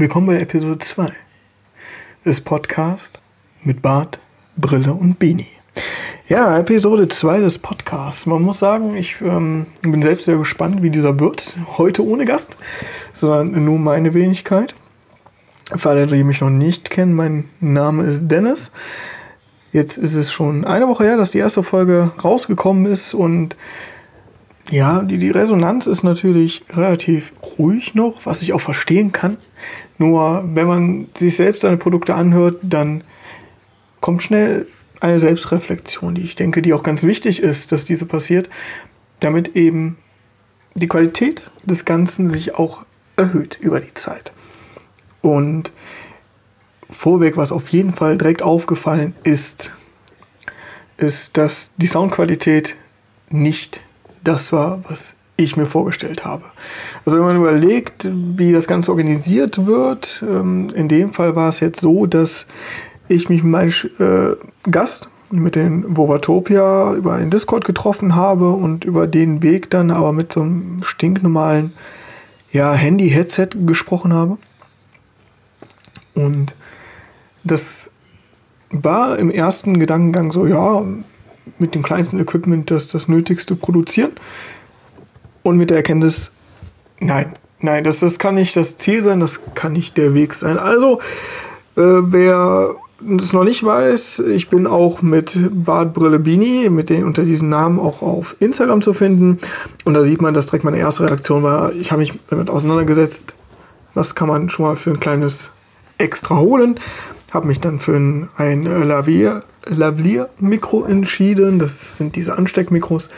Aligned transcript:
Willkommen 0.00 0.28
bei 0.28 0.40
Episode 0.40 0.78
2 0.78 1.12
des 2.24 2.40
Podcasts 2.40 3.20
mit 3.62 3.82
Bart, 3.82 4.18
Brille 4.56 4.94
und 4.94 5.18
Beanie. 5.18 5.46
Ja, 6.26 6.56
Episode 6.56 7.06
2 7.06 7.40
des 7.40 7.58
Podcasts. 7.58 8.24
Man 8.24 8.40
muss 8.40 8.60
sagen, 8.60 8.96
ich 8.96 9.20
ähm, 9.20 9.66
bin 9.82 10.00
selbst 10.00 10.24
sehr 10.24 10.38
gespannt, 10.38 10.82
wie 10.82 10.88
dieser 10.88 11.20
wird. 11.20 11.54
Heute 11.76 12.02
ohne 12.02 12.24
Gast, 12.24 12.56
sondern 13.12 13.62
nur 13.62 13.78
meine 13.78 14.14
Wenigkeit. 14.14 14.74
Für 15.76 15.90
alle, 15.90 16.06
die 16.06 16.24
mich 16.24 16.40
noch 16.40 16.48
nicht 16.48 16.88
kennen, 16.88 17.12
mein 17.12 17.50
Name 17.60 18.04
ist 18.04 18.26
Dennis. 18.26 18.72
Jetzt 19.70 19.98
ist 19.98 20.14
es 20.14 20.32
schon 20.32 20.64
eine 20.64 20.88
Woche 20.88 21.04
her, 21.04 21.18
dass 21.18 21.30
die 21.30 21.40
erste 21.40 21.62
Folge 21.62 22.10
rausgekommen 22.24 22.86
ist 22.86 23.12
und 23.12 23.54
ja, 24.70 25.02
die, 25.02 25.18
die 25.18 25.30
Resonanz 25.30 25.86
ist 25.86 26.02
natürlich 26.02 26.62
relativ 26.70 27.32
ruhig 27.58 27.94
noch, 27.94 28.24
was 28.24 28.42
ich 28.42 28.52
auch 28.52 28.60
verstehen 28.60 29.12
kann. 29.12 29.36
Nur 29.98 30.44
wenn 30.54 30.66
man 30.66 31.08
sich 31.16 31.36
selbst 31.36 31.62
seine 31.62 31.76
Produkte 31.76 32.14
anhört, 32.14 32.58
dann 32.62 33.04
kommt 34.00 34.22
schnell 34.22 34.66
eine 35.00 35.18
Selbstreflexion, 35.18 36.14
die 36.14 36.22
ich 36.22 36.36
denke, 36.36 36.62
die 36.62 36.72
auch 36.72 36.82
ganz 36.82 37.02
wichtig 37.02 37.42
ist, 37.42 37.72
dass 37.72 37.84
diese 37.84 38.06
passiert, 38.06 38.48
damit 39.18 39.56
eben 39.56 39.98
die 40.74 40.88
Qualität 40.88 41.50
des 41.64 41.84
Ganzen 41.84 42.28
sich 42.28 42.54
auch 42.54 42.84
erhöht 43.16 43.58
über 43.60 43.80
die 43.80 43.94
Zeit. 43.94 44.32
Und 45.20 45.72
vorweg, 46.88 47.36
was 47.36 47.52
auf 47.52 47.68
jeden 47.68 47.92
Fall 47.92 48.16
direkt 48.16 48.42
aufgefallen 48.42 49.14
ist, 49.24 49.76
ist, 50.96 51.36
dass 51.36 51.74
die 51.76 51.86
Soundqualität 51.86 52.76
nicht 53.30 53.82
das 54.24 54.52
war, 54.52 54.82
was 54.88 55.16
ich 55.36 55.56
mir 55.56 55.66
vorgestellt 55.66 56.24
habe. 56.24 56.44
Also 57.04 57.18
wenn 57.18 57.24
man 57.24 57.36
überlegt, 57.36 58.08
wie 58.10 58.52
das 58.52 58.66
Ganze 58.66 58.90
organisiert 58.90 59.66
wird, 59.66 60.24
ähm, 60.28 60.68
in 60.74 60.88
dem 60.88 61.12
Fall 61.12 61.34
war 61.36 61.48
es 61.48 61.60
jetzt 61.60 61.80
so, 61.80 62.06
dass 62.06 62.46
ich 63.08 63.28
mich 63.28 63.42
mit 63.42 63.52
meinem 63.52 63.72
äh, 63.98 64.70
Gast, 64.70 65.08
mit 65.30 65.54
den 65.54 65.96
Vovatopia, 65.96 66.92
über 66.94 67.14
einen 67.14 67.30
Discord 67.30 67.64
getroffen 67.64 68.16
habe 68.16 68.50
und 68.50 68.84
über 68.84 69.06
den 69.06 69.42
Weg 69.42 69.70
dann 69.70 69.90
aber 69.90 70.12
mit 70.12 70.32
so 70.32 70.42
einem 70.42 70.82
stinknormalen 70.82 71.72
ja, 72.52 72.72
Handy-Headset 72.72 73.50
gesprochen 73.64 74.12
habe. 74.12 74.38
Und 76.14 76.54
das 77.44 77.92
war 78.70 79.18
im 79.18 79.30
ersten 79.30 79.78
Gedankengang 79.78 80.32
so, 80.32 80.46
ja, 80.46 80.84
mit 81.58 81.74
dem 81.74 81.82
kleinsten 81.82 82.20
Equipment 82.20 82.70
das, 82.70 82.88
das 82.88 83.08
Nötigste 83.08 83.56
produzieren. 83.56 84.12
Und 85.42 85.56
mit 85.56 85.70
der 85.70 85.78
Erkenntnis, 85.78 86.32
nein, 86.98 87.32
nein, 87.60 87.84
das, 87.84 88.00
das 88.00 88.18
kann 88.18 88.34
nicht 88.34 88.56
das 88.56 88.76
Ziel 88.76 89.02
sein, 89.02 89.20
das 89.20 89.54
kann 89.54 89.72
nicht 89.72 89.96
der 89.96 90.14
Weg 90.14 90.34
sein. 90.34 90.58
Also, 90.58 91.00
äh, 91.76 91.82
wer 91.82 92.74
das 93.02 93.32
noch 93.32 93.44
nicht 93.44 93.64
weiß, 93.64 94.20
ich 94.20 94.48
bin 94.48 94.66
auch 94.66 95.00
mit 95.00 95.38
Bart 95.50 95.94
Brille 95.94 96.18
Bini, 96.18 96.68
mit 96.68 96.90
den, 96.90 97.04
unter 97.04 97.22
diesem 97.22 97.48
Namen 97.48 97.78
auch 97.78 98.02
auf 98.02 98.36
Instagram 98.40 98.82
zu 98.82 98.92
finden. 98.92 99.38
Und 99.84 99.94
da 99.94 100.04
sieht 100.04 100.20
man, 100.20 100.34
dass 100.34 100.46
direkt 100.46 100.64
meine 100.64 100.78
erste 100.78 101.04
Reaktion 101.04 101.42
war, 101.42 101.72
ich 101.72 101.92
habe 101.92 102.00
mich 102.00 102.12
damit 102.28 102.50
auseinandergesetzt, 102.50 103.34
was 103.94 104.14
kann 104.14 104.28
man 104.28 104.50
schon 104.50 104.66
mal 104.66 104.76
für 104.76 104.90
ein 104.90 105.00
kleines 105.00 105.52
Extra 105.98 106.36
holen. 106.36 106.78
Habe 107.30 107.46
mich 107.46 107.60
dann 107.60 107.78
für 107.78 107.96
ein, 107.96 108.28
ein 108.36 108.64
Lavier, 108.64 109.42
Lavalier-Mikro 109.66 110.84
entschieden. 110.84 111.58
Das 111.58 111.98
sind 111.98 112.16
diese 112.16 112.36
Ansteckmikros. 112.36 113.08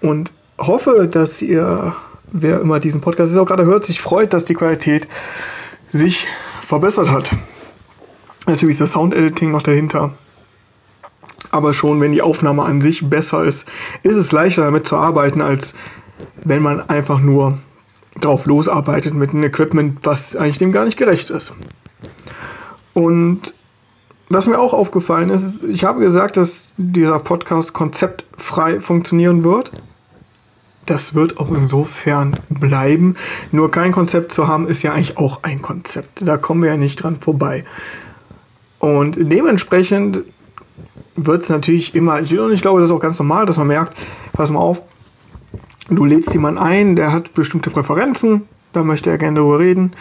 Und 0.00 0.32
hoffe, 0.58 1.08
dass 1.10 1.42
ihr, 1.42 1.94
wer 2.30 2.60
immer 2.60 2.80
diesen 2.80 3.00
Podcast 3.00 3.32
ist, 3.32 3.38
auch 3.38 3.46
gerade 3.46 3.64
hört, 3.64 3.84
sich 3.84 4.00
freut, 4.00 4.32
dass 4.32 4.44
die 4.44 4.54
Qualität 4.54 5.08
sich 5.90 6.26
verbessert 6.62 7.10
hat. 7.10 7.34
Natürlich 8.46 8.74
ist 8.74 8.80
das 8.80 8.92
Sound-Editing 8.92 9.50
noch 9.50 9.62
dahinter. 9.62 10.12
Aber 11.50 11.74
schon, 11.74 12.00
wenn 12.00 12.12
die 12.12 12.22
Aufnahme 12.22 12.64
an 12.64 12.80
sich 12.80 13.08
besser 13.08 13.44
ist, 13.44 13.68
ist 14.02 14.16
es 14.16 14.32
leichter 14.32 14.64
damit 14.64 14.86
zu 14.86 14.96
arbeiten, 14.96 15.40
als 15.40 15.74
wenn 16.44 16.62
man 16.62 16.88
einfach 16.88 17.20
nur 17.20 17.58
drauf 18.20 18.46
losarbeitet 18.46 19.14
mit 19.14 19.30
einem 19.30 19.44
Equipment, 19.44 19.98
was 20.02 20.36
eigentlich 20.36 20.58
dem 20.58 20.72
gar 20.72 20.84
nicht 20.84 20.98
gerecht 20.98 21.30
ist. 21.30 21.54
Und 22.92 23.54
was 24.28 24.46
mir 24.46 24.58
auch 24.58 24.74
aufgefallen 24.74 25.30
ist, 25.30 25.64
ich 25.64 25.84
habe 25.84 26.00
gesagt, 26.00 26.36
dass 26.36 26.70
dieser 26.76 27.18
Podcast 27.18 27.72
konzeptfrei 27.72 28.80
funktionieren 28.80 29.42
wird. 29.42 29.72
Das 30.84 31.14
wird 31.14 31.38
auch 31.38 31.50
insofern 31.50 32.36
bleiben. 32.48 33.16
Nur 33.52 33.70
kein 33.70 33.92
Konzept 33.92 34.32
zu 34.32 34.48
haben, 34.48 34.68
ist 34.68 34.82
ja 34.82 34.92
eigentlich 34.92 35.18
auch 35.18 35.42
ein 35.42 35.62
Konzept. 35.62 36.26
Da 36.26 36.36
kommen 36.36 36.62
wir 36.62 36.70
ja 36.70 36.76
nicht 36.76 37.02
dran 37.02 37.18
vorbei. 37.20 37.64
Und 38.78 39.16
dementsprechend 39.18 40.24
wird 41.16 41.42
es 41.42 41.48
natürlich 41.48 41.94
immer, 41.94 42.20
ich 42.20 42.30
glaube, 42.62 42.80
das 42.80 42.90
ist 42.90 42.94
auch 42.94 43.00
ganz 43.00 43.18
normal, 43.18 43.44
dass 43.44 43.58
man 43.58 43.66
merkt, 43.66 43.98
pass 44.32 44.50
mal 44.50 44.60
auf, 44.60 44.82
du 45.88 46.04
lädst 46.04 46.32
jemanden 46.32 46.58
ein, 46.58 46.96
der 46.96 47.12
hat 47.12 47.34
bestimmte 47.34 47.70
Präferenzen, 47.70 48.46
da 48.72 48.82
möchte 48.82 49.10
er 49.10 49.18
gerne 49.18 49.40
darüber 49.40 49.58
reden 49.58 49.92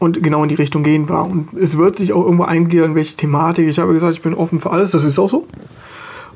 und 0.00 0.22
genau 0.22 0.42
in 0.42 0.48
die 0.48 0.56
Richtung 0.56 0.82
gehen 0.82 1.08
war. 1.08 1.26
Und 1.26 1.52
es 1.52 1.76
wird 1.76 1.96
sich 1.96 2.14
auch 2.14 2.24
irgendwo 2.24 2.44
eingliedern, 2.44 2.96
welche 2.96 3.16
Thematik. 3.16 3.68
Ich 3.68 3.78
habe 3.78 3.92
gesagt, 3.92 4.14
ich 4.14 4.22
bin 4.22 4.34
offen 4.34 4.58
für 4.58 4.70
alles, 4.70 4.90
das 4.90 5.04
ist 5.04 5.18
auch 5.18 5.28
so. 5.28 5.46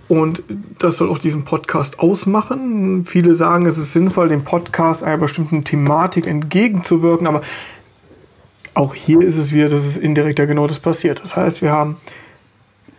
Und 0.07 0.43
das 0.79 0.99
soll 0.99 1.09
auch 1.09 1.19
diesen 1.19 1.45
Podcast 1.45 1.99
ausmachen. 1.99 3.07
Viele 3.07 3.35
sagen, 3.35 3.65
es 3.65 3.79
ist 3.79 3.95
sinnvoll, 3.95 4.29
dem 4.29 4.45
Podcast 4.45 5.03
einer 5.03 5.17
bestimmten 5.17 5.65
Thematik 5.65 6.29
entgegenzuwirken, 6.29 7.27
aber 7.27 7.43
auch 8.75 8.95
hier 8.95 9.23
ist 9.23 9.39
es 9.39 9.53
wieder, 9.53 9.71
dass 9.71 9.87
es 9.87 9.97
indirekt 9.97 10.39
ja 10.39 10.45
genau 10.45 10.67
das 10.67 10.81
passiert. 10.81 11.23
Das 11.23 11.35
heißt, 11.35 11.63
wir 11.63 11.73
haben 11.73 11.97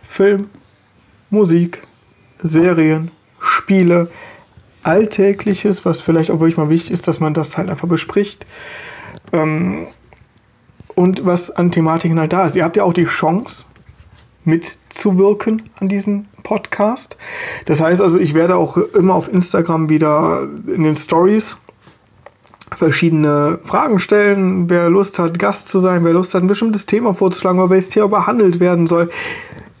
Film, 0.02 0.48
Musik, 1.30 1.82
Serien, 2.42 3.12
Spiele, 3.38 4.10
Alltägliches, 4.82 5.84
was 5.84 6.00
vielleicht 6.00 6.32
auch 6.32 6.40
wirklich 6.40 6.56
mal 6.56 6.70
wichtig 6.70 6.90
ist, 6.90 7.06
dass 7.06 7.20
man 7.20 7.34
das 7.34 7.56
halt 7.56 7.70
einfach 7.70 7.86
bespricht. 7.86 8.46
Ähm, 9.32 9.86
und 10.96 11.24
was 11.24 11.52
an 11.52 11.70
Thematiken 11.70 12.18
halt 12.18 12.32
da 12.32 12.46
ist. 12.46 12.56
Ihr 12.56 12.64
habt 12.64 12.76
ja 12.76 12.82
auch 12.82 12.94
die 12.94 13.04
Chance, 13.04 13.66
mitzuwirken 14.44 15.62
an 15.78 15.88
diesem 15.88 16.26
Podcast. 16.42 17.16
Das 17.66 17.80
heißt 17.80 18.00
also, 18.00 18.18
ich 18.18 18.34
werde 18.34 18.56
auch 18.56 18.76
immer 18.76 19.14
auf 19.14 19.32
Instagram 19.32 19.88
wieder 19.88 20.48
in 20.66 20.82
den 20.82 20.96
Stories 20.96 21.58
verschiedene 22.74 23.58
Fragen 23.62 23.98
stellen. 23.98 24.68
Wer 24.70 24.88
Lust 24.88 25.18
hat, 25.18 25.38
Gast 25.38 25.68
zu 25.68 25.80
sein, 25.80 26.04
wer 26.04 26.12
Lust 26.12 26.34
hat, 26.34 26.42
ein 26.42 26.48
bestimmtes 26.48 26.86
Thema 26.86 27.14
vorzuschlagen, 27.14 27.58
oder 27.58 27.70
welches 27.70 27.90
Thema 27.90 28.08
behandelt 28.08 28.60
werden 28.60 28.86
soll. 28.86 29.10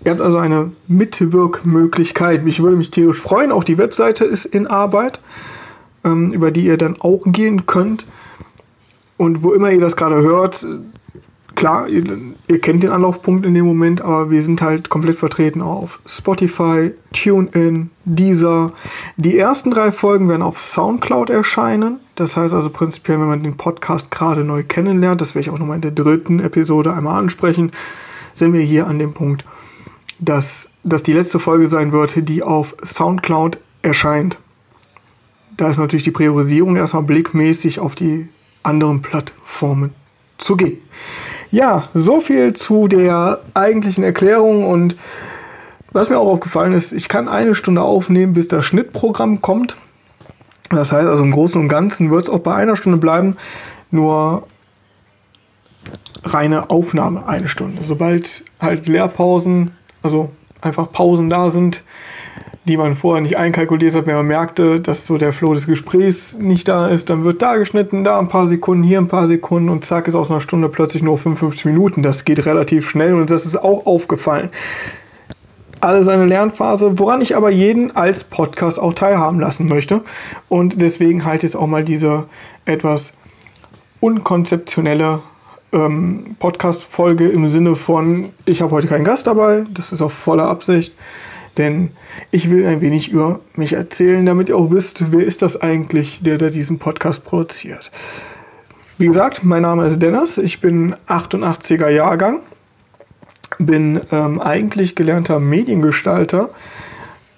Ihr 0.04 0.12
habt 0.12 0.20
also 0.20 0.38
eine 0.38 0.70
Mitwirkmöglichkeit. 0.86 2.46
Ich 2.46 2.62
würde 2.62 2.76
mich 2.76 2.90
tierisch 2.90 3.20
freuen. 3.20 3.50
Auch 3.52 3.64
die 3.64 3.78
Webseite 3.78 4.24
ist 4.24 4.46
in 4.46 4.66
Arbeit, 4.66 5.20
ähm, 6.04 6.32
über 6.32 6.50
die 6.50 6.64
ihr 6.64 6.76
dann 6.76 6.96
auch 7.00 7.22
gehen 7.26 7.66
könnt. 7.66 8.06
Und 9.16 9.42
wo 9.42 9.52
immer 9.52 9.70
ihr 9.70 9.80
das 9.80 9.96
gerade 9.96 10.20
hört, 10.22 10.66
klar, 11.56 11.88
ihr, 11.88 12.04
ihr, 12.46 12.60
kennt 12.60 12.84
den 12.84 12.90
Anlaufpunkt 12.90 13.44
in 13.44 13.54
dem 13.54 13.66
Moment, 13.66 14.00
aber 14.00 14.30
wir 14.30 14.40
sind 14.42 14.62
halt 14.62 14.88
komplett 14.88 15.16
vertreten 15.16 15.60
auf 15.60 16.00
Spotify, 16.06 16.92
TuneIn, 17.12 17.90
Deezer. 18.04 18.72
Die 19.16 19.36
ersten 19.36 19.72
drei 19.72 19.90
Folgen 19.90 20.28
werden 20.28 20.42
auf 20.42 20.60
Soundcloud 20.60 21.30
erscheinen. 21.30 21.98
Das 22.14 22.36
heißt 22.36 22.54
also 22.54 22.70
prinzipiell, 22.70 23.18
wenn 23.18 23.26
man 23.26 23.42
den 23.42 23.56
Podcast 23.56 24.10
gerade 24.12 24.44
neu 24.44 24.62
kennenlernt, 24.62 25.20
das 25.20 25.34
werde 25.34 25.48
ich 25.48 25.50
auch 25.50 25.58
nochmal 25.58 25.76
in 25.76 25.82
der 25.82 25.90
dritten 25.90 26.38
Episode 26.38 26.92
einmal 26.92 27.18
ansprechen, 27.18 27.72
sind 28.34 28.52
wir 28.52 28.60
hier 28.60 28.86
an 28.86 28.98
dem 28.98 29.12
Punkt, 29.12 29.44
dass 30.20 30.70
das 30.84 31.02
die 31.02 31.12
letzte 31.12 31.40
Folge 31.40 31.66
sein 31.66 31.90
wird, 31.90 32.28
die 32.28 32.42
auf 32.42 32.76
Soundcloud 32.84 33.58
erscheint. 33.82 34.38
Da 35.56 35.70
ist 35.70 35.78
natürlich 35.78 36.04
die 36.04 36.10
Priorisierung 36.10 36.76
erstmal 36.76 37.02
blickmäßig 37.02 37.80
auf 37.80 37.94
die 37.94 38.28
anderen 38.62 39.00
Plattformen 39.00 39.90
zu 40.38 40.56
gehen. 40.56 40.78
Ja, 41.50 41.84
so 41.94 42.20
viel 42.20 42.54
zu 42.54 42.88
der 42.88 43.40
eigentlichen 43.54 44.04
Erklärung 44.04 44.64
und 44.64 44.96
was 45.92 46.10
mir 46.10 46.18
auch 46.18 46.28
aufgefallen 46.28 46.72
ist, 46.72 46.92
ich 46.92 47.08
kann 47.08 47.28
eine 47.28 47.54
Stunde 47.54 47.82
aufnehmen, 47.82 48.34
bis 48.34 48.48
das 48.48 48.64
Schnittprogramm 48.64 49.40
kommt. 49.40 49.76
Das 50.70 50.92
heißt 50.92 51.06
also 51.06 51.22
im 51.22 51.30
Großen 51.30 51.60
und 51.60 51.68
Ganzen 51.68 52.10
wird 52.10 52.24
es 52.24 52.28
auch 52.28 52.40
bei 52.40 52.54
einer 52.54 52.76
Stunde 52.76 52.98
bleiben, 52.98 53.36
nur 53.90 54.46
reine 56.24 56.70
Aufnahme 56.70 57.26
eine 57.26 57.48
Stunde. 57.48 57.82
Sobald 57.82 58.44
halt 58.60 58.88
Leerpausen, 58.88 59.70
also 60.02 60.30
einfach 60.60 60.90
Pausen 60.90 61.30
da 61.30 61.50
sind, 61.50 61.82
die 62.66 62.76
man 62.76 62.96
vorher 62.96 63.22
nicht 63.22 63.36
einkalkuliert 63.36 63.94
hat, 63.94 64.06
wenn 64.06 64.16
man 64.16 64.26
merkte, 64.26 64.80
dass 64.80 65.06
so 65.06 65.18
der 65.18 65.32
Flow 65.32 65.54
des 65.54 65.66
Gesprächs 65.66 66.36
nicht 66.38 66.66
da 66.66 66.88
ist, 66.88 67.08
dann 67.10 67.22
wird 67.22 67.40
da 67.40 67.56
geschnitten, 67.56 68.02
da 68.02 68.18
ein 68.18 68.28
paar 68.28 68.48
Sekunden, 68.48 68.82
hier 68.82 68.98
ein 68.98 69.06
paar 69.06 69.28
Sekunden 69.28 69.68
und 69.68 69.84
zack 69.84 70.08
ist 70.08 70.16
aus 70.16 70.30
einer 70.30 70.40
Stunde 70.40 70.68
plötzlich 70.68 71.02
nur 71.02 71.16
55 71.16 71.64
Minuten. 71.66 72.02
Das 72.02 72.24
geht 72.24 72.44
relativ 72.44 72.90
schnell 72.90 73.14
und 73.14 73.30
das 73.30 73.46
ist 73.46 73.56
auch 73.56 73.86
aufgefallen. 73.86 74.50
Alle 75.80 76.02
seine 76.02 76.26
Lernphase, 76.26 76.98
woran 76.98 77.20
ich 77.20 77.36
aber 77.36 77.50
jeden 77.50 77.94
als 77.94 78.24
Podcast 78.24 78.80
auch 78.80 78.94
teilhaben 78.94 79.38
lassen 79.38 79.68
möchte. 79.68 80.00
Und 80.48 80.80
deswegen 80.80 81.24
halt 81.24 81.44
jetzt 81.44 81.54
auch 81.54 81.68
mal 81.68 81.84
diese 81.84 82.24
etwas 82.64 83.12
unkonzeptionelle 84.00 85.20
ähm, 85.72 86.34
Podcast-Folge 86.40 87.28
im 87.28 87.48
Sinne 87.48 87.76
von, 87.76 88.30
ich 88.44 88.60
habe 88.60 88.72
heute 88.72 88.88
keinen 88.88 89.04
Gast 89.04 89.28
dabei, 89.28 89.64
das 89.72 89.92
ist 89.92 90.02
auf 90.02 90.12
voller 90.12 90.48
Absicht, 90.48 90.94
denn 91.58 91.90
ich 92.30 92.50
will 92.50 92.66
ein 92.66 92.80
wenig 92.80 93.10
über 93.10 93.40
mich 93.54 93.72
erzählen, 93.72 94.24
damit 94.24 94.48
ihr 94.48 94.56
auch 94.56 94.70
wisst, 94.70 95.12
wer 95.12 95.24
ist 95.24 95.42
das 95.42 95.60
eigentlich, 95.60 96.22
der 96.22 96.38
da 96.38 96.50
diesen 96.50 96.78
Podcast 96.78 97.24
produziert. 97.24 97.90
Wie 98.98 99.06
gesagt, 99.06 99.44
mein 99.44 99.62
Name 99.62 99.86
ist 99.86 100.00
Dennis, 100.00 100.38
ich 100.38 100.60
bin 100.60 100.94
88er 101.06 101.88
Jahrgang, 101.88 102.40
bin 103.58 104.00
ähm, 104.10 104.40
eigentlich 104.40 104.94
gelernter 104.94 105.38
Mediengestalter 105.38 106.50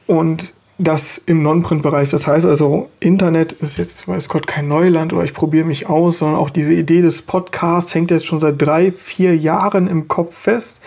und 0.07 0.55
das 0.79 1.19
im 1.19 1.43
Non-Print-Bereich. 1.43 2.11
Das 2.11 2.27
heißt 2.27 2.47
also, 2.47 2.89
Internet 3.01 3.53
ist 3.55 3.79
jetzt, 3.79 4.07
weiß 4.07 4.29
Gott, 4.29 4.47
kein 4.47 4.69
Neuland 4.69 5.13
oder 5.13 5.25
ich 5.25 5.35
probiere 5.35 5.67
mich 5.67 5.89
aus, 5.89 6.19
sondern 6.19 6.39
auch 6.39 6.51
diese 6.51 6.73
Idee 6.73 7.03
des 7.03 7.23
Podcasts 7.23 7.95
hängt 7.95 8.13
jetzt 8.13 8.27
schon 8.27 8.39
seit 8.39 8.63
drei, 8.63 8.93
vier 8.93 9.37
Jahren 9.37 9.89
im 9.89 10.07
Kopf 10.07 10.37
fest. 10.37 10.81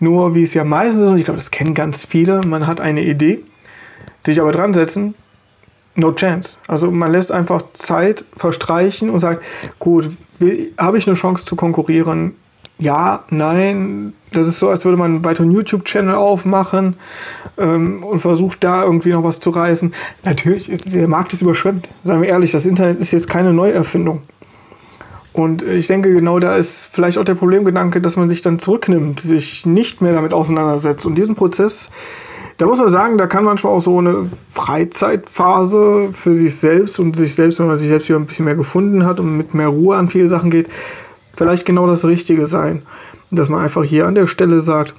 Nur 0.00 0.34
wie 0.34 0.42
es 0.42 0.54
ja 0.54 0.64
meistens 0.64 1.02
ist, 1.02 1.08
und 1.08 1.18
ich 1.18 1.24
glaube, 1.24 1.38
das 1.38 1.50
kennen 1.50 1.74
ganz 1.74 2.04
viele, 2.04 2.40
man 2.46 2.66
hat 2.66 2.80
eine 2.80 3.02
Idee, 3.02 3.42
sich 4.22 4.40
aber 4.40 4.52
dran 4.52 4.74
setzen, 4.74 5.14
no 5.94 6.12
chance. 6.12 6.58
Also 6.66 6.90
man 6.90 7.12
lässt 7.12 7.32
einfach 7.32 7.62
Zeit 7.72 8.24
verstreichen 8.36 9.10
und 9.10 9.20
sagt, 9.20 9.44
gut, 9.78 10.10
habe 10.78 10.98
ich 10.98 11.06
eine 11.06 11.16
Chance 11.16 11.44
zu 11.44 11.56
konkurrieren? 11.56 12.34
Ja, 12.78 13.24
nein. 13.30 14.14
Das 14.32 14.48
ist 14.48 14.58
so, 14.58 14.68
als 14.68 14.84
würde 14.84 14.98
man 14.98 15.12
einen 15.12 15.24
weiteren 15.24 15.52
YouTube-Channel 15.52 16.16
aufmachen 16.16 16.96
ähm, 17.56 18.02
und 18.02 18.18
versucht 18.18 18.64
da 18.64 18.82
irgendwie 18.82 19.10
noch 19.10 19.22
was 19.22 19.38
zu 19.38 19.50
reißen. 19.50 19.94
Natürlich, 20.24 20.68
ist, 20.68 20.92
der 20.92 21.06
Markt 21.06 21.32
ist 21.32 21.42
überschwemmt. 21.42 21.88
Seien 22.02 22.20
wir 22.20 22.28
ehrlich, 22.28 22.50
das 22.50 22.66
Internet 22.66 22.98
ist 22.98 23.12
jetzt 23.12 23.30
keine 23.30 23.52
Neuerfindung. 23.52 24.22
Und 25.34 25.62
ich 25.62 25.88
denke, 25.88 26.14
genau 26.14 26.38
da 26.38 26.54
ist 26.54 26.88
vielleicht 26.92 27.18
auch 27.18 27.24
der 27.24 27.34
Problemgedanke, 27.34 28.00
dass 28.00 28.16
man 28.16 28.28
sich 28.28 28.40
dann 28.40 28.60
zurücknimmt, 28.60 29.18
sich 29.18 29.66
nicht 29.66 30.00
mehr 30.00 30.14
damit 30.14 30.32
auseinandersetzt. 30.32 31.04
Und 31.06 31.16
diesen 31.16 31.34
Prozess, 31.34 31.90
da 32.56 32.66
muss 32.66 32.78
man 32.78 32.88
sagen, 32.88 33.18
da 33.18 33.26
kann 33.26 33.42
manchmal 33.42 33.72
auch 33.72 33.80
so 33.80 33.98
eine 33.98 34.28
Freizeitphase 34.48 36.10
für 36.12 36.36
sich 36.36 36.54
selbst 36.54 37.00
und 37.00 37.16
sich 37.16 37.34
selbst, 37.34 37.58
wenn 37.58 37.66
man 37.66 37.78
sich 37.78 37.88
selbst 37.88 38.08
wieder 38.08 38.20
ein 38.20 38.26
bisschen 38.26 38.44
mehr 38.44 38.54
gefunden 38.54 39.04
hat 39.04 39.18
und 39.18 39.36
mit 39.36 39.54
mehr 39.54 39.66
Ruhe 39.66 39.96
an 39.96 40.08
viele 40.08 40.28
Sachen 40.28 40.52
geht, 40.52 40.68
vielleicht 41.36 41.66
genau 41.66 41.88
das 41.88 42.04
Richtige 42.04 42.46
sein. 42.46 42.82
Dass 43.32 43.48
man 43.48 43.60
einfach 43.60 43.82
hier 43.82 44.06
an 44.06 44.14
der 44.14 44.28
Stelle 44.28 44.60
sagt, 44.60 44.94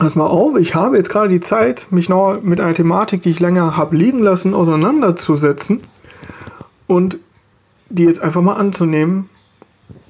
pass 0.00 0.16
mal 0.16 0.26
auf, 0.26 0.58
ich 0.58 0.74
habe 0.74 0.96
jetzt 0.96 1.10
gerade 1.10 1.28
die 1.28 1.38
Zeit, 1.38 1.86
mich 1.90 2.08
noch 2.08 2.40
mit 2.42 2.60
einer 2.60 2.74
Thematik, 2.74 3.22
die 3.22 3.30
ich 3.30 3.38
länger 3.38 3.76
habe 3.76 3.96
liegen 3.96 4.20
lassen, 4.20 4.52
auseinanderzusetzen 4.52 5.84
und 6.88 7.18
die 7.88 8.02
jetzt 8.02 8.20
einfach 8.20 8.42
mal 8.42 8.54
anzunehmen 8.54 9.30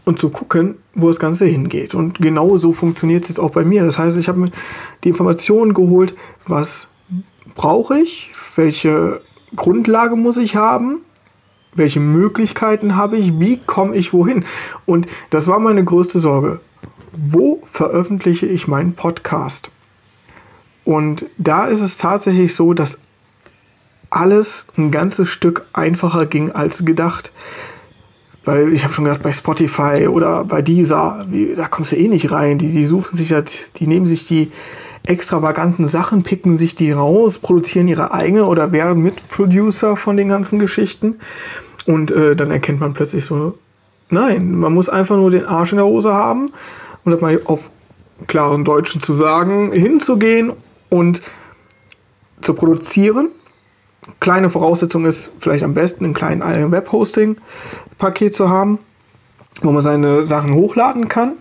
und 0.05 0.19
zu 0.19 0.29
gucken, 0.31 0.77
wo 0.95 1.09
das 1.09 1.19
Ganze 1.19 1.47
hingeht. 1.47 1.95
Und 1.95 2.19
genau 2.19 2.59
so 2.59 2.73
funktioniert 2.73 3.25
es 3.25 3.31
jetzt 3.31 3.41
auch 3.41 3.51
bei 3.51 3.65
mir. 3.65 3.85
Das 3.85 3.99
heißt, 3.99 4.17
ich 4.17 4.29
habe 4.29 4.41
mir 4.41 4.51
die 5.03 5.09
Informationen 5.09 5.75
geholt, 5.75 6.15
was 6.47 6.89
brauche 7.55 7.99
ich, 7.99 8.31
welche 8.57 9.21
Grundlage 9.57 10.17
muss 10.17 10.37
ich 10.37 10.57
haben, 10.57 11.01
welche 11.75 12.01
Möglichkeiten 12.01 12.97
habe 12.97 13.17
ich, 13.17 13.39
wie 13.41 13.59
komme 13.59 13.97
ich 13.97 14.13
wohin. 14.13 14.45
Und 14.87 15.07
das 15.31 15.47
war 15.47 15.59
meine 15.59 15.85
größte 15.85 16.21
Sorge. 16.21 16.61
Wo 17.13 17.63
veröffentliche 17.65 18.47
ich 18.47 18.69
meinen 18.69 18.95
Podcast? 18.95 19.71
Und 20.85 21.27
da 21.39 21.67
ist 21.67 21.81
es 21.81 21.97
tatsächlich 21.97 22.55
so, 22.55 22.75
dass 22.75 23.01
alles 24.11 24.69
ein 24.77 24.91
ganzes 24.91 25.29
Stück 25.29 25.67
einfacher 25.73 26.27
ging 26.27 26.53
als 26.53 26.85
gedacht. 26.85 27.33
Weil 28.45 28.73
ich 28.73 28.85
habe 28.85 28.93
schon 28.93 29.05
gedacht, 29.05 29.23
bei 29.23 29.33
Spotify 29.33 30.07
oder 30.09 30.45
bei 30.45 30.67
wie, 30.67 31.55
da 31.55 31.67
kommst 31.69 31.93
du 31.93 31.97
eh 31.97 32.09
nicht 32.09 32.31
rein. 32.31 32.59
Die, 32.59 32.71
die 32.71 32.85
suchen 32.85 33.17
sich 33.17 33.31
das, 33.31 33.73
die 33.73 33.87
nehmen 33.87 34.07
sich 34.07 34.27
die 34.27 34.53
extravaganten 35.07 35.87
Sachen, 35.87 36.23
picken 36.23 36.57
sich 36.57 36.77
die 36.77 36.93
raus, 36.93 37.39
produzieren 37.39 37.89
ihre 37.89 38.13
eigene 38.13 38.45
oder 38.45 38.73
werden 38.73 39.03
Mitproducer 39.03 39.97
von 39.97 40.17
den 40.17 40.29
ganzen 40.29 40.59
Geschichten. 40.59 41.17
Und 41.87 42.11
äh, 42.11 42.37
dann 42.37 42.51
erkennt 42.51 42.81
man 42.81 42.95
plötzlich 42.95 43.25
so, 43.25 43.59
nein, 44.11 44.55
man 44.55 44.73
muss 44.73 44.89
einfach 44.89 45.17
nur 45.17 45.31
den 45.31 45.45
Arsch 45.45 45.73
in 45.73 45.77
der 45.77 45.87
Hose 45.87 46.13
haben 46.13 46.51
und 47.05 47.13
das 47.13 47.21
mal 47.21 47.41
auf 47.45 47.71
klaren 48.27 48.65
Deutschen 48.65 49.03
zu 49.03 49.13
sagen, 49.13 49.73
hinzugehen 49.73 50.53
und 50.89 51.21
zu 52.41 52.55
produzieren 52.55 53.29
kleine 54.21 54.51
Voraussetzung 54.51 55.07
ist 55.07 55.33
vielleicht 55.41 55.65
am 55.65 55.75
besten 55.75 56.05
ein 56.05 56.15
kleines 56.15 56.47
Webhosting-Paket 57.99 58.35
zu 58.35 58.49
haben, 58.49 58.79
wo 59.63 59.73
man 59.73 59.83
seine 59.83 60.25
Sachen 60.25 60.55
hochladen 60.55 61.09
kann. 61.09 61.35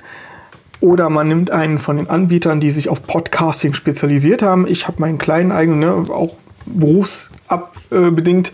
Oder 0.82 1.10
man 1.10 1.28
nimmt 1.28 1.50
einen 1.50 1.78
von 1.78 1.98
den 1.98 2.10
Anbietern, 2.10 2.60
die 2.60 2.72
sich 2.72 2.90
auf 2.90 3.04
Podcasting 3.04 3.74
spezialisiert 3.74 4.42
haben. 4.42 4.68
Ich 4.68 4.88
habe 4.88 5.00
meinen 5.00 5.18
kleinen 5.18 5.52
eigenen, 5.52 5.80
ne, 5.80 6.06
auch 6.10 6.38
berufsbedingt, 6.66 8.52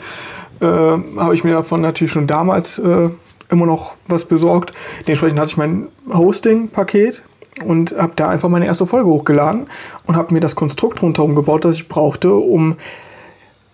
äh, 0.61 0.65
habe 0.65 1.33
ich 1.33 1.43
mir 1.43 1.53
davon 1.53 1.81
natürlich 1.81 2.11
schon 2.11 2.27
damals 2.27 2.77
äh, 2.77 3.09
immer 3.49 3.65
noch 3.65 3.95
was 4.07 4.25
besorgt. 4.25 4.73
Dementsprechend 5.07 5.39
hatte 5.39 5.51
ich 5.51 5.57
mein 5.57 5.87
Hosting-Paket 6.11 7.23
und 7.65 7.97
habe 7.97 8.13
da 8.15 8.29
einfach 8.29 8.49
meine 8.49 8.67
erste 8.67 8.85
Folge 8.85 9.09
hochgeladen 9.09 9.67
und 10.05 10.15
habe 10.15 10.33
mir 10.33 10.39
das 10.39 10.55
Konstrukt 10.55 11.01
rundherum 11.01 11.33
gebaut, 11.33 11.65
das 11.65 11.75
ich 11.75 11.87
brauchte, 11.87 12.33
um 12.33 12.77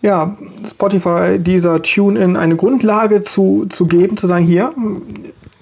ja, 0.01 0.37
Spotify, 0.65 1.39
dieser 1.39 1.81
Tune-In 1.81 2.37
eine 2.37 2.55
Grundlage 2.55 3.23
zu, 3.23 3.65
zu 3.69 3.87
geben, 3.87 4.17
zu 4.17 4.27
sagen, 4.27 4.45
hier, 4.45 4.73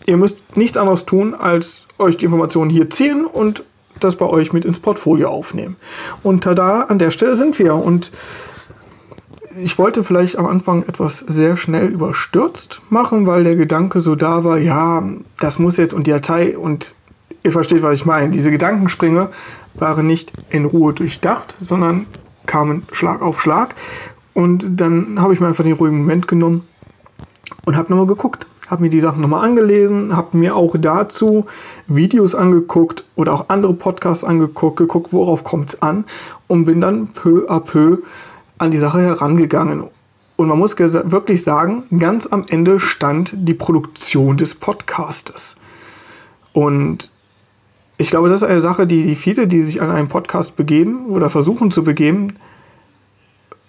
ihr 0.06 0.18
müsst 0.18 0.58
nichts 0.58 0.78
anderes 0.78 1.06
tun, 1.06 1.34
als 1.34 1.86
euch 1.98 2.18
die 2.18 2.26
Informationen 2.26 2.70
hier 2.70 2.90
ziehen 2.90 3.26
und 3.26 3.64
das 4.00 4.16
bei 4.18 4.26
euch 4.26 4.54
mit 4.54 4.66
ins 4.66 4.80
Portfolio 4.80 5.30
aufnehmen. 5.30 5.76
Und 6.24 6.44
tada, 6.44 6.82
an 6.84 7.00
der 7.00 7.12
Stelle 7.12 7.36
sind 7.36 7.58
wir. 7.60 7.76
Und 7.76 8.12
ich 9.62 9.78
wollte 9.78 10.04
vielleicht 10.04 10.38
am 10.38 10.46
Anfang 10.46 10.84
etwas 10.84 11.20
sehr 11.20 11.58
schnell 11.58 11.88
überstürzt 11.88 12.82
machen, 12.90 13.28
weil 13.28 13.44
der 13.44 13.56
Gedanke 13.56 14.02
so 14.02 14.16
da 14.16 14.44
war, 14.44 14.58
ja, 14.58 15.04
das 15.40 15.60
muss 15.60 15.78
jetzt 15.78 15.94
und 15.94 16.08
die 16.08 16.12
Datei 16.12 16.58
und 16.58 16.96
ihr 17.44 17.52
versteht, 17.52 17.84
was 17.84 17.96
ich 17.96 18.06
meine. 18.06 18.30
Diese 18.32 18.52
Gedankensprünge 18.52 19.30
waren 19.76 20.08
nicht 20.08 20.32
in 20.50 20.66
Ruhe 20.66 20.94
durchdacht, 20.94 21.56
sondern 21.62 22.08
kamen 22.46 22.84
Schlag 22.92 23.22
auf 23.22 23.42
Schlag. 23.42 23.76
Und 24.34 24.66
dann 24.80 25.22
habe 25.22 25.34
ich 25.34 25.40
mir 25.40 25.48
einfach 25.48 25.64
den 25.64 25.74
ruhigen 25.74 26.00
Moment 26.00 26.28
genommen 26.28 26.68
und 27.66 27.76
habe 27.76 27.90
nochmal 27.90 28.08
geguckt. 28.08 28.48
Habe 28.68 28.84
mir 28.84 28.90
die 28.90 29.02
Sachen 29.02 29.22
nochmal 29.22 29.46
angelesen, 29.46 30.16
habe 30.16 30.38
mir 30.38 30.56
auch 30.56 30.76
dazu 30.80 31.46
Videos 31.88 32.34
angeguckt 32.34 33.04
oder 33.16 33.34
auch 33.34 33.50
andere 33.50 33.74
Podcasts 33.74 34.24
angeguckt, 34.24 34.78
geguckt, 34.78 35.12
worauf 35.12 35.44
kommt 35.44 35.70
es 35.70 35.82
an 35.82 36.06
und 36.48 36.66
bin 36.66 36.82
dann 36.82 37.08
peu 37.08 37.46
à 37.50 37.60
peu 37.60 38.00
an 38.58 38.72
die 38.72 38.80
Sache 38.80 39.02
herangegangen. 39.02 39.84
Und 40.36 40.48
man 40.48 40.58
muss 40.58 40.80
wirklich 40.80 41.44
sagen, 41.44 41.84
ganz 42.00 42.26
am 42.26 42.46
Ende 42.48 42.80
stand 42.80 43.34
die 43.36 43.54
Produktion 43.54 44.38
des 44.38 44.56
Podcastes. 44.56 45.58
Und 46.54 47.12
ich 47.98 48.10
glaube, 48.10 48.30
das 48.30 48.40
ist 48.40 48.48
eine 48.50 48.62
Sache, 48.62 48.88
die, 48.88 49.04
die 49.04 49.16
viele, 49.16 49.48
die 49.48 49.62
sich 49.62 49.82
an 49.82 49.92
einen 49.92 50.08
Podcast 50.08 50.56
begeben 50.56 51.06
oder 51.08 51.30
versuchen 51.30 51.70
zu 51.70 51.84
begeben, 51.84 52.38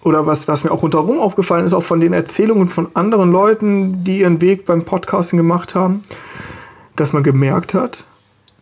oder 0.05 0.27
was, 0.27 0.47
was 0.47 0.63
mir 0.63 0.71
auch 0.71 0.83
rundherum 0.83 1.19
aufgefallen 1.19 1.65
ist, 1.65 1.73
auch 1.73 1.83
von 1.83 1.99
den 1.99 2.13
Erzählungen 2.13 2.69
von 2.69 2.89
anderen 2.93 3.31
Leuten, 3.31 4.03
die 4.03 4.19
ihren 4.19 4.39
Weg 4.39 4.67
beim 4.67 4.85
Podcasting 4.85 5.37
gemacht 5.37 5.73
haben, 5.73 6.03
dass 6.95 7.11
man 7.11 7.23
gemerkt 7.23 7.73
hat, 7.73 8.05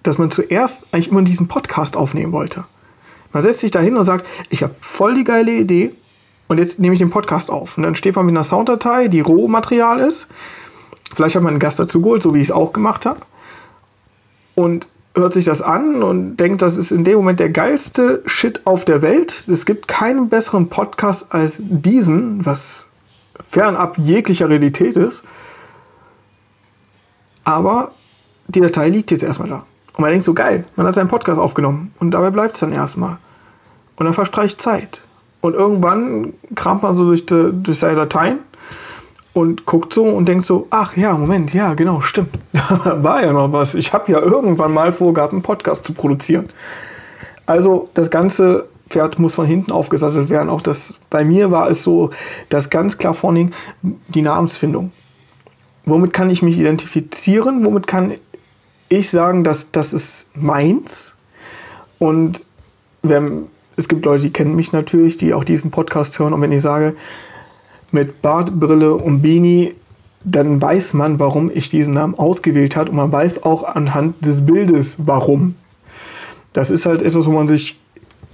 dass 0.03 0.17
man 0.17 0.31
zuerst 0.31 0.87
eigentlich 0.93 1.11
immer 1.11 1.21
diesen 1.21 1.49
Podcast 1.49 1.97
aufnehmen 1.97 2.31
wollte. 2.31 2.63
Man 3.33 3.43
setzt 3.43 3.59
sich 3.59 3.71
da 3.71 3.81
hin 3.81 3.97
und 3.97 4.05
sagt, 4.05 4.25
ich 4.49 4.63
habe 4.63 4.73
voll 4.79 5.15
die 5.15 5.25
geile 5.25 5.51
Idee 5.51 5.93
und 6.47 6.59
jetzt 6.59 6.79
nehme 6.79 6.93
ich 6.93 6.99
den 6.99 7.09
Podcast 7.09 7.51
auf. 7.51 7.77
Und 7.77 7.83
dann 7.83 7.95
steht 7.95 8.15
man 8.15 8.25
mit 8.25 8.33
einer 8.33 8.45
Sounddatei, 8.45 9.09
die 9.09 9.19
Rohmaterial 9.19 9.99
ist. 9.99 10.29
Vielleicht 11.13 11.35
hat 11.35 11.43
man 11.43 11.51
einen 11.51 11.59
Gast 11.59 11.77
dazu 11.77 12.01
geholt, 12.01 12.23
so 12.23 12.33
wie 12.33 12.39
ich 12.39 12.47
es 12.47 12.51
auch 12.51 12.71
gemacht 12.71 13.05
habe. 13.05 13.19
Und 14.55 14.87
hört 15.15 15.33
sich 15.33 15.45
das 15.45 15.61
an 15.61 16.01
und 16.01 16.37
denkt, 16.37 16.61
das 16.61 16.77
ist 16.77 16.91
in 16.91 17.03
dem 17.03 17.17
Moment 17.17 17.39
der 17.39 17.49
geilste 17.49 18.23
Shit 18.25 18.61
auf 18.65 18.83
der 18.85 19.01
Welt. 19.01 19.45
Es 19.47 19.65
gibt 19.65 19.87
keinen 19.87 20.29
besseren 20.29 20.69
Podcast 20.69 21.33
als 21.33 21.61
diesen, 21.63 22.45
was 22.45 22.89
fernab 23.49 23.97
jeglicher 23.97 24.49
Realität 24.49 24.97
ist. 24.97 25.23
Aber 27.43 27.91
die 28.47 28.61
Datei 28.61 28.89
liegt 28.89 29.11
jetzt 29.11 29.23
erstmal 29.23 29.49
da. 29.49 29.65
Und 29.93 29.99
man 29.99 30.09
denkt 30.09 30.25
so, 30.25 30.33
geil, 30.33 30.65
man 30.75 30.87
hat 30.87 30.95
seinen 30.95 31.09
Podcast 31.09 31.39
aufgenommen. 31.39 31.93
Und 31.99 32.11
dabei 32.11 32.31
bleibt 32.31 32.55
es 32.55 32.61
dann 32.61 32.73
erstmal. 32.73 33.17
Und 33.95 34.05
dann 34.05 34.13
verstreicht 34.13 34.59
Zeit. 34.59 35.01
Und 35.41 35.53
irgendwann 35.53 36.33
kramt 36.55 36.83
man 36.83 36.95
so 36.95 37.05
durch, 37.05 37.25
die, 37.25 37.51
durch 37.53 37.77
seine 37.77 37.95
Dateien 37.95 38.39
und 39.33 39.65
guckt 39.65 39.93
so 39.93 40.05
und 40.05 40.27
denkt 40.27 40.45
so, 40.45 40.67
ach 40.69 40.95
ja, 40.95 41.17
Moment, 41.17 41.53
ja, 41.53 41.73
genau, 41.73 42.01
stimmt. 42.01 42.37
War 42.53 43.23
ja 43.23 43.33
noch 43.33 43.51
was. 43.51 43.75
Ich 43.75 43.91
habe 43.91 44.11
ja 44.11 44.19
irgendwann 44.19 44.73
mal 44.73 44.93
vorgehabt, 44.93 45.33
einen 45.33 45.41
Podcast 45.41 45.85
zu 45.85 45.93
produzieren. 45.93 46.45
Also 47.45 47.89
das 47.95 48.11
ganze 48.11 48.67
Pferd 48.89 49.17
muss 49.17 49.35
von 49.35 49.47
hinten 49.47 49.71
aufgesattelt 49.71 50.29
werden. 50.29 50.49
Auch 50.49 50.61
das 50.61 50.93
bei 51.09 51.25
mir 51.25 51.51
war 51.51 51.69
es 51.69 51.81
so, 51.81 52.11
dass 52.49 52.69
ganz 52.69 52.97
klar 52.99 53.15
vorne 53.15 53.49
die 53.81 54.21
Namensfindung. 54.21 54.91
Womit 55.85 56.13
kann 56.13 56.29
ich 56.29 56.43
mich 56.43 56.57
identifizieren? 56.59 57.65
Womit 57.65 57.87
kann 57.87 58.13
ich 58.87 59.09
sagen, 59.09 59.43
dass 59.43 59.71
das 59.71 59.93
ist 59.93 60.37
meins. 60.37 61.17
Und 61.97 62.45
wenn, 63.01 63.47
es 63.75 63.87
gibt 63.87 64.05
Leute, 64.05 64.23
die 64.23 64.31
kennen 64.31 64.55
mich 64.55 64.71
natürlich, 64.71 65.17
die 65.17 65.33
auch 65.33 65.43
diesen 65.43 65.71
Podcast 65.71 66.19
hören. 66.19 66.33
Und 66.33 66.41
wenn 66.41 66.51
ich 66.51 66.61
sage, 66.61 66.95
mit 67.93 68.21
Bart, 68.21 68.59
Brille 68.59 68.95
und 68.95 69.21
Beanie, 69.21 69.75
dann 70.23 70.61
weiß 70.61 70.93
man, 70.93 71.19
warum 71.19 71.51
ich 71.53 71.69
diesen 71.69 71.93
Namen 71.93 72.15
ausgewählt 72.15 72.75
habe. 72.75 72.89
Und 72.89 72.95
man 72.95 73.11
weiß 73.11 73.43
auch 73.43 73.63
anhand 73.63 74.25
des 74.25 74.45
Bildes, 74.45 74.97
warum. 75.05 75.55
Das 76.53 76.71
ist 76.71 76.85
halt 76.85 77.01
etwas, 77.01 77.25
wo 77.25 77.31
man 77.31 77.47
sich 77.47 77.79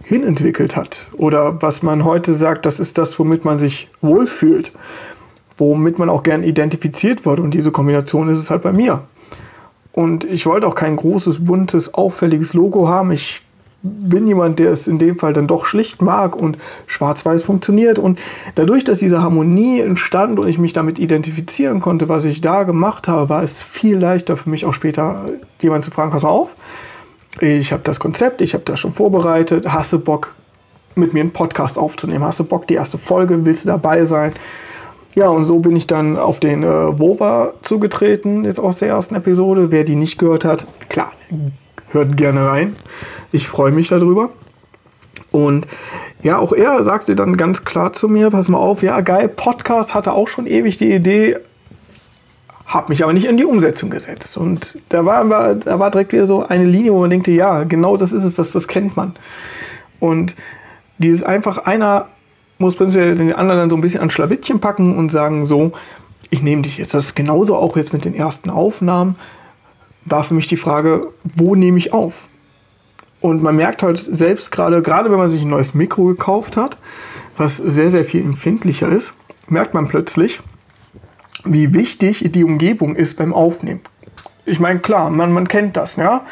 hinentwickelt 0.03 0.75
hat. 0.75 1.07
Oder 1.13 1.61
was 1.61 1.83
man 1.83 2.03
heute 2.03 2.33
sagt, 2.33 2.65
das 2.65 2.79
ist 2.79 2.97
das, 2.97 3.17
womit 3.19 3.45
man 3.45 3.59
sich 3.59 3.89
wohlfühlt. 4.01 4.71
Womit 5.57 5.99
man 5.99 6.09
auch 6.09 6.23
gern 6.23 6.43
identifiziert 6.43 7.25
wird. 7.25 7.39
Und 7.39 7.53
diese 7.53 7.71
Kombination 7.71 8.29
ist 8.29 8.39
es 8.39 8.51
halt 8.51 8.61
bei 8.61 8.71
mir. 8.71 9.01
Und 9.91 10.23
ich 10.23 10.45
wollte 10.45 10.67
auch 10.67 10.75
kein 10.75 10.95
großes, 10.95 11.43
buntes, 11.43 11.93
auffälliges 11.93 12.53
Logo 12.53 12.87
haben. 12.87 13.11
Ich 13.11 13.41
bin 13.81 14.27
jemand, 14.27 14.59
der 14.59 14.71
es 14.71 14.87
in 14.87 14.99
dem 14.99 15.17
Fall 15.17 15.33
dann 15.33 15.47
doch 15.47 15.65
schlicht 15.65 16.01
mag 16.01 16.35
und 16.35 16.57
schwarz-weiß 16.87 17.43
funktioniert. 17.43 17.99
Und 17.99 18.19
dadurch, 18.55 18.83
dass 18.83 18.99
diese 18.99 19.21
Harmonie 19.21 19.79
entstand 19.79 20.39
und 20.39 20.47
ich 20.47 20.57
mich 20.57 20.73
damit 20.73 20.99
identifizieren 20.99 21.79
konnte, 21.79 22.09
was 22.09 22.25
ich 22.25 22.41
da 22.41 22.63
gemacht 22.63 23.07
habe, 23.07 23.29
war 23.29 23.43
es 23.43 23.61
viel 23.61 23.97
leichter 23.97 24.35
für 24.37 24.49
mich 24.49 24.65
auch 24.65 24.73
später 24.73 25.25
jemanden 25.61 25.83
zu 25.83 25.91
fragen, 25.91 26.11
pass 26.11 26.23
mal 26.23 26.29
auf, 26.29 26.55
ich 27.39 27.71
habe 27.71 27.83
das 27.83 27.99
Konzept, 27.99 28.41
ich 28.41 28.53
habe 28.53 28.65
das 28.65 28.79
schon 28.79 28.91
vorbereitet, 28.91 29.71
hast 29.71 29.93
du 29.93 29.99
Bock, 29.99 30.33
mit 30.95 31.13
mir 31.13 31.21
einen 31.21 31.31
Podcast 31.31 31.77
aufzunehmen? 31.77 32.23
Hast 32.23 32.39
du 32.39 32.43
Bock, 32.43 32.67
die 32.67 32.73
erste 32.73 32.97
Folge, 32.97 33.45
willst 33.45 33.65
du 33.65 33.69
dabei 33.69 34.05
sein? 34.05 34.33
Ja, 35.15 35.29
und 35.29 35.45
so 35.45 35.59
bin 35.59 35.75
ich 35.75 35.87
dann 35.87 36.17
auf 36.17 36.39
den 36.39 36.63
äh, 36.63 36.99
Wova 36.99 37.53
zugetreten, 37.61 38.45
jetzt 38.45 38.59
aus 38.59 38.77
der 38.77 38.89
ersten 38.89 39.15
Episode. 39.15 39.71
Wer 39.71 39.83
die 39.83 39.95
nicht 39.95 40.19
gehört 40.19 40.45
hat, 40.45 40.65
klar, 40.87 41.11
hört 41.91 42.17
gerne 42.17 42.47
rein. 42.47 42.75
Ich 43.31 43.47
freue 43.47 43.71
mich 43.71 43.87
darüber. 43.87 44.29
Und 45.31 45.67
ja, 46.21 46.37
auch 46.39 46.53
er 46.53 46.83
sagte 46.83 47.15
dann 47.15 47.37
ganz 47.37 47.63
klar 47.63 47.93
zu 47.93 48.07
mir, 48.07 48.29
pass 48.29 48.49
mal 48.49 48.57
auf, 48.57 48.81
ja 48.81 48.99
geil, 49.01 49.29
Podcast 49.29 49.93
hatte 49.93 50.13
auch 50.13 50.27
schon 50.27 50.47
ewig 50.47 50.77
die 50.77 50.91
Idee, 50.91 51.37
habe 52.65 52.89
mich 52.89 53.03
aber 53.03 53.13
nicht 53.13 53.25
in 53.25 53.37
die 53.37 53.45
Umsetzung 53.45 53.89
gesetzt. 53.89 54.37
Und 54.37 54.81
da 54.89 55.05
war, 55.05 55.55
da 55.55 55.79
war 55.79 55.91
direkt 55.91 56.13
wieder 56.13 56.25
so 56.25 56.45
eine 56.45 56.65
Linie, 56.65 56.93
wo 56.93 57.01
man 57.01 57.09
denkt, 57.09 57.27
ja, 57.27 57.63
genau 57.63 57.97
das 57.97 58.11
ist 58.11 58.23
es, 58.23 58.35
das, 58.35 58.51
das 58.51 58.67
kennt 58.67 58.95
man. 58.95 59.15
Und 59.99 60.35
dieses 60.97 61.23
einfach, 61.23 61.65
einer 61.65 62.07
muss 62.57 62.75
prinzipiell 62.75 63.15
den 63.15 63.33
anderen 63.33 63.61
dann 63.61 63.69
so 63.69 63.75
ein 63.75 63.81
bisschen 63.81 64.01
an 64.01 64.11
Schlawittchen 64.11 64.59
packen 64.59 64.95
und 64.97 65.11
sagen, 65.11 65.45
so, 65.45 65.71
ich 66.29 66.43
nehme 66.43 66.61
dich 66.61 66.77
jetzt. 66.77 66.93
Das 66.93 67.05
ist 67.05 67.15
genauso 67.15 67.55
auch 67.55 67.77
jetzt 67.77 67.93
mit 67.93 68.05
den 68.05 68.13
ersten 68.13 68.49
Aufnahmen. 68.49 69.15
War 70.05 70.23
für 70.23 70.33
mich 70.33 70.47
die 70.47 70.57
Frage, 70.57 71.07
wo 71.23 71.55
nehme 71.55 71.77
ich 71.77 71.93
auf? 71.93 72.29
Und 73.21 73.43
man 73.43 73.55
merkt 73.55 73.83
halt 73.83 73.99
selbst 73.99 74.51
gerade, 74.51 74.81
gerade 74.81 75.11
wenn 75.11 75.17
man 75.17 75.29
sich 75.29 75.41
ein 75.41 75.49
neues 75.49 75.73
Mikro 75.73 76.05
gekauft 76.05 76.55
hat, 76.55 76.77
was 77.37 77.57
sehr, 77.57 77.89
sehr 77.89 78.05
viel 78.05 78.23
empfindlicher 78.23 78.89
ist, 78.89 79.15
merkt 79.47 79.73
man 79.73 79.87
plötzlich, 79.87 80.39
wie 81.43 81.73
wichtig 81.73 82.31
die 82.31 82.43
Umgebung 82.43 82.95
ist 82.95 83.17
beim 83.17 83.33
Aufnehmen. 83.33 83.81
Ich 84.45 84.59
meine, 84.59 84.79
klar, 84.79 85.09
man, 85.09 85.31
man 85.31 85.47
kennt 85.47 85.77
das, 85.77 85.97
ja. 85.97 86.25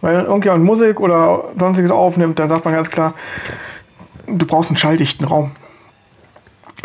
Weil 0.00 0.24
irgendjemand 0.24 0.64
Musik 0.64 1.00
oder 1.00 1.44
sonstiges 1.58 1.90
aufnimmt, 1.90 2.38
dann 2.38 2.48
sagt 2.48 2.64
man 2.64 2.74
ganz 2.74 2.90
klar, 2.90 3.14
du 4.26 4.46
brauchst 4.46 4.70
einen 4.70 4.76
schalldichten 4.76 5.26
Raum. 5.26 5.52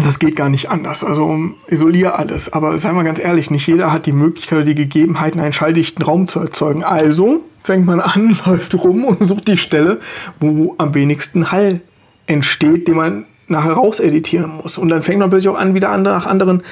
Das 0.03 0.19
geht 0.19 0.35
gar 0.35 0.49
nicht 0.49 0.69
anders. 0.69 1.03
Also 1.03 1.51
isoliere 1.67 2.17
alles. 2.17 2.53
Aber 2.53 2.77
seien 2.79 2.95
wir 2.95 3.03
ganz 3.03 3.19
ehrlich, 3.19 3.51
nicht 3.51 3.67
jeder 3.67 3.91
hat 3.91 4.05
die 4.05 4.13
Möglichkeit 4.13 4.57
oder 4.59 4.65
die 4.65 4.75
Gegebenheiten, 4.75 5.39
einen 5.39 5.53
schalldichten 5.53 6.03
Raum 6.03 6.27
zu 6.27 6.39
erzeugen. 6.39 6.83
Also 6.83 7.41
fängt 7.63 7.85
man 7.85 7.99
an, 7.99 8.37
läuft 8.45 8.73
rum 8.75 9.05
und 9.05 9.23
sucht 9.23 9.47
die 9.47 9.57
Stelle, 9.57 9.99
wo 10.39 10.75
am 10.77 10.93
wenigsten 10.93 11.51
Hall 11.51 11.81
entsteht, 12.27 12.87
den 12.87 12.95
man 12.95 13.25
nachher 13.47 13.73
rauseditieren 13.73 14.57
muss. 14.61 14.77
Und 14.77 14.89
dann 14.89 15.01
fängt 15.01 15.19
man 15.19 15.29
plötzlich 15.29 15.49
auch 15.49 15.59
an, 15.59 15.73
wieder 15.73 15.95
nach 15.97 16.27
anderen 16.27 16.63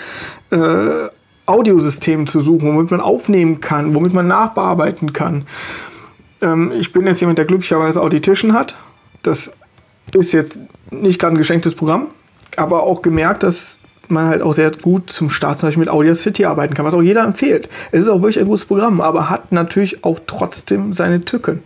äh, 0.52 1.10
Audiosystemen 1.46 2.28
zu 2.28 2.42
suchen, 2.42 2.76
womit 2.76 2.92
man 2.92 3.02
aufnehmen 3.02 3.60
kann, 3.62 3.96
womit 3.96 4.14
man 4.14 4.28
nachbearbeiten 4.28 5.14
kann. 5.14 5.48
Ähm, 6.42 6.72
ich 6.78 6.94
bin 6.94 7.08
jetzt 7.08 7.20
jemand, 7.20 7.40
der 7.40 7.46
glücklicherweise 7.46 8.02
Auditition 8.02 8.54
hat. 8.54 8.76
Das 9.24 9.58
ist 10.14 10.34
jetzt 10.34 10.62
nicht 10.92 11.20
gerade 11.20 11.36
ein 11.36 11.38
geschenktes 11.38 11.76
Programm, 11.76 12.08
aber 12.58 12.84
auch 12.84 13.02
gemerkt, 13.02 13.44
dass 13.44 13.82
man 14.10 14.28
halt 14.28 14.42
auch 14.42 14.54
sehr 14.54 14.72
gut 14.72 15.10
zum 15.10 15.30
Start 15.30 15.60
zum 15.60 15.68
Beispiel 15.68 15.82
mit 15.82 15.90
Audio 15.90 16.16
City 16.16 16.46
arbeiten 16.46 16.74
kann, 16.74 16.86
was 16.86 16.94
auch 16.94 17.02
jeder 17.02 17.24
empfiehlt. 17.24 17.70
Es 17.92 18.02
ist 18.02 18.10
auch 18.10 18.22
wirklich 18.22 18.40
ein 18.40 18.46
gutes 18.46 18.66
Programm, 18.66 19.02
aber 19.02 19.30
hat 19.30 19.52
natürlich 19.52 20.04
auch 20.04 20.20
trotzdem 20.26 20.94
seine 20.94 21.26
Tücken. 21.26 21.62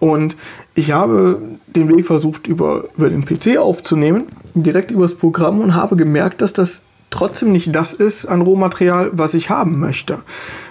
Und 0.00 0.36
ich 0.74 0.92
habe 0.92 1.40
den 1.66 1.88
Weg 1.88 2.06
versucht, 2.06 2.46
über, 2.46 2.84
über 2.96 3.08
den 3.08 3.24
PC 3.24 3.58
aufzunehmen, 3.58 4.24
direkt 4.54 4.90
übers 4.90 5.14
Programm 5.14 5.60
und 5.60 5.74
habe 5.74 5.96
gemerkt, 5.96 6.42
dass 6.42 6.52
das 6.52 6.86
trotzdem 7.10 7.52
nicht 7.52 7.74
das 7.74 7.94
ist 7.94 8.26
an 8.26 8.40
Rohmaterial, 8.40 9.10
was 9.12 9.34
ich 9.34 9.50
haben 9.50 9.78
möchte. 9.78 10.18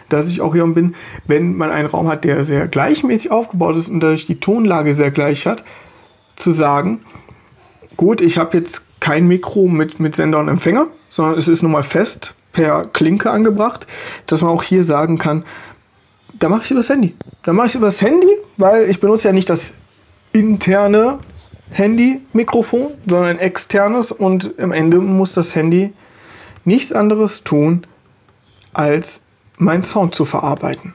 Dass 0.09 0.29
ich 0.29 0.41
auch 0.41 0.53
hier 0.53 0.67
bin, 0.67 0.95
wenn 1.25 1.55
man 1.55 1.71
einen 1.71 1.87
Raum 1.87 2.07
hat, 2.09 2.25
der 2.25 2.43
sehr 2.43 2.67
gleichmäßig 2.67 3.31
aufgebaut 3.31 3.77
ist 3.77 3.89
und 3.89 4.01
dadurch 4.01 4.27
die 4.27 4.39
Tonlage 4.39 4.93
sehr 4.93 5.11
gleich 5.11 5.47
hat, 5.47 5.63
zu 6.35 6.51
sagen, 6.51 7.01
gut, 7.95 8.19
ich 8.19 8.37
habe 8.37 8.57
jetzt 8.57 8.87
kein 9.03 9.27
Mikro 9.27 9.67
mit, 9.67 9.99
mit 9.99 10.15
Sender 10.15 10.39
und 10.39 10.47
Empfänger, 10.47 10.87
sondern 11.09 11.37
es 11.37 11.49
ist 11.49 11.61
nun 11.61 11.73
mal 11.73 11.83
fest 11.83 12.35
per 12.53 12.85
Klinke 12.85 13.31
angebracht, 13.31 13.85
dass 14.27 14.41
man 14.41 14.51
auch 14.51 14.63
hier 14.63 14.81
sagen 14.81 15.17
kann, 15.17 15.43
da 16.39 16.47
mache 16.47 16.61
ich 16.61 16.65
es 16.67 16.71
übers 16.71 16.89
Handy. 16.89 17.13
Da 17.43 17.51
mache 17.51 17.67
ich 17.67 17.73
es 17.73 17.75
übers 17.75 18.01
Handy, 18.01 18.31
weil 18.55 18.89
ich 18.89 19.01
benutze 19.01 19.27
ja 19.27 19.33
nicht 19.33 19.49
das 19.49 19.73
interne 20.31 21.19
Handy-Mikrofon, 21.71 22.91
sondern 23.05 23.31
ein 23.31 23.39
externes 23.39 24.13
und 24.13 24.57
am 24.57 24.71
Ende 24.71 24.99
muss 24.99 25.33
das 25.33 25.53
Handy 25.53 25.91
nichts 26.63 26.93
anderes 26.93 27.43
tun, 27.43 27.85
als 28.71 29.25
meinen 29.57 29.83
Sound 29.83 30.15
zu 30.15 30.23
verarbeiten. 30.23 30.93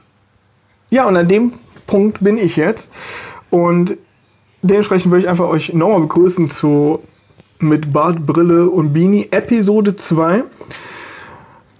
Ja, 0.89 1.05
und 1.05 1.15
an 1.15 1.27
dem 1.27 1.53
Punkt 1.85 2.23
bin 2.23 2.39
ich 2.39 2.55
jetzt 2.55 2.91
und 3.51 3.97
dementsprechend 4.63 5.11
würde 5.11 5.25
ich 5.25 5.29
einfach 5.29 5.47
euch 5.47 5.73
nochmal 5.73 6.01
begrüßen 6.01 6.49
zu 6.49 7.03
mit 7.59 7.91
Bart, 7.91 8.25
Brille 8.25 8.69
und 8.69 8.93
Beanie 8.93 9.27
Episode 9.31 9.95
2 9.95 10.43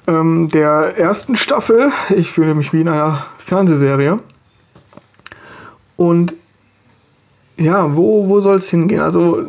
ähm, 0.08 0.50
der 0.50 0.98
ersten 0.98 1.36
Staffel. 1.36 1.92
Ich 2.16 2.30
fühle 2.30 2.54
mich 2.54 2.74
wie 2.74 2.82
in 2.82 2.90
einer 2.90 3.26
Fernsehserie. 3.38 4.20
Und 5.96 6.36
ja, 7.58 7.96
wo, 7.96 8.28
wo 8.28 8.40
soll 8.40 8.58
es 8.58 8.70
hingehen? 8.70 9.02
Also 9.02 9.46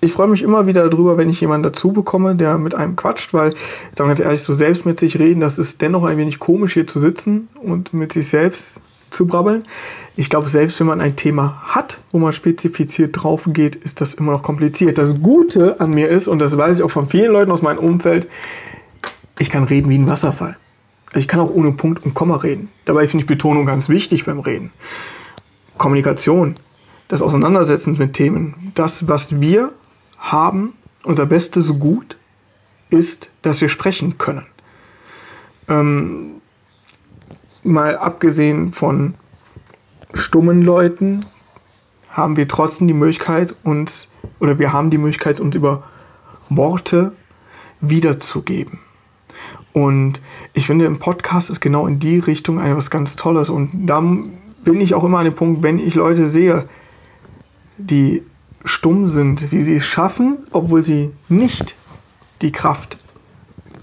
ich 0.00 0.12
freue 0.12 0.28
mich 0.28 0.42
immer 0.42 0.66
wieder 0.66 0.88
darüber, 0.88 1.16
wenn 1.16 1.30
ich 1.30 1.40
jemanden 1.40 1.64
dazu 1.64 1.92
bekomme, 1.92 2.34
der 2.34 2.58
mit 2.58 2.74
einem 2.74 2.96
quatscht, 2.96 3.32
weil, 3.32 3.54
ich 3.54 3.96
sage 3.96 4.08
ganz 4.08 4.20
ehrlich, 4.20 4.42
so 4.42 4.52
selbst 4.52 4.84
mit 4.84 4.98
sich 4.98 5.18
reden, 5.18 5.40
das 5.40 5.58
ist 5.58 5.80
dennoch 5.80 6.04
ein 6.04 6.18
wenig 6.18 6.38
komisch 6.38 6.74
hier 6.74 6.86
zu 6.86 7.00
sitzen 7.00 7.48
und 7.62 7.94
mit 7.94 8.12
sich 8.12 8.28
selbst 8.28 8.82
zu 9.16 9.26
brabbeln. 9.26 9.64
Ich 10.16 10.30
glaube, 10.30 10.48
selbst 10.48 10.78
wenn 10.80 10.86
man 10.86 11.00
ein 11.00 11.16
Thema 11.16 11.62
hat, 11.64 11.98
wo 12.12 12.18
man 12.18 12.32
spezifiziert 12.32 13.22
drauf 13.22 13.48
geht, 13.52 13.74
ist 13.76 14.00
das 14.00 14.14
immer 14.14 14.32
noch 14.32 14.42
kompliziert. 14.42 14.98
Das 14.98 15.20
Gute 15.20 15.80
an 15.80 15.92
mir 15.92 16.08
ist, 16.08 16.28
und 16.28 16.38
das 16.38 16.56
weiß 16.56 16.78
ich 16.78 16.84
auch 16.84 16.90
von 16.90 17.08
vielen 17.08 17.32
Leuten 17.32 17.50
aus 17.50 17.62
meinem 17.62 17.78
Umfeld, 17.78 18.28
ich 19.38 19.50
kann 19.50 19.64
reden 19.64 19.90
wie 19.90 19.98
ein 19.98 20.06
Wasserfall. 20.06 20.56
Also 21.08 21.18
ich 21.18 21.28
kann 21.28 21.40
auch 21.40 21.50
ohne 21.50 21.72
Punkt 21.72 22.04
und 22.04 22.14
Komma 22.14 22.36
reden. 22.36 22.70
Dabei 22.84 23.08
finde 23.08 23.24
ich 23.24 23.26
Betonung 23.26 23.66
ganz 23.66 23.88
wichtig 23.88 24.24
beim 24.24 24.40
Reden. 24.40 24.72
Kommunikation, 25.78 26.54
das 27.08 27.22
Auseinandersetzen 27.22 27.96
mit 27.98 28.14
Themen, 28.14 28.72
das, 28.74 29.08
was 29.08 29.40
wir 29.40 29.72
haben, 30.18 30.72
unser 31.04 31.26
bestes 31.26 31.78
Gut, 31.78 32.16
ist, 32.90 33.30
dass 33.42 33.60
wir 33.60 33.68
sprechen 33.68 34.18
können. 34.18 34.46
Ähm, 35.68 36.40
mal 37.66 37.96
abgesehen 37.96 38.72
von 38.72 39.14
stummen 40.14 40.62
Leuten 40.62 41.24
haben 42.10 42.36
wir 42.36 42.48
trotzdem 42.48 42.88
die 42.88 42.94
Möglichkeit, 42.94 43.54
uns, 43.62 44.08
oder 44.40 44.58
wir 44.58 44.72
haben 44.72 44.90
die 44.90 44.98
Möglichkeit, 44.98 45.38
uns 45.40 45.54
über 45.54 45.82
Worte 46.48 47.12
wiederzugeben. 47.80 48.78
Und 49.72 50.22
ich 50.54 50.66
finde, 50.66 50.86
im 50.86 50.98
Podcast 50.98 51.50
ist 51.50 51.60
genau 51.60 51.86
in 51.86 51.98
die 51.98 52.18
Richtung 52.18 52.58
etwas 52.58 52.90
ganz 52.90 53.16
Tolles. 53.16 53.50
Und 53.50 53.86
da 53.86 54.00
bin 54.00 54.80
ich 54.80 54.94
auch 54.94 55.04
immer 55.04 55.18
an 55.18 55.26
dem 55.26 55.34
Punkt, 55.34 55.62
wenn 55.62 55.78
ich 55.78 55.94
Leute 55.94 56.28
sehe, 56.28 56.66
die 57.76 58.22
stumm 58.64 59.06
sind, 59.06 59.52
wie 59.52 59.62
sie 59.62 59.76
es 59.76 59.84
schaffen, 59.84 60.38
obwohl 60.50 60.82
sie 60.82 61.10
nicht 61.28 61.76
die 62.40 62.52
Kraft 62.52 62.98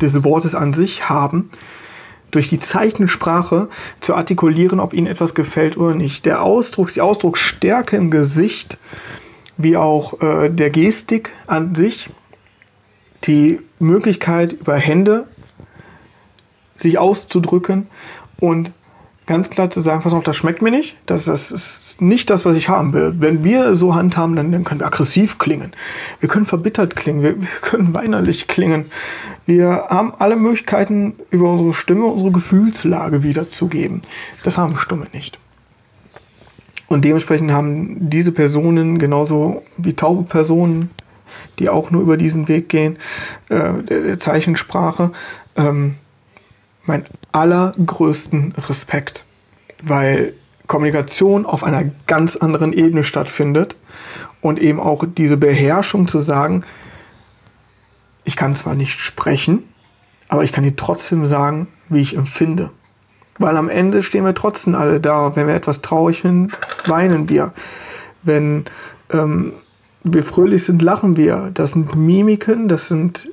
des 0.02 0.24
Wortes 0.24 0.56
an 0.56 0.74
sich 0.74 1.10
haben, 1.10 1.52
durch 2.34 2.50
die 2.50 2.60
Zeichensprache 2.60 3.70
zu 4.02 4.16
artikulieren, 4.16 4.80
ob 4.80 4.94
ihnen 4.94 5.08
etwas 5.08 5.36
gefällt 5.36 5.78
oder 5.78 5.96
nicht. 5.96 6.26
Der 6.26 6.42
Ausdruck, 6.42 6.92
die 6.94 7.02
Ausdrucksstärke 7.02 7.96
im 7.96 8.12
Gesicht, 8.12 8.78
wie 9.58 9.78
auch 9.78 10.20
äh, 10.22 10.50
der 10.50 10.70
Gestik 10.70 11.32
an 11.48 11.76
sich, 11.76 12.10
die 13.26 13.60
Möglichkeit 13.80 14.54
über 14.54 14.76
Hände 14.76 15.28
sich 16.76 16.98
auszudrücken 16.98 17.88
und 18.40 18.72
ganz 19.26 19.50
klar 19.50 19.70
zu 19.70 19.82
sagen, 19.82 20.02
pass 20.02 20.14
auf, 20.14 20.24
das 20.24 20.36
schmeckt 20.36 20.62
mir 20.62 20.72
nicht. 20.72 20.98
Das, 21.06 21.26
das 21.26 21.52
ist 21.52 21.83
nicht 22.08 22.30
das, 22.30 22.46
was 22.46 22.58
ich 22.58 22.70
haben 22.70 22.94
will. 22.94 23.16
Wenn 23.18 23.44
wir 23.44 23.76
so 23.76 23.96
handhaben, 23.96 24.36
dann, 24.36 24.52
dann 24.52 24.64
können 24.64 24.82
wir 24.82 24.88
aggressiv 24.88 25.38
klingen. 25.38 25.72
Wir 26.20 26.30
können 26.30 26.46
verbittert 26.46 26.96
klingen. 26.96 27.22
Wir, 27.22 27.40
wir 27.42 27.48
können 27.62 27.94
weinerlich 27.94 28.48
klingen. 28.48 28.86
Wir 29.46 29.86
haben 29.90 30.14
alle 30.20 30.36
Möglichkeiten, 30.36 31.16
über 31.32 31.52
unsere 31.52 31.74
Stimme 31.74 32.06
unsere 32.06 32.32
Gefühlslage 32.32 33.24
wiederzugeben. 33.24 34.02
Das 34.44 34.58
haben 34.58 34.78
Stumme 34.78 35.08
nicht. 35.14 35.40
Und 36.88 37.06
dementsprechend 37.06 37.52
haben 37.52 38.10
diese 38.10 38.32
Personen 38.32 39.00
genauso 39.00 39.64
wie 39.78 39.94
taube 39.94 40.24
Personen, 40.24 40.92
die 41.60 41.70
auch 41.70 41.90
nur 41.90 42.02
über 42.02 42.18
diesen 42.18 42.48
Weg 42.48 42.70
gehen, 42.70 42.98
äh, 43.50 43.82
der, 43.82 44.02
der 44.02 44.20
Zeichensprache, 44.20 45.12
ähm, 45.56 45.96
meinen 46.86 47.06
allergrößten 47.32 48.54
Respekt, 48.68 49.26
weil 49.82 50.34
Kommunikation 50.74 51.46
auf 51.46 51.64
einer 51.64 51.84
ganz 52.08 52.36
anderen 52.36 52.74
Ebene 52.74 53.04
stattfindet 53.04 53.76
und 54.42 54.60
eben 54.60 54.80
auch 54.80 55.06
diese 55.06 55.38
Beherrschung 55.38 56.08
zu 56.08 56.20
sagen, 56.20 56.64
ich 58.24 58.36
kann 58.36 58.56
zwar 58.56 58.74
nicht 58.74 59.00
sprechen, 59.00 59.66
aber 60.30 60.44
ich 60.44 60.52
kann 60.52 60.64
dir 60.64 60.76
trotzdem 60.76 61.28
sagen, 61.28 61.68
wie 61.90 62.02
ich 62.02 62.18
empfinde. 62.18 62.72
Weil 63.38 63.56
am 63.58 63.70
Ende 63.70 64.02
stehen 64.02 64.26
wir 64.26 64.34
trotzdem 64.34 64.74
alle 64.74 65.00
da. 65.00 65.36
Wenn 65.36 65.46
wir 65.46 65.54
etwas 65.54 65.82
traurig 65.82 66.24
sind, 66.24 66.58
weinen 66.88 67.30
wir. 67.30 67.54
Wenn 68.24 68.66
ähm, 69.12 69.54
wir 70.04 70.24
fröhlich 70.24 70.64
sind, 70.64 70.82
lachen 70.82 71.18
wir. 71.18 71.52
Das 71.54 71.74
sind 71.74 71.94
Mimiken, 71.96 72.68
das 72.68 72.88
sind 72.88 73.30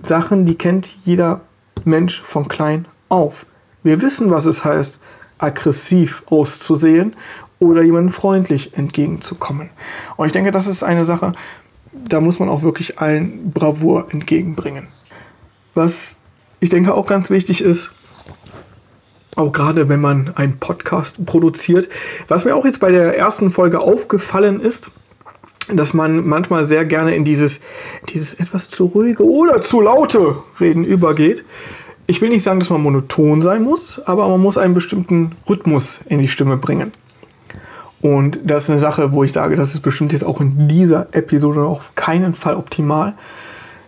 Sachen, 0.00 0.46
die 0.46 0.54
kennt 0.54 0.94
jeder 1.04 1.40
Mensch 1.84 2.22
von 2.22 2.46
klein 2.46 2.86
auf. 3.08 3.46
Wir 3.82 4.00
wissen, 4.00 4.30
was 4.30 4.46
es 4.46 4.64
heißt, 4.64 5.00
aggressiv 5.38 6.22
auszusehen 6.26 7.14
oder 7.58 7.82
jemandem 7.82 8.12
freundlich 8.12 8.76
entgegenzukommen. 8.76 9.70
Und 10.16 10.26
ich 10.26 10.32
denke, 10.32 10.50
das 10.50 10.66
ist 10.66 10.82
eine 10.82 11.04
Sache, 11.04 11.32
da 11.92 12.20
muss 12.20 12.38
man 12.38 12.48
auch 12.48 12.62
wirklich 12.62 12.98
allen 12.98 13.50
Bravour 13.50 14.08
entgegenbringen. 14.10 14.88
Was 15.74 16.18
ich 16.60 16.70
denke 16.70 16.94
auch 16.94 17.06
ganz 17.06 17.30
wichtig 17.30 17.62
ist, 17.62 17.94
auch 19.36 19.52
gerade 19.52 19.88
wenn 19.88 20.00
man 20.00 20.32
einen 20.34 20.58
Podcast 20.58 21.24
produziert, 21.24 21.88
was 22.26 22.44
mir 22.44 22.56
auch 22.56 22.64
jetzt 22.64 22.80
bei 22.80 22.90
der 22.90 23.16
ersten 23.16 23.52
Folge 23.52 23.80
aufgefallen 23.80 24.60
ist, 24.60 24.90
dass 25.72 25.94
man 25.94 26.26
manchmal 26.26 26.64
sehr 26.64 26.84
gerne 26.84 27.14
in 27.14 27.24
dieses, 27.24 27.60
dieses 28.08 28.34
etwas 28.34 28.68
zu 28.68 28.86
ruhige 28.86 29.24
oder 29.24 29.60
zu 29.60 29.80
laute 29.80 30.38
Reden 30.60 30.84
übergeht. 30.84 31.44
Ich 32.10 32.22
will 32.22 32.30
nicht 32.30 32.42
sagen, 32.42 32.58
dass 32.58 32.70
man 32.70 32.82
monoton 32.82 33.42
sein 33.42 33.62
muss, 33.62 34.00
aber 34.06 34.26
man 34.28 34.40
muss 34.40 34.56
einen 34.56 34.72
bestimmten 34.72 35.32
Rhythmus 35.46 36.00
in 36.06 36.18
die 36.18 36.26
Stimme 36.26 36.56
bringen. 36.56 36.90
Und 38.00 38.40
das 38.44 38.64
ist 38.64 38.70
eine 38.70 38.78
Sache, 38.78 39.12
wo 39.12 39.24
ich 39.24 39.32
sage, 39.32 39.56
das 39.56 39.74
ist 39.74 39.80
bestimmt 39.80 40.14
jetzt 40.14 40.24
auch 40.24 40.40
in 40.40 40.68
dieser 40.68 41.08
Episode 41.12 41.64
auf 41.64 41.94
keinen 41.96 42.32
Fall 42.32 42.54
optimal. 42.54 43.12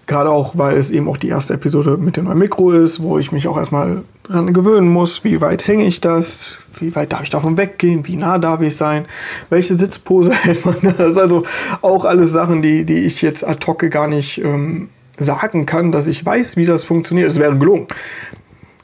Gerade 0.07 0.29
auch, 0.29 0.59
weil 0.59 0.77
es 0.77 0.91
eben 0.91 1.09
auch 1.09 1.17
die 1.17 1.29
erste 1.29 1.55
Episode 1.55 1.97
mit 1.97 2.19
dem 2.19 2.27
neuen 2.27 2.39
Mikro 2.39 2.73
ist, 2.73 3.03
wo 3.03 3.17
ich 3.17 3.33
mich 3.33 3.49
auch 3.49 3.57
erstmal 3.57 4.03
dran 4.25 4.53
gewöhnen 4.53 4.89
muss, 4.93 5.25
wie 5.25 5.41
weit 5.41 5.67
hänge 5.67 5.87
ich 5.87 6.03
das, 6.03 6.59
wie 6.75 6.95
weit 6.95 7.15
darf 7.15 7.23
ich 7.23 7.31
davon 7.31 7.57
weggehen, 7.57 8.07
wie 8.07 8.17
nah 8.17 8.37
darf 8.37 8.61
ich 8.61 8.77
sein, 8.77 9.07
welche 9.49 9.79
Sitzpose 9.79 10.33
hält 10.43 10.67
man. 10.67 10.77
Das 10.99 11.11
ist 11.11 11.19
also 11.19 11.45
auch 11.81 12.05
alles 12.05 12.33
Sachen, 12.33 12.61
die, 12.61 12.85
die 12.85 12.99
ich 12.99 13.23
jetzt 13.23 13.49
ad 13.49 13.67
hoc 13.67 13.89
gar 13.91 14.09
nicht 14.09 14.45
ähm, 14.45 14.91
sagen 15.21 15.67
kann, 15.67 15.93
dass 15.93 16.07
ich 16.07 16.25
weiß, 16.25 16.57
wie 16.57 16.67
das 16.67 16.85
funktioniert. 16.85 17.29
Es 17.29 17.39
wäre 17.39 17.57
gelungen. 17.57 17.87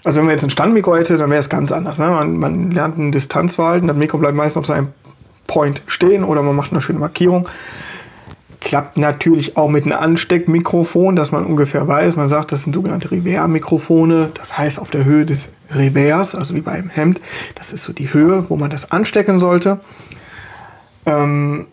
Also 0.05 0.19
wenn 0.19 0.27
man 0.27 0.35
jetzt 0.35 0.45
ein 0.45 0.51
Standmikro 0.51 0.95
hätte, 0.95 1.17
dann 1.19 1.31
wäre 1.31 1.41
es 1.41 1.49
ganz 1.49 1.73
anders. 1.73 1.99
Ne? 1.99 2.09
Man, 2.09 2.37
man 2.37 2.71
lernt 2.71 2.99
eine 2.99 3.11
Distanzverhalten, 3.11 3.89
das 3.89 3.97
Mikro 3.97 4.19
bleibt 4.19 4.37
meistens 4.37 4.61
auf 4.61 4.67
seinem 4.67 4.89
Point 5.47 5.83
stehen 5.87 6.25
oder 6.25 6.43
man 6.43 6.55
macht 6.55 6.73
eine 6.73 6.81
schöne 6.81 6.99
Markierung. 6.99 7.49
Klappt 8.61 8.97
natürlich 8.97 9.57
auch 9.57 9.69
mit 9.69 9.85
einem 9.85 9.99
Ansteckmikrofon, 9.99 11.17
dass 11.17 11.33
man 11.33 11.45
ungefähr 11.45 11.87
weiß. 11.87 12.17
Man 12.17 12.29
sagt, 12.29 12.53
das 12.53 12.65
sind 12.65 12.75
sogenannte 12.75 13.11
Revers-Mikrofone. 13.11 14.31
Das 14.35 14.59
heißt 14.59 14.81
auf 14.81 14.91
der 14.91 15.05
Höhe 15.05 15.27
des 15.27 15.53
Revers, 15.71 16.35
also 16.35 16.55
wie 16.55 16.61
beim 16.61 16.89
Hemd. 16.89 17.21
Das 17.55 17.73
ist 17.73 17.85
so 17.85 17.93
die 17.93 18.13
Höhe, 18.13 18.49
wo 18.49 18.57
man 18.57 18.71
das 18.71 18.91
anstecken 18.91 19.39
sollte. 19.39 19.81
Ähm, 21.05 21.67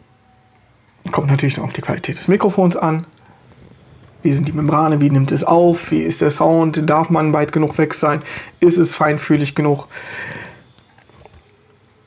kommt 1.11 1.29
natürlich 1.29 1.59
auf 1.59 1.73
die 1.73 1.81
Qualität 1.81 2.17
des 2.17 2.27
Mikrofons 2.27 2.77
an. 2.77 3.05
Wie 4.23 4.33
sind 4.33 4.47
die 4.47 4.53
Membrane? 4.53 5.01
Wie 5.01 5.09
nimmt 5.09 5.31
es 5.31 5.43
auf? 5.43 5.91
Wie 5.91 6.01
ist 6.01 6.21
der 6.21 6.31
Sound? 6.31 6.89
Darf 6.89 7.09
man 7.09 7.33
weit 7.33 7.51
genug 7.51 7.77
weg 7.77 7.93
sein? 7.93 8.21
Ist 8.59 8.77
es 8.77 8.95
feinfühlig 8.95 9.53
genug? 9.53 9.87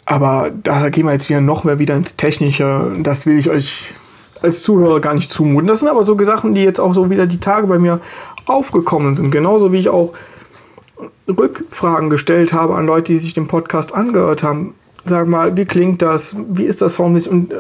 Aber 0.07 0.51
da 0.63 0.89
gehen 0.89 1.05
wir 1.05 1.13
jetzt 1.13 1.29
wieder 1.29 1.41
noch 1.41 1.65
mehr 1.65 1.79
wieder 1.79 1.95
ins 1.95 2.17
Technische. 2.17 2.93
Das 3.01 3.27
will 3.27 3.39
ich 3.39 3.51
euch 3.51 3.93
als 4.41 4.63
Zuhörer 4.63 5.01
gar 5.01 5.15
nicht 5.15 5.31
zumuten. 5.31 5.67
Das 5.67 5.81
sind 5.81 5.89
aber 5.89 6.05
so 6.05 6.17
Sachen, 6.25 6.55
die 6.55 6.63
jetzt 6.63 6.81
auch 6.81 6.95
so 6.95 7.11
wieder 7.11 7.27
die 7.27 7.41
Tage 7.41 7.67
bei 7.67 7.79
mir 7.79 8.01
aufgekommen 8.47 9.15
sind. 9.15 9.31
Genauso 9.31 9.73
wie 9.73 9.79
ich 9.79 9.89
auch 9.89 10.13
Rückfragen 11.29 12.09
gestellt 12.09 12.53
habe 12.53 12.77
an 12.77 12.87
Leute, 12.87 13.13
die 13.13 13.19
sich 13.19 13.35
den 13.35 13.49
Podcast 13.49 13.95
angehört 13.95 14.43
haben. 14.43 14.75
Sag 15.05 15.27
mal, 15.29 15.57
wie 15.57 15.65
klingt 15.65 16.03
das? 16.03 16.37
Wie 16.49 16.65
ist 16.65 16.83
das 16.83 16.95
soundmäßig? 16.95 17.31
Und 17.31 17.55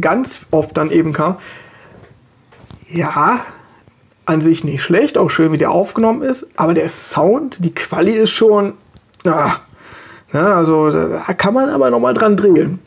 ganz 0.00 0.46
oft 0.50 0.76
dann 0.76 0.90
eben 0.90 1.12
kam, 1.12 1.36
ja, 2.88 3.40
an 4.30 4.40
sich 4.40 4.62
nicht 4.62 4.80
schlecht, 4.80 5.18
auch 5.18 5.28
schön, 5.28 5.50
wie 5.50 5.58
der 5.58 5.72
aufgenommen 5.72 6.22
ist, 6.22 6.50
aber 6.54 6.72
der 6.72 6.88
Sound, 6.88 7.64
die 7.64 7.74
Quali 7.74 8.12
ist 8.12 8.30
schon, 8.30 8.74
ah, 9.24 9.56
na, 10.32 10.54
also 10.54 10.88
da 10.88 11.34
kann 11.34 11.52
man 11.52 11.68
aber 11.68 11.90
nochmal 11.90 12.14
dran 12.14 12.36
drehen. 12.36 12.78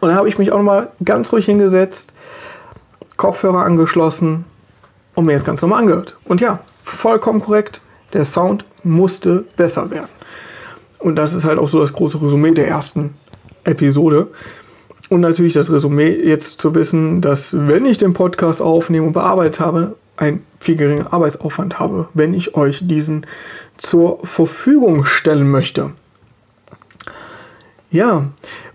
Und 0.00 0.08
dann 0.08 0.16
habe 0.16 0.30
ich 0.30 0.38
mich 0.38 0.50
auch 0.50 0.56
nochmal 0.56 0.88
ganz 1.04 1.30
ruhig 1.34 1.44
hingesetzt, 1.44 2.14
Kopfhörer 3.18 3.64
angeschlossen 3.64 4.46
und 5.14 5.26
mir 5.26 5.32
jetzt 5.32 5.44
ganz 5.44 5.60
normal 5.60 5.80
angehört. 5.80 6.16
Und 6.24 6.40
ja, 6.40 6.60
vollkommen 6.84 7.42
korrekt, 7.42 7.82
der 8.14 8.24
Sound 8.24 8.64
musste 8.82 9.44
besser 9.58 9.90
werden. 9.90 10.08
Und 11.00 11.16
das 11.16 11.34
ist 11.34 11.44
halt 11.44 11.58
auch 11.58 11.68
so 11.68 11.80
das 11.80 11.92
große 11.92 12.22
Resümee 12.22 12.52
der 12.52 12.66
ersten 12.66 13.14
Episode. 13.64 14.28
Und 15.10 15.20
natürlich 15.20 15.52
das 15.52 15.70
Resümee 15.70 16.14
jetzt 16.14 16.60
zu 16.60 16.74
wissen, 16.74 17.20
dass 17.20 17.54
wenn 17.68 17.84
ich 17.84 17.98
den 17.98 18.14
Podcast 18.14 18.62
aufnehme 18.62 19.06
und 19.06 19.12
bearbeitet 19.12 19.60
habe, 19.60 19.96
ein 20.20 20.44
viel 20.58 20.76
geringer 20.76 21.12
Arbeitsaufwand 21.12 21.80
habe, 21.80 22.08
wenn 22.14 22.34
ich 22.34 22.54
euch 22.54 22.86
diesen 22.86 23.26
zur 23.78 24.20
Verfügung 24.24 25.04
stellen 25.04 25.50
möchte. 25.50 25.92
Ja, 27.90 28.26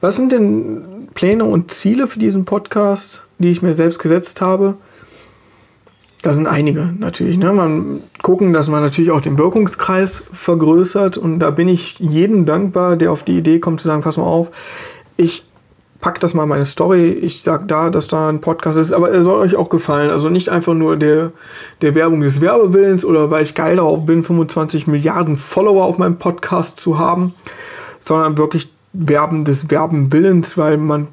was 0.02 0.18
sind 0.18 0.32
denn 0.32 1.08
Pläne 1.14 1.46
und 1.46 1.72
Ziele 1.72 2.08
für 2.08 2.20
diesen 2.20 2.44
Podcast, 2.44 3.24
die 3.38 3.52
ich 3.52 3.62
mir 3.62 3.76
selbst 3.76 4.00
gesetzt 4.00 4.42
habe? 4.42 4.76
Da 6.24 6.34
sind 6.34 6.48
einige 6.48 6.92
natürlich. 6.98 7.38
Ne? 7.38 7.54
Man 7.54 8.02
gucken, 8.24 8.52
dass 8.52 8.68
man 8.68 8.82
natürlich 8.82 9.12
auch 9.12 9.22
den 9.22 9.38
Wirkungskreis 9.38 10.24
vergrößert. 10.34 11.18
Und 11.20 11.38
da 11.38 11.52
bin 11.52 11.68
ich 11.68 12.00
jedem 12.00 12.48
dankbar, 12.48 12.98
der 12.98 13.12
auf 13.12 13.24
die 13.24 13.38
Idee 13.38 13.60
kommt 13.60 13.80
zu 13.80 13.88
sagen, 13.88 14.02
pass 14.02 14.18
mal 14.18 14.24
auf, 14.24 14.50
ich 15.18 15.46
packe 16.06 16.20
das 16.20 16.36
mal 16.36 16.44
in 16.44 16.50
meine 16.50 16.66
Story. 16.66 17.10
Ich 17.10 17.42
sage 17.42 17.66
da, 17.66 17.90
dass 17.90 18.08
da 18.08 18.30
ein 18.30 18.40
Podcast 18.40 18.78
ist, 18.78 18.94
aber 18.94 19.10
er 19.10 19.24
soll 19.24 19.40
euch 19.40 19.56
auch 19.56 19.70
gefallen. 19.70 20.12
Also 20.12 20.30
nicht 20.30 20.50
einfach 20.50 20.76
nur 20.76 20.98
der, 20.98 21.32
der 21.82 21.96
Werbung 21.96 22.22
des 22.22 22.42
Werbewillens 22.42 23.04
oder 23.04 23.32
weil 23.32 23.42
ich 23.42 23.56
geil 23.56 23.78
darauf 23.78 24.06
bin, 24.06 24.22
25 24.22 24.86
Milliarden 24.86 25.36
Follower 25.36 25.84
auf 25.84 25.98
meinem 25.98 26.18
Podcast 26.18 26.78
zu 26.78 27.00
haben, 27.00 27.34
sondern 28.02 28.38
wirklich 28.38 28.72
Werben 28.94 29.46
des 29.46 29.72
Werbenwillens, 29.72 30.60
weil 30.60 30.78
man 30.78 31.08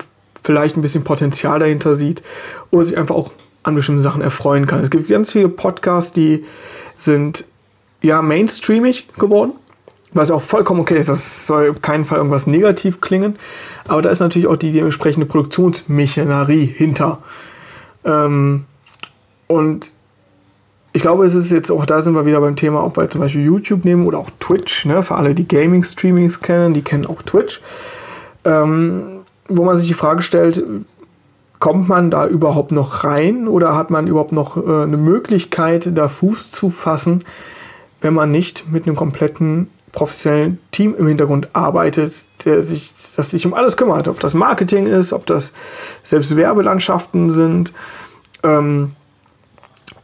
vielleicht 0.44 0.76
ein 0.76 0.82
bisschen 0.82 1.04
Potenzial 1.04 1.60
dahinter 1.60 1.94
sieht 1.94 2.22
oder 2.70 2.84
sich 2.84 2.98
einfach 2.98 3.14
auch 3.14 3.32
an 3.62 3.74
bestimmten 3.74 4.02
Sachen 4.02 4.20
erfreuen 4.20 4.66
kann. 4.66 4.82
Es 4.82 4.90
gibt 4.90 5.08
ganz 5.08 5.32
viele 5.32 5.48
Podcasts, 5.48 6.12
die 6.12 6.44
sind 6.98 7.46
ja 8.02 8.20
mainstreamig 8.20 9.08
geworden, 9.16 9.54
was 10.14 10.30
auch 10.30 10.42
vollkommen 10.42 10.80
okay 10.80 10.98
ist. 10.98 11.08
Das 11.08 11.46
soll 11.46 11.70
auf 11.70 11.80
keinen 11.80 12.04
Fall 12.04 12.18
irgendwas 12.18 12.46
negativ 12.46 13.00
klingen, 13.00 13.36
aber 13.88 14.02
da 14.02 14.10
ist 14.10 14.20
natürlich 14.20 14.48
auch 14.48 14.56
die 14.56 14.72
dementsprechende 14.72 15.26
Produktionsmechanerie 15.26 16.66
hinter. 16.66 17.18
Ähm, 18.04 18.64
und 19.46 19.92
ich 20.92 21.02
glaube, 21.02 21.24
es 21.24 21.34
ist 21.34 21.50
jetzt 21.50 21.70
auch, 21.70 21.86
da 21.86 22.02
sind 22.02 22.14
wir 22.14 22.26
wieder 22.26 22.40
beim 22.40 22.56
Thema, 22.56 22.82
auch 22.82 22.92
bei 22.92 23.06
zum 23.06 23.22
Beispiel 23.22 23.44
YouTube 23.44 23.84
nehmen 23.84 24.06
oder 24.06 24.18
auch 24.18 24.30
Twitch, 24.40 24.84
ne? 24.84 25.02
für 25.02 25.14
alle, 25.14 25.34
die 25.34 25.48
Gaming-Streamings 25.48 26.40
kennen, 26.40 26.74
die 26.74 26.82
kennen 26.82 27.06
auch 27.06 27.22
Twitch, 27.22 27.62
ähm, 28.44 29.20
wo 29.48 29.64
man 29.64 29.76
sich 29.76 29.88
die 29.88 29.94
Frage 29.94 30.22
stellt, 30.22 30.62
kommt 31.58 31.88
man 31.88 32.10
da 32.10 32.26
überhaupt 32.26 32.72
noch 32.72 33.04
rein 33.04 33.48
oder 33.48 33.76
hat 33.76 33.90
man 33.90 34.06
überhaupt 34.06 34.32
noch 34.32 34.56
äh, 34.56 34.82
eine 34.82 34.96
Möglichkeit, 34.96 35.96
da 35.96 36.08
Fuß 36.08 36.50
zu 36.50 36.70
fassen, 36.70 37.24
wenn 38.00 38.14
man 38.14 38.30
nicht 38.30 38.70
mit 38.70 38.86
einem 38.86 38.96
kompletten 38.96 39.68
professionellen 39.92 40.58
Team 40.70 40.94
im 40.96 41.06
Hintergrund 41.06 41.54
arbeitet, 41.54 42.14
der 42.44 42.62
sich, 42.62 42.92
das 43.16 43.30
sich 43.30 43.46
um 43.46 43.54
alles 43.54 43.76
kümmert, 43.76 44.08
ob 44.08 44.20
das 44.20 44.34
Marketing 44.34 44.86
ist, 44.86 45.12
ob 45.12 45.26
das 45.26 45.52
selbst 46.02 46.34
Werbelandschaften 46.34 47.30
sind, 47.30 47.72
ähm, 48.42 48.92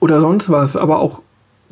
oder 0.00 0.20
sonst 0.20 0.50
was. 0.50 0.76
Aber 0.76 1.00
auch 1.00 1.22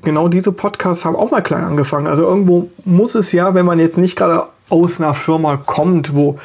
genau 0.02 0.28
diese 0.28 0.52
Podcasts 0.52 1.04
haben 1.04 1.16
auch 1.16 1.30
mal 1.30 1.42
klein 1.42 1.64
angefangen. 1.64 2.06
Also 2.06 2.24
irgendwo 2.24 2.70
muss 2.84 3.14
es 3.14 3.32
ja, 3.32 3.54
wenn 3.54 3.66
man 3.66 3.78
jetzt 3.78 3.98
nicht 3.98 4.16
gerade 4.16 4.46
aus 4.68 5.00
einer 5.00 5.14
Firma 5.14 5.56
kommt, 5.58 6.14
wo 6.14 6.38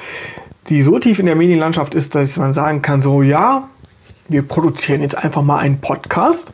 die 0.70 0.84
so 0.84 1.00
tief 1.00 1.20
in 1.20 1.26
der 1.26 1.36
Medienlandschaft 1.36 1.96
ist, 1.96 2.16
dass 2.16 2.38
man 2.38 2.54
sagen 2.54 2.82
kann, 2.82 3.02
so 3.02 3.22
ja, 3.22 3.68
wir 4.28 4.44
produzieren 4.44 5.02
jetzt 5.02 5.18
einfach 5.18 5.42
mal 5.42 5.58
einen 5.58 5.82
Podcast, 5.82 6.54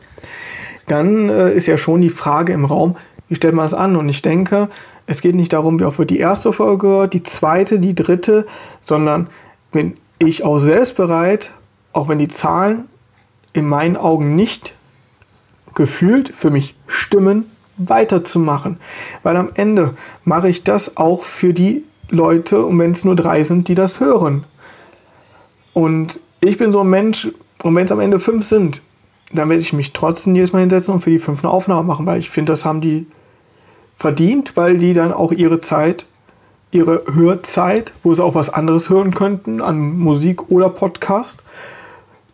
dann 0.86 1.28
äh, 1.28 1.52
ist 1.52 1.66
ja 1.66 1.76
schon 1.76 2.00
die 2.00 2.10
Frage 2.10 2.52
im 2.52 2.64
Raum, 2.64 2.96
wie 3.28 3.34
stellt 3.34 3.54
man 3.54 3.66
es 3.66 3.74
an? 3.74 3.96
Und 3.96 4.08
ich 4.08 4.22
denke, 4.22 4.68
es 5.08 5.22
geht 5.22 5.34
nicht 5.34 5.54
darum, 5.54 5.80
wie 5.80 5.84
oft 5.84 5.98
wird 5.98 6.10
die 6.10 6.18
erste 6.18 6.52
Folge 6.52 6.86
gehört, 6.86 7.14
die 7.14 7.22
zweite, 7.22 7.78
die 7.78 7.94
dritte, 7.94 8.46
sondern 8.82 9.28
bin 9.72 9.96
ich 10.18 10.44
auch 10.44 10.58
selbst 10.58 10.96
bereit, 10.96 11.52
auch 11.94 12.08
wenn 12.08 12.18
die 12.18 12.28
Zahlen 12.28 12.84
in 13.54 13.66
meinen 13.66 13.96
Augen 13.96 14.36
nicht 14.36 14.76
gefühlt 15.74 16.28
für 16.28 16.50
mich 16.50 16.76
stimmen, 16.86 17.46
weiterzumachen. 17.78 18.78
Weil 19.22 19.38
am 19.38 19.48
Ende 19.54 19.94
mache 20.24 20.50
ich 20.50 20.62
das 20.62 20.98
auch 20.98 21.24
für 21.24 21.54
die 21.54 21.84
Leute, 22.10 22.62
und 22.66 22.78
wenn 22.78 22.90
es 22.90 23.06
nur 23.06 23.16
drei 23.16 23.44
sind, 23.44 23.68
die 23.68 23.74
das 23.74 24.00
hören. 24.00 24.44
Und 25.72 26.20
ich 26.40 26.58
bin 26.58 26.70
so 26.70 26.80
ein 26.80 26.90
Mensch, 26.90 27.28
und 27.62 27.74
wenn 27.74 27.86
es 27.86 27.92
am 27.92 28.00
Ende 28.00 28.20
fünf 28.20 28.44
sind, 28.44 28.82
dann 29.32 29.48
werde 29.48 29.62
ich 29.62 29.72
mich 29.72 29.94
trotzdem 29.94 30.34
jedes 30.34 30.52
Mal 30.52 30.60
hinsetzen 30.60 30.92
und 30.92 31.00
für 31.00 31.10
die 31.10 31.18
fünf 31.18 31.42
eine 31.42 31.52
Aufnahme 31.52 31.84
machen, 31.84 32.04
weil 32.04 32.18
ich 32.18 32.28
finde, 32.28 32.52
das 32.52 32.66
haben 32.66 32.82
die 32.82 33.06
verdient, 33.98 34.56
weil 34.56 34.78
die 34.78 34.94
dann 34.94 35.12
auch 35.12 35.32
ihre 35.32 35.60
Zeit, 35.60 36.06
ihre 36.70 37.02
Hörzeit, 37.12 37.92
wo 38.02 38.14
sie 38.14 38.22
auch 38.22 38.34
was 38.34 38.48
anderes 38.48 38.90
hören 38.90 39.14
könnten, 39.14 39.60
an 39.60 39.98
Musik 39.98 40.50
oder 40.50 40.70
Podcast, 40.70 41.42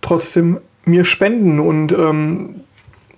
trotzdem 0.03 0.59
mir 0.85 1.05
spenden. 1.05 1.61
Und 1.61 1.93
ähm, 1.93 2.61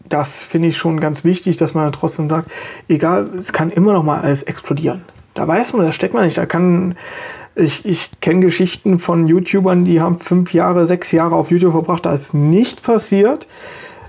das 0.09 0.45
finde 0.45 0.69
ich 0.69 0.77
schon 0.77 1.01
ganz 1.01 1.25
wichtig, 1.25 1.57
dass 1.57 1.75
man 1.75 1.91
trotzdem 1.93 2.29
sagt, 2.29 2.51
egal, 2.89 3.31
es 3.39 3.53
kann 3.53 3.71
immer 3.71 3.93
noch 3.93 4.05
mal 4.05 4.21
alles 4.21 4.45
explodieren. 4.45 5.03
Da 5.35 5.47
weiß 5.47 5.73
man, 5.73 5.85
da 5.85 5.93
steckt 5.93 6.15
man 6.15 6.25
nicht. 6.25 6.39
Da 6.39 6.47
kann, 6.47 6.95
ich, 7.57 7.85
ich 7.85 8.21
kenne 8.21 8.41
Geschichten 8.41 8.99
von 9.01 9.27
YouTubern, 9.27 9.85
die 9.85 10.01
haben 10.01 10.19
fünf 10.21 10.55
Jahre, 10.55 10.87
sechs 10.87 11.11
Jahre 11.11 11.35
auf 11.35 11.51
YouTube 11.51 11.73
verbracht, 11.73 12.07
da 12.07 12.15
ist 12.15 12.33
nichts 12.33 12.81
passiert. 12.81 13.49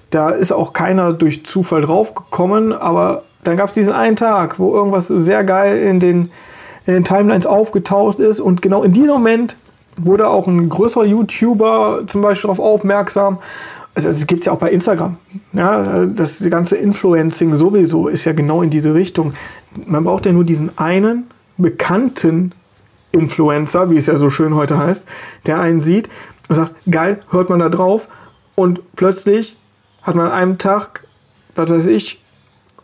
Da 0.09 0.29
ist 0.29 0.53
auch 0.53 0.71
keiner 0.71 1.11
durch 1.11 1.45
Zufall 1.45 1.81
draufgekommen, 1.81 2.71
aber 2.71 3.23
dann 3.43 3.57
gab 3.57 3.69
es 3.69 3.73
diesen 3.73 3.93
einen 3.93 4.15
Tag, 4.15 4.59
wo 4.59 4.73
irgendwas 4.73 5.07
sehr 5.07 5.43
geil 5.43 5.77
in 5.77 5.99
den, 5.99 6.31
in 6.85 6.93
den 6.93 7.03
Timelines 7.03 7.45
aufgetaucht 7.45 8.19
ist 8.19 8.39
und 8.39 8.61
genau 8.61 8.83
in 8.83 8.93
diesem 8.93 9.15
Moment 9.15 9.57
wurde 9.99 10.27
auch 10.27 10.47
ein 10.47 10.69
größerer 10.69 11.05
YouTuber 11.05 12.03
zum 12.07 12.21
Beispiel 12.21 12.49
darauf 12.49 12.59
aufmerksam. 12.59 13.39
Also 13.95 14.09
es 14.09 14.27
gibt 14.27 14.41
es 14.41 14.45
ja 14.45 14.53
auch 14.53 14.59
bei 14.59 14.69
Instagram. 14.71 15.17
Ja, 15.53 16.05
das 16.05 16.43
ganze 16.49 16.77
Influencing 16.77 17.55
sowieso 17.55 18.07
ist 18.07 18.25
ja 18.25 18.33
genau 18.33 18.61
in 18.61 18.69
diese 18.69 18.93
Richtung. 18.93 19.33
Man 19.87 20.03
braucht 20.03 20.27
ja 20.27 20.31
nur 20.31 20.43
diesen 20.43 20.77
einen 20.77 21.27
bekannten 21.57 22.51
Influencer, 23.11 23.89
wie 23.89 23.97
es 23.97 24.05
ja 24.05 24.17
so 24.17 24.29
schön 24.29 24.55
heute 24.55 24.77
heißt, 24.77 25.07
der 25.47 25.59
einen 25.59 25.79
sieht 25.79 26.09
und 26.47 26.55
sagt, 26.55 26.75
geil, 26.89 27.19
hört 27.31 27.49
man 27.49 27.59
da 27.59 27.69
drauf 27.69 28.07
und 28.55 28.81
plötzlich 28.95 29.57
hat 30.03 30.15
man 30.15 30.27
an 30.27 30.31
einem 30.31 30.57
Tag, 30.57 31.05
was 31.55 31.69
weiß 31.71 31.87
ich, 31.87 32.23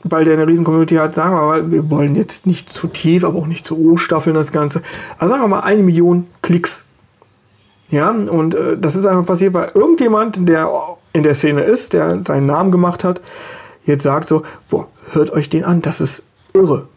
weil 0.03 0.25
der 0.25 0.33
eine 0.33 0.47
riesen 0.47 0.65
Community 0.65 0.95
hat, 0.95 1.13
sagen 1.13 1.35
wir 1.35 1.41
mal, 1.41 1.71
wir 1.71 1.89
wollen 1.89 2.15
jetzt 2.15 2.45
nicht 2.45 2.69
zu 2.69 2.87
tief, 2.87 3.23
aber 3.23 3.39
auch 3.39 3.47
nicht 3.47 3.65
zu 3.65 3.77
O 3.77 3.97
staffeln 3.97 4.35
das 4.35 4.51
Ganze. 4.51 4.81
Also 5.17 5.33
sagen 5.33 5.43
wir 5.43 5.47
mal 5.47 5.61
eine 5.61 5.83
Million 5.83 6.27
Klicks. 6.41 6.85
Ja, 7.89 8.09
und 8.09 8.55
äh, 8.55 8.77
das 8.77 8.95
ist 8.95 9.05
einfach 9.05 9.25
passiert, 9.25 9.53
weil 9.53 9.71
irgendjemand, 9.75 10.47
der 10.49 10.69
in 11.13 11.23
der 11.23 11.35
Szene 11.35 11.61
ist, 11.61 11.93
der 11.93 12.23
seinen 12.23 12.47
Namen 12.47 12.71
gemacht 12.71 13.03
hat, 13.03 13.21
jetzt 13.85 14.03
sagt 14.03 14.27
so, 14.27 14.43
boah, 14.69 14.87
hört 15.11 15.31
euch 15.31 15.49
den 15.49 15.63
an, 15.63 15.81
das 15.81 16.01
ist 16.01 16.25
irre. 16.53 16.87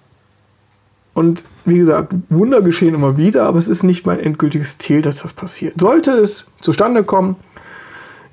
Und 1.12 1.44
wie 1.64 1.78
gesagt, 1.78 2.14
Wunder 2.28 2.62
geschehen 2.62 2.94
immer 2.94 3.16
wieder, 3.18 3.44
aber 3.44 3.58
es 3.58 3.68
ist 3.68 3.82
nicht 3.82 4.06
mein 4.06 4.20
endgültiges 4.20 4.78
Ziel, 4.78 5.02
dass 5.02 5.22
das 5.22 5.32
passiert. 5.32 5.80
Sollte 5.80 6.12
es 6.12 6.46
zustande 6.60 7.04
kommen, 7.04 7.36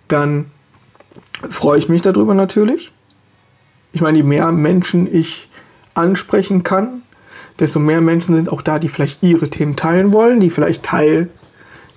dann 0.07 0.45
freue 1.49 1.79
ich 1.79 1.89
mich 1.89 2.01
darüber 2.01 2.33
natürlich. 2.33 2.92
Ich 3.93 4.01
meine, 4.01 4.17
je 4.17 4.23
mehr 4.23 4.51
Menschen 4.51 5.07
ich 5.13 5.49
ansprechen 5.93 6.63
kann, 6.63 7.03
desto 7.59 7.79
mehr 7.79 8.01
Menschen 8.01 8.35
sind 8.35 8.49
auch 8.49 8.63
da, 8.63 8.79
die 8.79 8.89
vielleicht 8.89 9.21
ihre 9.21 9.49
Themen 9.49 9.75
teilen 9.75 10.11
wollen, 10.11 10.39
die 10.39 10.49
vielleicht 10.49 10.83
Teil 10.83 11.29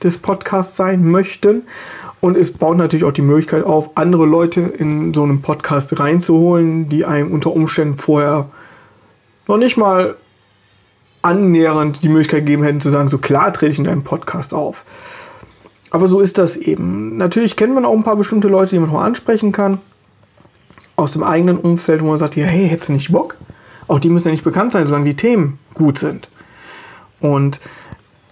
des 0.03 0.19
Podcasts 0.19 0.77
sein 0.77 1.11
möchten. 1.11 1.63
Und 2.21 2.37
es 2.37 2.53
baut 2.53 2.77
natürlich 2.77 3.05
auch 3.05 3.13
die 3.13 3.23
Möglichkeit 3.23 3.65
auf, 3.65 3.97
andere 3.97 4.27
Leute 4.27 4.61
in 4.61 5.15
so 5.15 5.23
einen 5.23 5.41
Podcast 5.41 5.99
reinzuholen, 5.99 6.91
die 6.91 7.07
einem 7.07 7.33
unter 7.33 7.53
Umständen 7.53 7.97
vorher 7.97 8.51
noch 9.49 9.57
nicht 9.57 9.79
mal 9.79 10.17
annähernd 11.23 12.03
die 12.03 12.11
Möglichkeit 12.11 12.45
gegeben 12.45 12.63
hätten 12.63 12.83
zu 12.83 12.91
sagen, 12.91 13.09
so 13.09 13.17
klar 13.17 13.55
trete 13.55 13.73
ich 13.73 13.79
in 13.79 13.85
deinem 13.85 14.05
Podcast 14.05 14.53
auf. 14.53 14.85
Aber 15.91 16.09
so 16.09 16.21
ist 16.21 16.37
das 16.37 16.59
eben. 16.59 17.17
Natürlich 17.17 17.57
kennt 17.57 17.75
man 17.75 17.87
auch 17.87 17.95
ein 17.95 18.05
paar 18.05 18.17
bestimmte 18.17 18.49
Leute, 18.49 18.73
die 18.73 18.81
man 18.81 18.91
auch 18.91 19.01
ansprechen 19.01 19.51
kann 19.51 19.81
aus 20.97 21.13
dem 21.13 21.23
eigenen 21.23 21.59
Umfeld, 21.59 22.03
wo 22.03 22.07
man 22.07 22.19
sagt, 22.19 22.37
ja, 22.37 22.45
hey, 22.47 22.69
hättest 22.69 22.89
du 22.89 22.95
nicht 22.95 23.13
Bock? 23.13 23.37
Auch 23.87 24.01
die 24.01 24.09
müssen 24.09 24.29
ja 24.29 24.33
nicht 24.33 24.45
bekannt 24.45 24.73
sein, 24.73 24.87
solange 24.87 25.05
die 25.05 25.17
Themen 25.17 25.59
gut 25.75 25.99
sind. 25.99 26.29
Und 27.21 27.61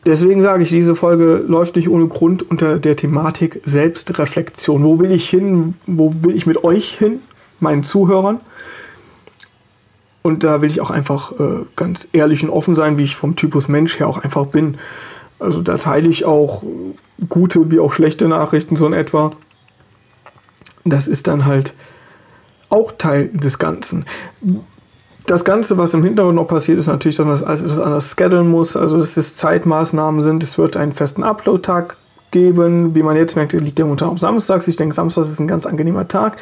deswegen 0.04 0.42
sage 0.42 0.62
ich, 0.62 0.70
diese 0.70 0.96
Folge 0.96 1.44
läuft 1.46 1.76
nicht 1.76 1.88
ohne 1.88 2.08
Grund 2.08 2.50
unter 2.50 2.78
der 2.78 2.96
Thematik 2.96 3.60
Selbstreflexion. 3.64 4.82
Wo 4.82 4.98
will 4.98 5.12
ich 5.12 5.28
hin? 5.28 5.74
Wo 5.86 6.12
will 6.22 6.34
ich 6.34 6.46
mit 6.46 6.64
euch 6.64 6.94
hin, 6.98 7.20
meinen 7.60 7.84
Zuhörern? 7.84 8.40
Und 10.22 10.42
da 10.42 10.62
will 10.62 10.70
ich 10.70 10.80
auch 10.80 10.90
einfach 10.90 11.32
äh, 11.38 11.66
ganz 11.76 12.08
ehrlich 12.12 12.42
und 12.42 12.50
offen 12.50 12.74
sein, 12.74 12.96
wie 12.96 13.04
ich 13.04 13.14
vom 13.14 13.36
Typus 13.36 13.68
Mensch 13.68 13.98
her 14.00 14.08
auch 14.08 14.18
einfach 14.18 14.46
bin. 14.46 14.78
Also 15.38 15.60
da 15.60 15.76
teile 15.76 16.08
ich 16.08 16.24
auch 16.24 16.64
gute 17.28 17.70
wie 17.70 17.78
auch 17.78 17.92
schlechte 17.92 18.26
Nachrichten 18.26 18.76
so 18.76 18.86
in 18.86 18.94
etwa. 18.94 19.30
Das 20.84 21.08
ist 21.08 21.26
dann 21.26 21.44
halt 21.44 21.74
auch 22.70 22.92
Teil 22.92 23.28
des 23.28 23.58
Ganzen. 23.58 24.04
Das 25.26 25.44
Ganze, 25.44 25.78
was 25.78 25.94
im 25.94 26.04
Hintergrund 26.04 26.36
noch 26.36 26.46
passiert, 26.46 26.78
ist 26.78 26.86
natürlich, 26.86 27.16
dass 27.16 27.24
man 27.24 27.34
das 27.34 27.42
alles 27.42 27.78
anders 27.78 28.14
schedulen 28.18 28.48
muss, 28.48 28.76
also 28.76 28.98
dass 28.98 29.16
es 29.16 29.36
Zeitmaßnahmen 29.36 30.22
sind. 30.22 30.42
Es 30.42 30.58
wird 30.58 30.76
einen 30.76 30.92
festen 30.92 31.22
Upload-Tag 31.22 31.96
geben. 32.30 32.94
Wie 32.94 33.02
man 33.02 33.16
jetzt 33.16 33.34
merkt, 33.36 33.52
liegt 33.52 33.78
der 33.78 33.86
momentan 33.86 34.10
auf 34.10 34.18
Samstags. 34.18 34.68
Ich 34.68 34.76
denke, 34.76 34.94
Samstag 34.94 35.22
ist 35.22 35.38
ein 35.40 35.48
ganz 35.48 35.64
angenehmer 35.64 36.08
Tag. 36.08 36.36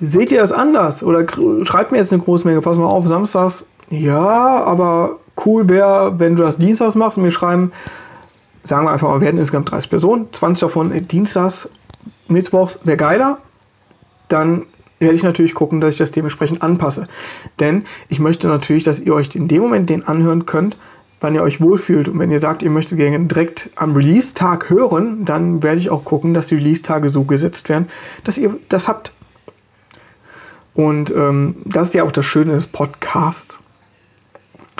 Seht 0.00 0.30
ihr 0.30 0.40
das 0.40 0.52
anders? 0.52 1.02
Oder 1.02 1.24
schreibt 1.62 1.90
mir 1.90 1.98
jetzt 1.98 2.12
eine 2.12 2.22
große 2.22 2.46
Menge. 2.46 2.60
Pass 2.60 2.76
mal 2.76 2.84
auf, 2.84 3.06
Samstags, 3.06 3.66
ja, 3.88 4.62
aber 4.64 5.18
cool 5.44 5.68
wäre, 5.68 6.18
wenn 6.18 6.36
du 6.36 6.42
das 6.42 6.58
Dienstags 6.58 6.96
machst 6.96 7.16
und 7.16 7.24
wir 7.24 7.30
schreiben, 7.30 7.72
sagen 8.62 8.86
wir 8.86 8.90
einfach 8.90 9.08
mal, 9.08 9.20
wir 9.20 9.28
hätten 9.28 9.38
insgesamt 9.38 9.70
30 9.70 9.90
Personen, 9.90 10.28
20 10.32 10.60
davon 10.60 11.06
Dienstags, 11.06 11.70
Mittwochs 12.28 12.80
wäre 12.84 12.96
geiler. 12.96 13.38
Dann 14.28 14.66
werde 14.98 15.14
ich 15.14 15.22
natürlich 15.22 15.54
gucken, 15.54 15.80
dass 15.80 15.94
ich 15.94 15.98
das 15.98 16.12
dementsprechend 16.12 16.62
anpasse. 16.62 17.06
Denn 17.60 17.84
ich 18.08 18.18
möchte 18.18 18.48
natürlich, 18.48 18.84
dass 18.84 19.00
ihr 19.00 19.14
euch 19.14 19.34
in 19.34 19.48
dem 19.48 19.62
Moment 19.62 19.90
den 19.90 20.06
anhören 20.06 20.46
könnt, 20.46 20.76
wann 21.20 21.34
ihr 21.34 21.42
euch 21.42 21.60
wohlfühlt. 21.60 22.08
Und 22.08 22.18
wenn 22.18 22.30
ihr 22.30 22.38
sagt, 22.38 22.62
ihr 22.62 22.70
möchtet 22.70 22.98
gerne 22.98 23.26
direkt 23.26 23.70
am 23.76 23.94
Release-Tag 23.94 24.70
hören, 24.70 25.24
dann 25.24 25.62
werde 25.62 25.78
ich 25.78 25.90
auch 25.90 26.04
gucken, 26.04 26.34
dass 26.34 26.48
die 26.48 26.56
Release-Tage 26.56 27.10
so 27.10 27.24
gesetzt 27.24 27.68
werden, 27.68 27.88
dass 28.24 28.38
ihr 28.38 28.56
das 28.68 28.88
habt. 28.88 29.12
Und 30.74 31.10
ähm, 31.10 31.56
das 31.64 31.88
ist 31.88 31.94
ja 31.94 32.04
auch 32.04 32.12
das 32.12 32.26
Schöne 32.26 32.52
des 32.52 32.66
Podcasts. 32.66 33.60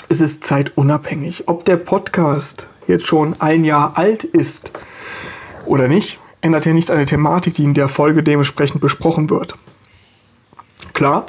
Es 0.09 0.21
ist 0.21 0.45
zeitunabhängig. 0.45 1.49
Ob 1.49 1.65
der 1.65 1.77
Podcast 1.77 2.69
jetzt 2.87 3.07
schon 3.07 3.35
ein 3.41 3.65
Jahr 3.65 3.97
alt 3.97 4.25
ist 4.25 4.73
oder 5.65 5.89
nicht, 5.89 6.21
ändert 6.43 6.67
ja 6.67 6.73
nichts 6.73 6.91
an 6.91 6.99
der 6.99 7.07
Thematik, 7.07 7.55
die 7.55 7.65
in 7.65 7.75
der 7.75 7.89
Folge 7.89 8.23
dementsprechend 8.23 8.81
besprochen 8.81 9.31
wird. 9.31 9.57
Klar, 10.97 11.27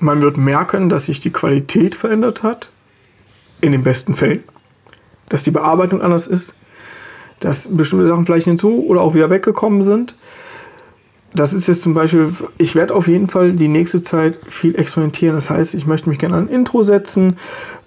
man 0.00 0.22
wird 0.22 0.38
merken, 0.38 0.88
dass 0.88 1.04
sich 1.04 1.20
die 1.20 1.28
Qualität 1.28 1.94
verändert 1.94 2.42
hat, 2.42 2.70
in 3.60 3.72
den 3.72 3.82
besten 3.82 4.14
Fällen, 4.14 4.42
dass 5.28 5.42
die 5.42 5.50
Bearbeitung 5.50 6.00
anders 6.00 6.26
ist, 6.26 6.56
dass 7.38 7.68
bestimmte 7.76 8.06
Sachen 8.06 8.24
vielleicht 8.24 8.46
hinzu 8.46 8.86
oder 8.86 9.02
auch 9.02 9.14
wieder 9.14 9.28
weggekommen 9.28 9.82
sind. 9.82 10.14
Das 11.34 11.52
ist 11.52 11.66
jetzt 11.66 11.82
zum 11.82 11.92
Beispiel, 11.92 12.32
ich 12.56 12.74
werde 12.74 12.94
auf 12.94 13.06
jeden 13.06 13.26
Fall 13.26 13.52
die 13.52 13.68
nächste 13.68 14.00
Zeit 14.00 14.38
viel 14.48 14.78
experimentieren. 14.78 15.34
Das 15.34 15.50
heißt, 15.50 15.74
ich 15.74 15.86
möchte 15.86 16.08
mich 16.08 16.18
gerne 16.18 16.36
an 16.36 16.46
ein 16.46 16.54
Intro 16.54 16.82
setzen. 16.82 17.36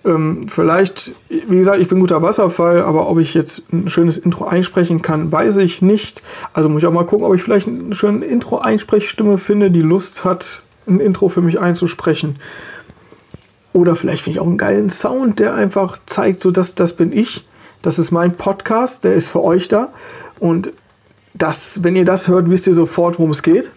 Ähm, 0.03 0.47
vielleicht, 0.47 1.13
wie 1.29 1.57
gesagt, 1.57 1.81
ich 1.81 1.87
bin 1.87 2.01
guter 2.01 2.21
Wasserfall, 2.21 2.83
aber 2.83 3.09
ob 3.09 3.17
ich 3.17 3.33
jetzt 3.33 3.73
ein 3.73 3.89
schönes 3.89 4.19
Intro 4.19 4.45
einsprechen 4.45 5.01
kann, 5.01 5.31
weiß 5.31 5.57
ich 5.57 5.81
nicht. 5.81 6.21
Also 6.53 6.69
muss 6.69 6.83
ich 6.83 6.87
auch 6.87 6.93
mal 6.93 7.07
gucken, 7.07 7.25
ob 7.25 7.33
ich 7.33 7.41
vielleicht 7.41 7.67
eine 7.67 7.95
schöne 7.95 8.25
Intro-Einsprechstimme 8.25 9.39
finde, 9.39 9.71
die 9.71 9.81
Lust 9.81 10.23
hat, 10.23 10.61
ein 10.87 10.99
Intro 10.99 11.29
für 11.29 11.41
mich 11.41 11.59
einzusprechen. 11.59 12.39
Oder 13.73 13.95
vielleicht 13.95 14.23
finde 14.23 14.37
ich 14.37 14.41
auch 14.41 14.47
einen 14.47 14.57
geilen 14.57 14.89
Sound, 14.89 15.39
der 15.39 15.53
einfach 15.53 15.97
zeigt, 16.05 16.39
so 16.39 16.51
dass 16.51 16.75
das 16.75 16.95
bin 16.95 17.11
ich. 17.11 17.45
Das 17.81 17.99
ist 17.99 18.11
mein 18.11 18.35
Podcast, 18.35 19.03
der 19.03 19.15
ist 19.15 19.29
für 19.29 19.43
euch 19.43 19.67
da. 19.67 19.89
Und 20.39 20.71
das, 21.33 21.83
wenn 21.83 21.95
ihr 21.95 22.05
das 22.05 22.27
hört, 22.27 22.49
wisst 22.49 22.67
ihr 22.67 22.73
sofort, 22.73 23.19
worum 23.19 23.31
es 23.31 23.43
geht. 23.43 23.71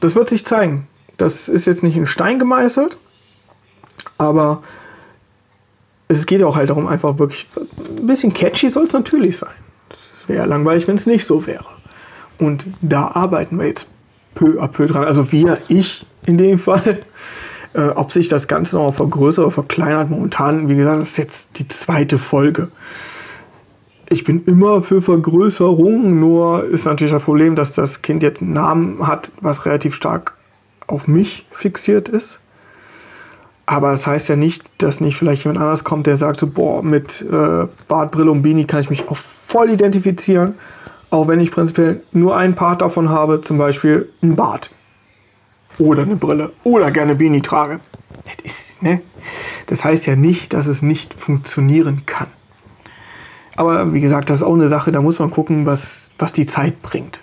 Das 0.00 0.14
wird 0.14 0.28
sich 0.28 0.44
zeigen. 0.44 0.88
Das 1.16 1.48
ist 1.48 1.66
jetzt 1.66 1.82
nicht 1.82 1.96
in 1.96 2.06
Stein 2.06 2.38
gemeißelt, 2.38 2.98
aber 4.18 4.62
es 6.08 6.26
geht 6.26 6.42
auch 6.42 6.56
halt 6.56 6.70
darum, 6.70 6.86
einfach 6.86 7.18
wirklich 7.18 7.48
ein 7.98 8.06
bisschen 8.06 8.32
catchy 8.32 8.70
soll 8.70 8.84
es 8.84 8.92
natürlich 8.92 9.38
sein. 9.38 9.54
Es 9.90 10.24
wäre 10.26 10.46
langweilig, 10.46 10.86
wenn 10.88 10.96
es 10.96 11.06
nicht 11.06 11.24
so 11.24 11.46
wäre. 11.46 11.66
Und 12.38 12.66
da 12.82 13.08
arbeiten 13.08 13.58
wir 13.58 13.66
jetzt 13.66 13.90
peu 14.36 14.60
à 14.60 14.68
peu 14.68 14.86
dran. 14.86 15.02
Also 15.02 15.32
wir, 15.32 15.58
ich 15.68 16.06
in 16.26 16.38
dem 16.38 16.58
Fall. 16.58 17.00
Äh, 17.76 17.90
ob 17.94 18.10
sich 18.10 18.28
das 18.28 18.48
Ganze 18.48 18.76
noch 18.76 18.94
vergrößert 18.94 19.44
oder 19.44 19.52
verkleinert, 19.52 20.08
momentan, 20.08 20.70
wie 20.70 20.76
gesagt, 20.76 20.98
das 20.98 21.10
ist 21.10 21.18
jetzt 21.18 21.58
die 21.58 21.68
zweite 21.68 22.18
Folge. 22.18 22.68
Ich 24.08 24.24
bin 24.24 24.44
immer 24.46 24.80
für 24.80 25.02
Vergrößerung, 25.02 26.18
nur 26.18 26.64
ist 26.64 26.86
natürlich 26.86 27.12
das 27.12 27.24
Problem, 27.24 27.54
dass 27.54 27.74
das 27.74 28.00
Kind 28.00 28.22
jetzt 28.22 28.40
einen 28.40 28.54
Namen 28.54 29.06
hat, 29.06 29.30
was 29.42 29.66
relativ 29.66 29.94
stark 29.94 30.38
auf 30.86 31.06
mich 31.06 31.44
fixiert 31.50 32.08
ist. 32.08 32.40
Aber 33.66 33.90
das 33.90 34.06
heißt 34.06 34.30
ja 34.30 34.36
nicht, 34.36 34.64
dass 34.78 35.02
nicht 35.02 35.18
vielleicht 35.18 35.44
jemand 35.44 35.60
anders 35.60 35.84
kommt, 35.84 36.06
der 36.06 36.16
sagt 36.16 36.40
so, 36.40 36.46
boah, 36.46 36.82
mit 36.82 37.26
äh, 37.30 37.66
Bart, 37.88 38.12
Brille 38.12 38.30
und 38.30 38.40
Beanie 38.40 38.64
kann 38.64 38.80
ich 38.80 38.88
mich 38.88 39.06
auch 39.08 39.16
voll 39.16 39.68
identifizieren. 39.70 40.54
Auch 41.10 41.28
wenn 41.28 41.40
ich 41.40 41.50
prinzipiell 41.50 42.02
nur 42.12 42.36
einen 42.36 42.54
Part 42.54 42.82
davon 42.82 43.08
habe, 43.08 43.40
zum 43.40 43.58
Beispiel 43.58 44.08
ein 44.22 44.36
Bart. 44.36 44.70
Oder 45.78 46.02
eine 46.02 46.16
Brille. 46.16 46.52
Oder 46.64 46.90
gerne 46.90 47.14
Beanie 47.14 47.42
trage. 47.42 47.80
Das, 48.42 48.52
ist, 48.52 48.82
ne? 48.82 49.00
das 49.66 49.84
heißt 49.84 50.06
ja 50.06 50.16
nicht, 50.16 50.52
dass 50.52 50.66
es 50.66 50.82
nicht 50.82 51.14
funktionieren 51.14 52.02
kann. 52.06 52.28
Aber 53.56 53.92
wie 53.92 54.00
gesagt, 54.00 54.30
das 54.30 54.38
ist 54.40 54.44
auch 54.44 54.54
eine 54.54 54.68
Sache, 54.68 54.92
da 54.92 55.00
muss 55.00 55.18
man 55.18 55.30
gucken, 55.30 55.64
was, 55.66 56.10
was 56.18 56.32
die 56.32 56.46
Zeit 56.46 56.82
bringt 56.82 57.20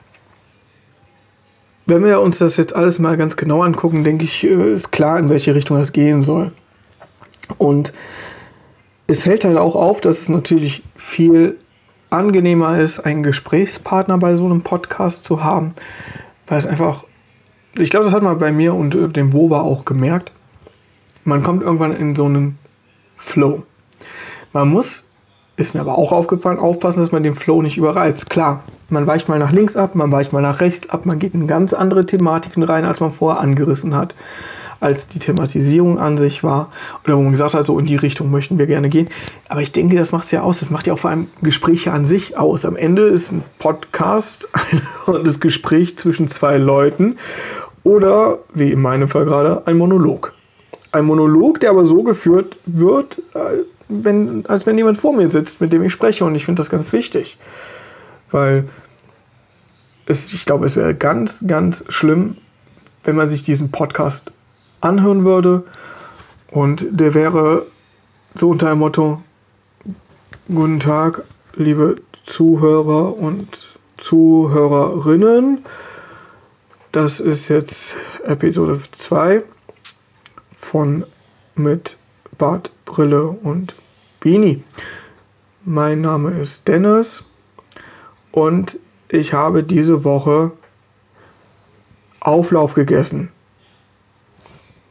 wenn 1.85 2.03
wir 2.03 2.21
uns 2.21 2.37
das 2.37 2.57
jetzt 2.57 2.75
alles 2.75 2.99
mal 2.99 3.17
ganz 3.17 3.35
genau 3.35 3.61
angucken, 3.61 4.03
denke 4.03 4.23
ich, 4.23 4.43
äh, 4.43 4.73
ist 4.73 4.91
klar, 4.91 5.19
in 5.19 5.29
welche 5.29 5.55
Richtung 5.55 5.77
das 5.77 5.91
gehen 5.91 6.21
soll. 6.21 6.51
Und 7.57 7.93
es 9.07 9.23
fällt 9.23 9.43
halt 9.43 9.57
auch 9.57 9.75
auf, 9.75 9.99
dass 10.01 10.21
es 10.21 10.29
natürlich 10.29 10.83
viel 10.95 11.57
angenehmer 12.13 12.77
ist, 12.77 12.99
einen 12.99 13.23
Gesprächspartner 13.23 14.17
bei 14.17 14.35
so 14.35 14.45
einem 14.45 14.61
Podcast 14.61 15.23
zu 15.23 15.43
haben, 15.43 15.73
weil 16.47 16.59
es 16.59 16.65
einfach, 16.65 17.03
ich 17.77 17.89
glaube, 17.89 18.05
das 18.05 18.13
hat 18.13 18.23
man 18.23 18.37
bei 18.37 18.51
mir 18.51 18.73
und 18.73 18.95
äh, 18.95 19.09
dem 19.09 19.31
Boba 19.31 19.61
auch 19.61 19.85
gemerkt, 19.85 20.31
man 21.25 21.43
kommt 21.43 21.63
irgendwann 21.63 21.95
in 21.95 22.15
so 22.15 22.25
einen 22.25 22.57
Flow. 23.17 23.63
Man 24.51 24.69
muss 24.69 25.09
ist 25.55 25.75
mir 25.75 25.81
aber 25.81 25.97
auch 25.97 26.11
aufgefallen, 26.11 26.57
aufpassen, 26.57 26.99
dass 26.99 27.11
man 27.11 27.23
den 27.23 27.35
Flow 27.35 27.61
nicht 27.61 27.77
überreizt. 27.77 28.29
Klar, 28.29 28.63
man 28.89 29.05
weicht 29.05 29.29
mal 29.29 29.37
nach 29.37 29.51
links 29.51 29.77
ab, 29.77 29.93
man 29.93 30.11
weicht 30.11 30.33
mal 30.33 30.41
nach 30.41 30.61
rechts 30.61 30.89
ab, 30.89 31.05
man 31.05 31.19
geht 31.19 31.35
in 31.35 31.45
ganz 31.45 31.73
andere 31.73 32.05
Thematiken 32.05 32.63
rein, 32.63 32.85
als 32.85 32.99
man 32.99 33.11
vorher 33.11 33.39
angerissen 33.39 33.95
hat, 33.95 34.15
als 34.83 35.07
die 35.07 35.19
Thematisierung 35.19 35.97
an 35.97 36.17
sich 36.17 36.43
war. 36.43 36.69
Oder 37.05 37.17
wo 37.17 37.21
man 37.21 37.31
gesagt 37.31 37.53
hat, 37.53 37.65
so 37.65 37.79
in 37.79 37.85
die 37.85 37.95
Richtung 37.95 38.29
möchten 38.29 38.59
wir 38.59 38.65
gerne 38.65 38.89
gehen. 38.89 39.07
Aber 39.47 39.61
ich 39.61 39.71
denke, 39.71 39.95
das 39.95 40.11
macht 40.11 40.25
es 40.25 40.31
ja 40.31 40.41
aus. 40.41 40.59
Das 40.59 40.69
macht 40.69 40.87
ja 40.87 40.93
auch 40.93 40.99
vor 40.99 41.09
allem 41.09 41.27
Gespräche 41.41 41.91
an 41.93 42.05
sich 42.05 42.37
aus. 42.37 42.65
Am 42.65 42.75
Ende 42.75 43.03
ist 43.03 43.31
ein 43.31 43.43
Podcast 43.59 44.49
das 45.23 45.39
Gespräch 45.39 45.97
zwischen 45.97 46.27
zwei 46.27 46.57
Leuten 46.57 47.15
oder, 47.83 48.39
wie 48.53 48.71
in 48.71 48.81
meinem 48.81 49.07
Fall 49.07 49.25
gerade, 49.25 49.65
ein 49.67 49.77
Monolog. 49.77 50.33
Ein 50.91 51.05
Monolog, 51.05 51.59
der 51.59 51.71
aber 51.71 51.85
so 51.85 52.03
geführt 52.03 52.59
wird, 52.65 53.19
äh, 53.33 53.63
wenn, 53.89 54.45
als 54.47 54.65
wenn 54.65 54.77
jemand 54.77 54.97
vor 54.97 55.15
mir 55.15 55.29
sitzt, 55.29 55.61
mit 55.61 55.73
dem 55.73 55.83
ich 55.83 55.93
spreche. 55.93 56.25
Und 56.25 56.35
ich 56.35 56.45
finde 56.45 56.59
das 56.59 56.69
ganz 56.69 56.93
wichtig. 56.93 57.37
Weil 58.31 58.65
es, 60.05 60.33
ich 60.33 60.45
glaube, 60.45 60.65
es 60.65 60.75
wäre 60.75 60.93
ganz, 60.93 61.45
ganz 61.47 61.85
schlimm, 61.87 62.37
wenn 63.03 63.15
man 63.15 63.27
sich 63.27 63.43
diesen 63.43 63.71
Podcast 63.71 64.31
anhören 64.83 65.23
würde 65.23 65.63
und 66.51 66.85
der 66.91 67.13
wäre 67.13 67.67
so 68.35 68.49
unter 68.49 68.69
dem 68.69 68.79
Motto, 68.79 69.21
guten 70.47 70.79
Tag, 70.79 71.23
liebe 71.55 71.95
Zuhörer 72.23 73.17
und 73.17 73.77
Zuhörerinnen. 73.97 75.63
Das 76.91 77.19
ist 77.19 77.47
jetzt 77.47 77.95
Episode 78.25 78.79
2 78.91 79.43
von 80.55 81.05
mit 81.55 81.97
Bart, 82.37 82.71
Brille 82.85 83.27
und 83.27 83.75
Beanie. 84.19 84.63
Mein 85.63 86.01
Name 86.01 86.31
ist 86.31 86.67
Dennis 86.67 87.25
und 88.31 88.79
ich 89.07 89.33
habe 89.33 89.63
diese 89.63 90.03
Woche 90.03 90.51
Auflauf 92.19 92.73
gegessen. 92.73 93.32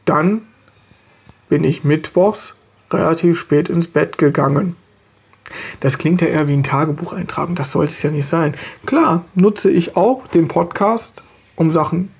Dann 0.05 0.41
bin 1.49 1.63
ich 1.63 1.83
mittwochs 1.83 2.55
relativ 2.91 3.39
spät 3.39 3.69
ins 3.69 3.87
Bett 3.87 4.17
gegangen. 4.17 4.75
Das 5.81 5.97
klingt 5.97 6.21
ja 6.21 6.27
eher 6.27 6.47
wie 6.47 6.53
ein 6.53 6.63
Tagebucheintragen, 6.63 7.55
das 7.55 7.71
sollte 7.71 7.91
es 7.91 8.01
ja 8.01 8.11
nicht 8.11 8.27
sein. 8.27 8.55
Klar, 8.85 9.25
nutze 9.35 9.69
ich 9.69 9.95
auch 9.95 10.27
den 10.27 10.47
Podcast, 10.47 11.21
um 11.55 11.71
Sachen 11.71 12.11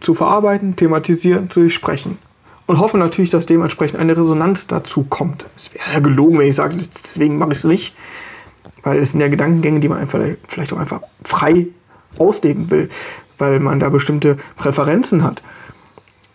zu 0.00 0.14
verarbeiten, 0.14 0.76
thematisieren, 0.76 1.50
zu 1.50 1.68
sprechen 1.68 2.18
und 2.66 2.78
hoffe 2.78 2.98
natürlich, 2.98 3.30
dass 3.30 3.46
dementsprechend 3.46 4.00
eine 4.00 4.16
Resonanz 4.16 4.66
dazu 4.66 5.04
kommt. 5.04 5.46
Es 5.56 5.74
wäre 5.74 5.92
ja 5.94 6.00
gelogen, 6.00 6.38
wenn 6.38 6.48
ich 6.48 6.54
sage, 6.54 6.74
deswegen 6.74 7.38
mache 7.38 7.52
ich 7.52 7.58
es 7.58 7.64
nicht, 7.64 7.94
weil 8.82 8.98
es 8.98 9.12
sind 9.12 9.20
ja 9.20 9.28
Gedankengänge, 9.28 9.80
die 9.80 9.88
man 9.88 9.98
einfach, 9.98 10.20
vielleicht 10.48 10.72
auch 10.72 10.78
einfach 10.78 11.02
frei 11.24 11.68
ausleben 12.18 12.70
will, 12.70 12.88
weil 13.38 13.60
man 13.60 13.80
da 13.80 13.88
bestimmte 13.88 14.36
Präferenzen 14.56 15.22
hat. 15.22 15.42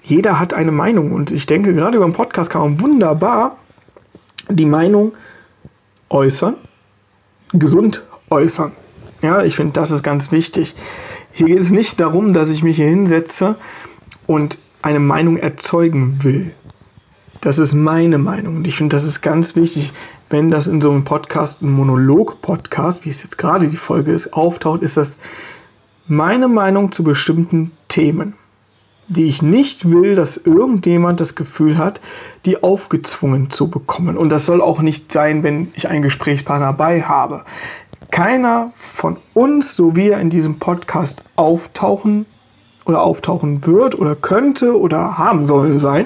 Jeder 0.10 0.40
hat 0.40 0.54
eine 0.54 0.72
Meinung 0.72 1.12
und 1.12 1.30
ich 1.32 1.46
denke, 1.46 1.74
gerade 1.76 1.98
über 1.98 2.06
einen 2.06 2.16
Podcast 2.16 2.50
kann 2.50 2.62
man 2.62 2.82
wunderbar 2.82 3.58
die 4.50 4.66
Meinung 4.66 5.14
äußern, 6.10 6.56
gesund 7.54 8.04
äußern. 8.32 8.72
Ja, 9.22 9.44
ich 9.44 9.56
finde, 9.56 9.74
das 9.74 9.92
ist 9.92 10.02
ganz 10.02 10.32
wichtig. 10.32 10.76
Hier 11.32 11.46
geht 11.46 11.60
es 11.60 11.70
nicht 11.70 12.00
darum, 12.00 12.34
dass 12.34 12.50
ich 12.50 12.64
mich 12.64 12.78
hier 12.78 12.88
hinsetze 12.88 13.58
und 14.26 14.58
eine 14.82 15.00
Meinung 15.00 15.38
erzeugen 15.38 16.24
will. 16.24 16.54
Das 17.42 17.60
ist 17.60 17.76
meine 17.76 18.18
Meinung 18.18 18.58
und 18.58 18.68
ich 18.68 18.78
finde, 18.78 18.96
das 18.96 19.04
ist 19.04 19.22
ganz 19.22 19.56
wichtig, 19.56 19.92
wenn 20.32 20.50
das 20.50 20.66
in 20.66 20.82
so 20.82 20.90
einem 20.90 21.04
Podcast, 21.04 21.62
ein 21.62 21.70
Monolog-Podcast, 21.70 23.06
wie 23.06 23.12
es 23.12 23.22
jetzt 23.22 23.38
gerade 23.38 23.68
die 23.68 23.78
Folge 23.78 24.12
ist, 24.12 24.34
auftaucht, 24.34 24.82
ist 24.82 24.98
das 24.98 25.20
meine 26.08 26.48
Meinung 26.48 26.92
zu 26.92 27.04
bestimmten 27.04 27.72
Themen, 27.90 28.34
die 29.10 29.26
ich 29.26 29.42
nicht 29.42 29.92
will, 29.92 30.16
dass 30.16 30.38
irgendjemand 30.38 31.20
das 31.20 31.36
Gefühl 31.36 31.78
hat, 31.78 32.00
die 32.46 32.62
aufgezwungen 32.62 33.50
zu 33.50 33.70
bekommen. 33.70 34.18
Und 34.18 34.30
das 34.30 34.46
soll 34.46 34.62
auch 34.62 34.82
nicht 34.82 35.12
sein, 35.12 35.44
wenn 35.44 35.72
ich 35.76 35.90
einen 35.90 36.04
Gesprächspartner 36.04 36.74
bei 36.74 37.02
habe. 37.02 37.44
Keiner 38.12 38.72
von 38.76 39.18
uns, 39.34 39.76
so 39.76 39.96
wie 39.96 40.10
er 40.10 40.20
in 40.20 40.30
diesem 40.30 40.60
Podcast 40.60 41.24
auftauchen 41.36 42.28
oder 42.86 43.02
auftauchen 43.02 43.66
wird 43.66 43.98
oder 43.98 44.16
könnte 44.16 44.80
oder 44.80 45.18
haben 45.18 45.46
soll 45.48 45.80
sein, 45.80 46.06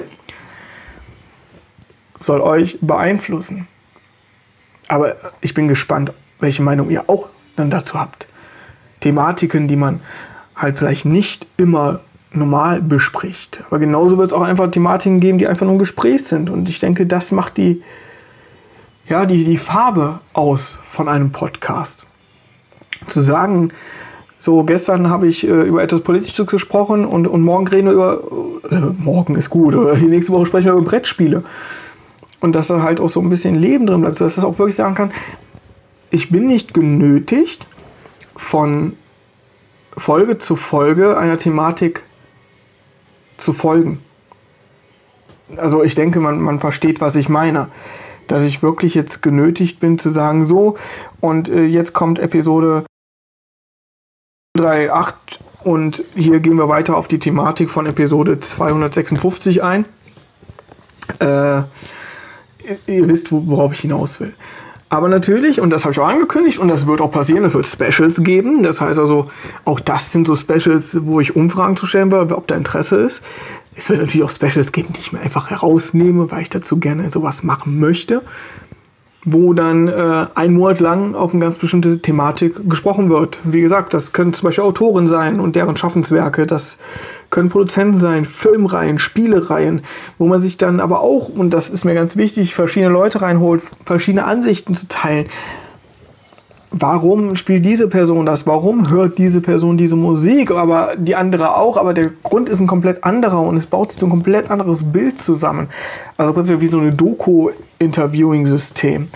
soll 2.18 2.40
euch 2.40 2.78
beeinflussen. 2.80 3.68
Aber 4.88 5.16
ich 5.42 5.52
bin 5.52 5.68
gespannt, 5.68 6.12
welche 6.40 6.62
Meinung 6.62 6.88
ihr 6.88 7.08
auch 7.08 7.28
dann 7.56 7.70
dazu 7.70 8.00
habt. 8.00 8.28
Thematiken, 9.00 9.68
die 9.68 9.76
man 9.76 10.00
halt 10.56 10.78
vielleicht 10.78 11.04
nicht 11.04 11.46
immer 11.58 12.00
normal 12.36 12.82
bespricht. 12.82 13.62
Aber 13.66 13.78
genauso 13.78 14.18
wird 14.18 14.28
es 14.28 14.32
auch 14.32 14.42
einfach 14.42 14.70
Thematiken 14.70 15.20
geben, 15.20 15.38
die 15.38 15.46
einfach 15.46 15.66
nur 15.66 15.76
ein 15.76 15.78
Gespräch 15.78 16.24
sind. 16.24 16.50
Und 16.50 16.68
ich 16.68 16.78
denke, 16.78 17.06
das 17.06 17.32
macht 17.32 17.56
die, 17.56 17.82
ja, 19.08 19.26
die, 19.26 19.44
die 19.44 19.58
Farbe 19.58 20.20
aus 20.32 20.78
von 20.86 21.08
einem 21.08 21.30
Podcast. 21.30 22.06
Zu 23.06 23.20
sagen, 23.20 23.70
so, 24.38 24.62
gestern 24.64 25.08
habe 25.08 25.26
ich 25.26 25.46
äh, 25.46 25.62
über 25.62 25.82
etwas 25.82 26.02
Politisches 26.02 26.46
gesprochen 26.46 27.04
und, 27.04 27.26
und 27.26 27.42
morgen 27.42 27.66
reden 27.66 27.88
wir 27.88 27.92
über, 27.92 28.22
äh, 28.70 28.80
morgen 28.98 29.36
ist 29.36 29.50
gut, 29.50 29.74
oder 29.74 29.96
die 29.96 30.06
nächste 30.06 30.32
Woche 30.32 30.46
sprechen 30.46 30.66
wir 30.66 30.72
über 30.74 30.82
Brettspiele. 30.82 31.44
Und 32.40 32.54
dass 32.54 32.68
da 32.68 32.82
halt 32.82 33.00
auch 33.00 33.08
so 33.08 33.20
ein 33.20 33.30
bisschen 33.30 33.54
Leben 33.54 33.86
drin 33.86 34.02
bleibt, 34.02 34.20
dass 34.20 34.34
das 34.34 34.44
auch 34.44 34.58
wirklich 34.58 34.76
sagen 34.76 34.94
kann, 34.94 35.12
ich 36.10 36.30
bin 36.30 36.46
nicht 36.46 36.74
genötigt, 36.74 37.66
von 38.36 38.94
Folge 39.96 40.38
zu 40.38 40.56
Folge 40.56 41.16
einer 41.16 41.38
Thematik 41.38 42.04
zu 43.36 43.52
folgen. 43.52 44.00
Also 45.56 45.82
ich 45.82 45.94
denke, 45.94 46.20
man, 46.20 46.40
man 46.40 46.58
versteht, 46.58 47.00
was 47.00 47.16
ich 47.16 47.28
meine. 47.28 47.68
Dass 48.26 48.44
ich 48.44 48.62
wirklich 48.62 48.94
jetzt 48.94 49.22
genötigt 49.22 49.80
bin 49.80 49.98
zu 49.98 50.08
sagen, 50.08 50.46
so, 50.46 50.76
und 51.20 51.50
äh, 51.50 51.64
jetzt 51.64 51.92
kommt 51.92 52.18
Episode 52.18 52.84
3.8 54.56 55.14
und 55.64 56.02
hier 56.14 56.40
gehen 56.40 56.56
wir 56.56 56.68
weiter 56.68 56.96
auf 56.96 57.06
die 57.06 57.18
Thematik 57.18 57.68
von 57.68 57.84
Episode 57.86 58.40
256 58.40 59.62
ein. 59.62 59.84
Äh, 61.18 61.64
ihr 62.86 63.08
wisst, 63.08 63.30
worauf 63.30 63.74
ich 63.74 63.80
hinaus 63.80 64.20
will. 64.20 64.34
Aber 64.94 65.08
natürlich, 65.08 65.60
und 65.60 65.70
das 65.70 65.84
habe 65.84 65.92
ich 65.92 65.98
auch 65.98 66.06
angekündigt, 66.06 66.60
und 66.60 66.68
das 66.68 66.86
wird 66.86 67.00
auch 67.00 67.10
passieren, 67.10 67.44
es 67.44 67.52
wird 67.52 67.66
Specials 67.66 68.22
geben. 68.22 68.62
Das 68.62 68.80
heißt 68.80 69.00
also, 69.00 69.28
auch 69.64 69.80
das 69.80 70.12
sind 70.12 70.24
so 70.24 70.36
Specials, 70.36 71.04
wo 71.04 71.18
ich 71.18 71.34
Umfragen 71.34 71.76
zu 71.76 71.88
stellen 71.88 72.12
werde, 72.12 72.36
ob 72.36 72.46
da 72.46 72.54
Interesse 72.54 72.98
ist. 72.98 73.24
Es 73.74 73.90
wird 73.90 73.98
natürlich 73.98 74.22
auch 74.22 74.30
Specials 74.30 74.70
geben, 74.70 74.92
die 74.92 75.00
ich 75.00 75.12
mir 75.12 75.18
einfach 75.18 75.50
herausnehme, 75.50 76.30
weil 76.30 76.42
ich 76.42 76.50
dazu 76.50 76.78
gerne 76.78 77.10
sowas 77.10 77.42
machen 77.42 77.80
möchte 77.80 78.22
wo 79.24 79.54
dann 79.54 79.88
äh, 79.88 80.26
ein 80.34 80.54
Monat 80.54 80.80
lang 80.80 81.14
auf 81.14 81.32
eine 81.32 81.42
ganz 81.42 81.58
bestimmte 81.58 82.00
Thematik 82.00 82.68
gesprochen 82.68 83.10
wird. 83.10 83.40
Wie 83.44 83.60
gesagt, 83.60 83.94
das 83.94 84.12
können 84.12 84.34
zum 84.34 84.48
Beispiel 84.48 84.64
Autoren 84.64 85.06
sein 85.06 85.40
und 85.40 85.56
deren 85.56 85.76
Schaffenswerke, 85.76 86.46
das 86.46 86.78
können 87.30 87.48
Produzenten 87.48 87.96
sein, 87.96 88.24
Filmreihen, 88.24 88.98
Spielereihen, 88.98 89.82
wo 90.18 90.28
man 90.28 90.40
sich 90.40 90.58
dann 90.58 90.78
aber 90.78 91.00
auch, 91.00 91.28
und 91.28 91.54
das 91.54 91.70
ist 91.70 91.84
mir 91.84 91.94
ganz 91.94 92.16
wichtig, 92.16 92.54
verschiedene 92.54 92.92
Leute 92.92 93.22
reinholt, 93.22 93.62
verschiedene 93.84 94.24
Ansichten 94.24 94.74
zu 94.74 94.88
teilen 94.88 95.26
warum 96.80 97.36
spielt 97.36 97.64
diese 97.64 97.86
Person 97.88 98.26
das? 98.26 98.44
Warum 98.46 98.90
hört 98.90 99.16
diese 99.18 99.40
Person 99.40 99.76
diese 99.76 99.94
Musik? 99.96 100.50
Aber 100.50 100.94
die 100.96 101.14
andere 101.14 101.56
auch, 101.56 101.76
aber 101.76 101.94
der 101.94 102.10
Grund 102.22 102.48
ist 102.48 102.58
ein 102.60 102.66
komplett 102.66 103.04
anderer 103.04 103.40
und 103.40 103.56
es 103.56 103.66
baut 103.66 103.90
sich 103.90 104.00
so 104.00 104.06
ein 104.06 104.10
komplett 104.10 104.50
anderes 104.50 104.92
Bild 104.92 105.20
zusammen. 105.20 105.68
Also 106.16 106.32
prinzipiell 106.32 106.60
wie 106.60 106.66
so 106.66 106.80
eine 106.80 106.92
Doku-Interviewing-System. 106.92 109.06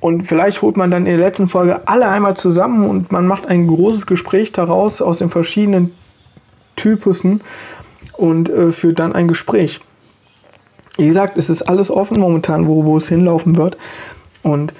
Und 0.00 0.22
vielleicht 0.22 0.62
holt 0.62 0.76
man 0.76 0.90
dann 0.90 1.06
in 1.06 1.16
der 1.16 1.26
letzten 1.26 1.46
Folge 1.46 1.86
alle 1.86 2.08
einmal 2.08 2.36
zusammen 2.36 2.88
und 2.88 3.12
man 3.12 3.26
macht 3.26 3.46
ein 3.46 3.66
großes 3.66 4.06
Gespräch 4.06 4.52
daraus 4.52 5.02
aus 5.02 5.18
den 5.18 5.30
verschiedenen 5.30 5.94
Typussen 6.76 7.42
und 8.12 8.50
äh, 8.50 8.70
führt 8.72 8.98
dann 8.98 9.14
ein 9.14 9.28
Gespräch. 9.28 9.80
Wie 10.96 11.06
gesagt, 11.06 11.38
es 11.38 11.50
ist 11.50 11.62
alles 11.62 11.90
offen 11.90 12.20
momentan, 12.20 12.68
wo, 12.68 12.84
wo 12.84 12.96
es 12.96 13.08
hinlaufen 13.08 13.56
wird. 13.56 13.76
Und 14.42 14.74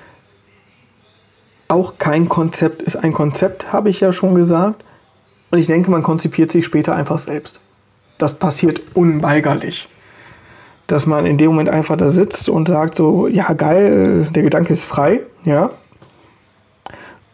auch 1.74 1.98
kein 1.98 2.28
Konzept 2.28 2.82
ist 2.82 2.96
ein 2.96 3.12
Konzept, 3.12 3.72
habe 3.72 3.90
ich 3.90 4.00
ja 4.00 4.12
schon 4.12 4.34
gesagt. 4.34 4.84
Und 5.50 5.58
ich 5.58 5.66
denke, 5.66 5.90
man 5.90 6.02
konzipiert 6.02 6.50
sich 6.50 6.64
später 6.64 6.94
einfach 6.94 7.18
selbst. 7.18 7.60
Das 8.18 8.38
passiert 8.38 8.80
unweigerlich. 8.94 9.88
Dass 10.86 11.06
man 11.06 11.26
in 11.26 11.38
dem 11.38 11.48
Moment 11.48 11.68
einfach 11.68 11.96
da 11.96 12.08
sitzt 12.08 12.48
und 12.48 12.68
sagt 12.68 12.94
so, 12.94 13.26
ja 13.26 13.52
geil, 13.52 14.28
der 14.34 14.42
Gedanke 14.42 14.72
ist 14.72 14.84
frei, 14.84 15.20
ja. 15.44 15.70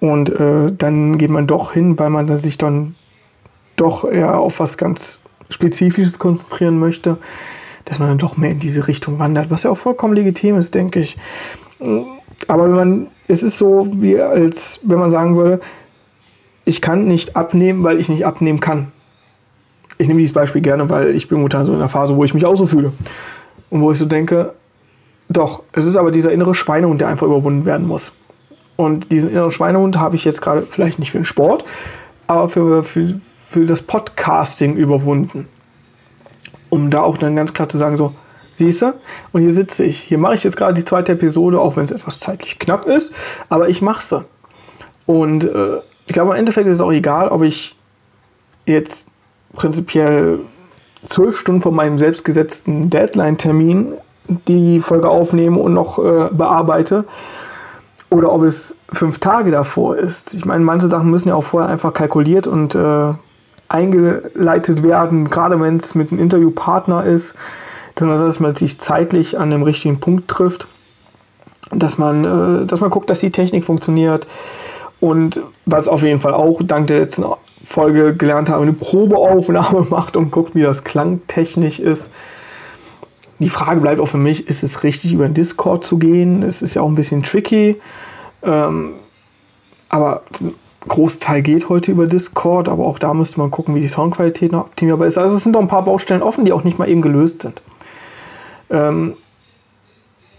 Und 0.01 0.31
äh, 0.31 0.73
dann 0.73 1.19
geht 1.19 1.31
man 1.31 1.47
doch 1.47 1.73
hin, 1.73 1.99
weil 1.99 2.11
man 2.11 2.35
sich 2.39 2.57
dann 2.57 2.95
doch 3.77 4.05
eher 4.05 4.39
auf 4.39 4.61
was 4.61 4.79
ganz 4.79 5.21
Spezifisches 5.51 6.19
konzentrieren 6.19 6.79
möchte, 6.79 7.19
dass 7.85 7.99
man 7.99 8.09
dann 8.09 8.19
doch 8.19 8.37
mehr 8.37 8.51
in 8.51 8.61
diese 8.61 8.89
Richtung 8.89 9.19
wandert, 9.19 9.51
was 9.51 9.65
ja 9.65 9.71
auch 9.71 9.79
vollkommen 9.79 10.15
legitim 10.15 10.57
ist, 10.57 10.75
denke 10.75 11.01
ich. 11.01 11.17
Aber 12.49 12.65
wenn 12.65 12.77
man 12.77 13.07
es 13.31 13.43
ist 13.45 13.59
so, 13.59 13.87
wie 13.93 14.21
als 14.21 14.81
wenn 14.83 14.99
man 14.99 15.11
sagen 15.11 15.37
würde, 15.37 15.61
ich 16.65 16.83
kann 16.83 17.05
nicht 17.05 17.37
abnehmen, 17.37 17.85
weil 17.85 18.01
ich 18.01 18.09
nicht 18.09 18.27
abnehmen 18.27 18.61
kann. 18.61 18.93
Ich 19.99 20.09
nehme 20.09 20.19
dieses 20.19 20.35
Beispiel 20.35 20.63
gerne, 20.63 20.89
weil 20.91 21.15
ich 21.15 21.29
bin 21.29 21.39
momentan 21.39 21.65
so 21.65 21.73
in 21.73 21.79
einer 21.79 21.89
Phase, 21.89 22.17
wo 22.17 22.25
ich 22.25 22.35
mich 22.35 22.45
auch 22.45 22.57
so 22.57 22.67
fühle. 22.67 22.93
Und 23.71 23.83
wo 23.83 23.93
ich 23.93 23.99
so 23.99 24.07
denke, 24.07 24.55
doch, 25.29 25.63
es 25.73 25.87
ist 25.87 25.97
aber 25.97 26.11
dieser 26.11 26.33
innere 26.33 26.55
Schweinehund, 26.55 27.01
der 27.01 27.09
einfach 27.09 27.27
überwunden 27.27 27.65
werden 27.65 27.87
muss. 27.87 28.13
Und 28.77 29.13
diesen 29.13 29.31
inneren 29.31 29.53
Schweinehund 29.53 29.99
habe 29.99 30.17
ich 30.17 30.25
jetzt 30.25 30.43
gerade 30.43 30.61
vielleicht 30.61 30.99
nicht 30.99 31.13
für 31.13 31.19
den 31.19 31.25
Sport, 31.25 31.65
aber 32.27 32.49
für, 32.49 32.83
für, 32.83 33.21
für 33.47 33.67
das 33.67 33.83
Podcasting 33.83 34.75
überwunden. 34.75 35.49
Um 36.69 36.91
da 36.91 37.03
auch 37.03 37.17
dann 37.17 37.37
ganz 37.37 37.53
klar 37.53 37.69
zu 37.69 37.79
sagen, 37.79 37.97
so, 37.97 38.15
Siehst 38.61 38.83
du? 38.83 38.93
Und 39.33 39.41
hier 39.41 39.55
sitze 39.55 39.85
ich. 39.85 40.01
Hier 40.01 40.19
mache 40.19 40.35
ich 40.35 40.45
jetzt 40.45 40.59
gerade 40.59 40.75
die 40.75 40.85
zweite 40.85 41.13
Episode, 41.13 41.59
auch 41.59 41.77
wenn 41.77 41.87
es 41.87 41.93
etwas 41.93 42.21
zeitlich 42.21 42.59
knapp 42.59 42.85
ist, 42.85 43.11
aber 43.49 43.71
ich 43.71 43.81
mache 43.81 44.03
sie. 44.03 44.25
Und 45.07 45.45
äh, 45.45 45.79
ich 46.07 46.13
glaube, 46.13 46.33
im 46.33 46.37
Endeffekt 46.37 46.67
ist 46.67 46.75
es 46.75 46.83
auch 46.83 46.93
egal, 46.93 47.31
ob 47.31 47.43
ich 47.43 47.75
jetzt 48.67 49.09
prinzipiell 49.55 50.41
zwölf 51.07 51.39
Stunden 51.39 51.63
vor 51.63 51.73
meinem 51.73 51.99
selbstgesetzten 51.99 52.91
Deadline-Termin 52.91 53.95
die 54.47 54.81
Folge 54.81 55.09
aufnehme 55.09 55.59
und 55.59 55.73
noch 55.73 55.99
äh, 55.99 56.29
bearbeite 56.31 57.07
oder 58.11 58.31
ob 58.31 58.43
es 58.43 58.77
fünf 58.93 59.21
Tage 59.21 59.51
davor 59.51 59.97
ist. 59.97 60.35
Ich 60.35 60.45
meine, 60.45 60.63
manche 60.63 60.89
Sachen 60.89 61.11
müssen 61.11 61.31
ja 61.31 61.35
auch 61.35 61.45
vorher 61.45 61.71
einfach 61.71 61.95
kalkuliert 61.95 62.47
und 62.47 62.75
äh, 62.75 63.15
eingeleitet 63.69 64.83
werden, 64.83 65.31
gerade 65.31 65.59
wenn 65.63 65.79
es 65.79 65.95
mit 65.95 66.13
einem 66.13 66.21
Interviewpartner 66.21 67.07
ist 67.07 67.35
dass 68.09 68.41
man 68.41 68.55
sich 68.55 68.79
zeitlich 68.79 69.39
an 69.39 69.51
dem 69.51 69.63
richtigen 69.63 70.01
Punkt 70.01 70.29
trifft, 70.29 70.69
dass 71.71 71.99
man, 71.99 72.25
äh, 72.63 72.67
dass 72.67 72.81
man 72.81 72.91
guckt, 72.91 73.11
dass 73.11 73.21
die 73.21 73.31
Technik 73.31 73.65
funktioniert 73.65 74.27
und 75.01 75.41
was 75.67 75.89
auf 75.89 76.03
jeden 76.03 76.21
Fall 76.21 76.35
auch 76.35 76.61
dank 76.63 76.87
der 76.89 77.01
letzten 77.01 77.25
Folge 77.65 78.15
gelernt 78.15 78.49
habe, 78.49 78.63
eine 78.63 78.73
Probeaufnahme 78.73 79.87
macht 79.91 80.17
und 80.17 80.31
guckt, 80.31 80.55
wie 80.55 80.63
das 80.63 80.85
klangtechnisch 80.85 81.79
ist. 81.79 82.11
Die 83.39 83.49
Frage 83.49 83.81
bleibt 83.81 84.01
auch 84.01 84.09
für 84.09 84.19
mich, 84.19 84.49
ist 84.49 84.63
es 84.63 84.83
richtig, 84.83 85.15
über 85.15 85.29
Discord 85.29 85.85
zu 85.85 85.99
gehen? 85.99 86.43
Es 86.43 86.61
ist 86.61 86.75
ja 86.75 86.83
auch 86.83 86.89
ein 86.89 86.95
bisschen 86.95 87.23
tricky. 87.23 87.81
Ähm, 88.43 88.93
aber 89.89 90.23
Großteil 90.87 91.43
geht 91.43 91.69
heute 91.69 91.93
über 91.93 92.07
Discord, 92.07 92.69
aber 92.69 92.87
auch 92.87 92.99
da 92.99 93.15
müsste 93.15 93.41
man 93.41 93.51
gucken, 93.51 93.75
wie 93.75 93.81
die 93.81 93.89
Soundqualität 93.89 94.53
noch 94.53 94.67
optimierbar 94.67 95.07
ist. 95.07 95.19
Also 95.19 95.37
es 95.37 95.43
sind 95.43 95.53
noch 95.53 95.61
ein 95.61 95.69
paar 95.69 95.85
Baustellen 95.85 96.23
offen, 96.23 96.45
die 96.45 96.53
auch 96.53 96.65
nicht 96.65 96.79
mal 96.79 96.89
eben 96.89 97.03
gelöst 97.03 97.43
sind. 97.43 97.63
Ähm, 98.71 99.15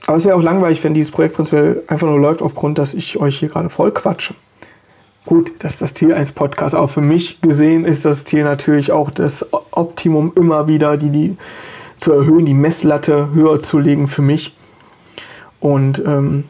aber 0.08 0.17
es 0.17 0.26
wäre 0.26 0.36
auch 0.36 0.41
langweilig, 0.41 0.84
wenn 0.84 0.94
dieses 0.94 1.12
Projekt 1.12 1.36
prinzipiell 1.36 1.84
einfach 1.88 2.08
nur 2.08 2.20
läuft, 2.20 2.41
aufgrund, 2.41 2.78
dass 2.78 2.94
ich 2.94 3.17
euch 3.17 3.39
hier 3.39 3.50
gerade 3.50 3.70
voll 3.70 3.91
quatsche. 3.91 4.34
Gut, 5.26 5.52
das 5.60 5.74
ist 5.74 5.82
das 5.84 5.94
Ziel 5.94 6.13
eines 6.13 6.32
Podcasts, 6.32 6.74
aber 6.74 6.88
für 6.88 7.02
mich 7.02 7.41
gesehen 7.41 7.86
ist 7.86 8.06
das 8.06 8.26
Ziel 8.26 8.44
natürlich 8.44 8.91
auch 8.91 9.12
das 9.12 9.48
Optimum 9.72 10.34
immer 10.36 10.67
wieder, 10.67 10.98
die, 10.98 11.12
die 11.12 11.38
zu 11.98 12.12
erhöhen, 12.12 12.46
die 12.46 12.56
Messlatte 12.56 13.32
höher 13.32 13.62
zu 13.62 13.78
legen 13.78 14.08
für 14.08 14.24
mich. 14.24 14.58
Und 15.60 16.04
ähm, 16.06 16.46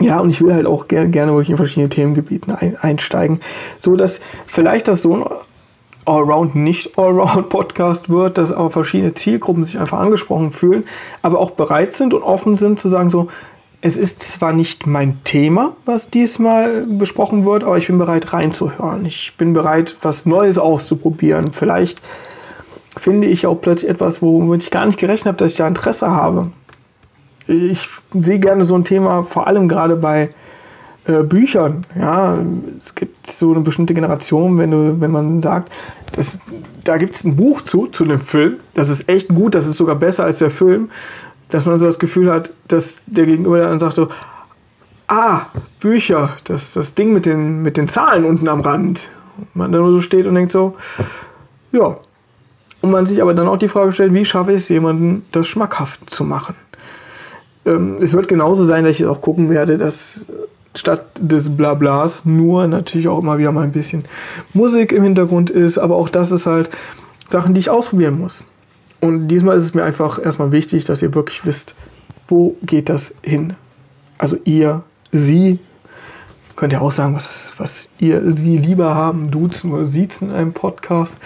ja, 0.00 0.18
und 0.18 0.30
ich 0.30 0.40
will 0.40 0.54
halt 0.54 0.66
auch 0.66 0.88
gerne, 0.88 1.10
gerne 1.10 1.32
wirklich 1.32 1.50
in 1.50 1.58
verschiedene 1.58 1.90
Themengebieten 1.90 2.54
ein, 2.54 2.76
einsteigen, 2.76 3.40
so 3.78 3.94
dass 3.96 4.20
vielleicht 4.46 4.88
das 4.88 5.02
so 5.02 5.30
Allround 6.04 6.54
nicht 6.54 6.98
Allround 6.98 7.48
Podcast 7.48 8.08
wird, 8.08 8.38
dass 8.38 8.52
aber 8.52 8.70
verschiedene 8.70 9.14
Zielgruppen 9.14 9.64
sich 9.64 9.78
einfach 9.78 10.00
angesprochen 10.00 10.50
fühlen, 10.50 10.84
aber 11.22 11.38
auch 11.38 11.52
bereit 11.52 11.92
sind 11.92 12.14
und 12.14 12.22
offen 12.22 12.54
sind 12.54 12.80
zu 12.80 12.88
sagen 12.88 13.10
so, 13.10 13.28
es 13.84 13.96
ist 13.96 14.22
zwar 14.22 14.52
nicht 14.52 14.86
mein 14.86 15.22
Thema, 15.24 15.74
was 15.84 16.08
diesmal 16.08 16.86
besprochen 16.86 17.44
wird, 17.44 17.64
aber 17.64 17.78
ich 17.78 17.88
bin 17.88 17.98
bereit 17.98 18.32
reinzuhören. 18.32 19.04
Ich 19.04 19.34
bin 19.36 19.54
bereit, 19.54 19.96
was 20.02 20.24
Neues 20.24 20.56
auszuprobieren. 20.56 21.52
Vielleicht 21.52 22.00
finde 22.96 23.26
ich 23.26 23.44
auch 23.46 23.60
plötzlich 23.60 23.90
etwas, 23.90 24.22
womit 24.22 24.62
ich 24.62 24.70
gar 24.70 24.86
nicht 24.86 25.00
gerechnet 25.00 25.26
habe, 25.26 25.38
dass 25.38 25.52
ich 25.52 25.58
da 25.58 25.66
Interesse 25.66 26.10
habe. 26.10 26.52
Ich 27.48 27.88
sehe 28.14 28.38
gerne 28.38 28.64
so 28.64 28.76
ein 28.76 28.84
Thema, 28.84 29.24
vor 29.24 29.48
allem 29.48 29.66
gerade 29.66 29.96
bei 29.96 30.30
äh, 31.04 31.22
Büchern. 31.22 31.84
Ja, 31.98 32.38
es 32.78 32.94
gibt 32.94 33.26
so 33.26 33.52
eine 33.52 33.60
bestimmte 33.60 33.94
Generation, 33.94 34.58
wenn 34.58 34.70
du, 34.70 35.00
wenn 35.00 35.10
man 35.10 35.40
sagt, 35.40 35.72
das, 36.14 36.38
da 36.84 36.96
gibt 36.96 37.14
es 37.14 37.24
ein 37.24 37.36
Buch 37.36 37.62
zu, 37.62 37.86
zu 37.86 38.04
einem 38.04 38.20
Film, 38.20 38.56
das 38.74 38.88
ist 38.88 39.08
echt 39.08 39.28
gut, 39.28 39.54
das 39.54 39.66
ist 39.66 39.78
sogar 39.78 39.96
besser 39.96 40.24
als 40.24 40.38
der 40.38 40.50
Film, 40.50 40.90
dass 41.48 41.66
man 41.66 41.78
so 41.78 41.86
das 41.86 41.98
Gefühl 41.98 42.30
hat, 42.30 42.52
dass 42.68 43.02
der 43.06 43.26
Gegenüber 43.26 43.58
dann 43.58 43.78
sagt 43.78 43.96
so, 43.96 44.08
ah, 45.08 45.46
Bücher, 45.80 46.36
das, 46.44 46.72
das 46.72 46.94
Ding 46.94 47.12
mit 47.12 47.26
den, 47.26 47.62
mit 47.62 47.76
den 47.76 47.88
Zahlen 47.88 48.24
unten 48.24 48.48
am 48.48 48.60
Rand. 48.60 49.10
Und 49.36 49.56
man 49.56 49.72
dann 49.72 49.82
nur 49.82 49.92
so 49.92 50.00
steht 50.00 50.26
und 50.26 50.34
denkt 50.34 50.52
so, 50.52 50.76
ja. 51.72 51.98
Und 52.80 52.90
man 52.90 53.06
sich 53.06 53.22
aber 53.22 53.34
dann 53.34 53.48
auch 53.48 53.58
die 53.58 53.68
Frage 53.68 53.92
stellt, 53.92 54.14
wie 54.14 54.24
schaffe 54.24 54.52
ich 54.52 54.58
es, 54.58 54.68
jemanden 54.68 55.24
das 55.32 55.46
schmackhaft 55.46 56.08
zu 56.08 56.24
machen? 56.24 56.54
Ähm, 57.64 57.96
es 58.00 58.14
wird 58.14 58.28
genauso 58.28 58.64
sein, 58.64 58.84
dass 58.84 58.98
ich 58.98 59.06
auch 59.06 59.20
gucken 59.20 59.50
werde, 59.50 59.78
dass 59.78 60.26
statt 60.74 61.04
des 61.18 61.56
Blablas 61.56 62.24
nur 62.24 62.66
natürlich 62.66 63.08
auch 63.08 63.20
immer 63.20 63.38
wieder 63.38 63.52
mal 63.52 63.62
ein 63.62 63.72
bisschen 63.72 64.04
Musik 64.54 64.92
im 64.92 65.02
Hintergrund 65.02 65.50
ist, 65.50 65.78
aber 65.78 65.96
auch 65.96 66.08
das 66.08 66.32
ist 66.32 66.46
halt 66.46 66.70
Sachen, 67.28 67.54
die 67.54 67.60
ich 67.60 67.70
ausprobieren 67.70 68.18
muss. 68.18 68.44
Und 69.00 69.28
diesmal 69.28 69.56
ist 69.56 69.64
es 69.64 69.74
mir 69.74 69.84
einfach 69.84 70.24
erstmal 70.24 70.52
wichtig, 70.52 70.84
dass 70.84 71.02
ihr 71.02 71.14
wirklich 71.14 71.44
wisst, 71.44 71.74
wo 72.28 72.56
geht 72.62 72.88
das 72.88 73.16
hin. 73.22 73.54
Also 74.16 74.36
ihr, 74.44 74.84
sie, 75.10 75.58
könnt 76.54 76.72
ihr 76.72 76.80
auch 76.80 76.92
sagen, 76.92 77.14
was, 77.14 77.52
was 77.56 77.88
ihr, 77.98 78.30
sie 78.30 78.58
lieber 78.58 78.94
haben, 78.94 79.30
duzen 79.30 79.72
oder 79.72 79.86
siezen 79.86 80.30
in 80.30 80.36
einem 80.36 80.52
Podcast. 80.52 81.18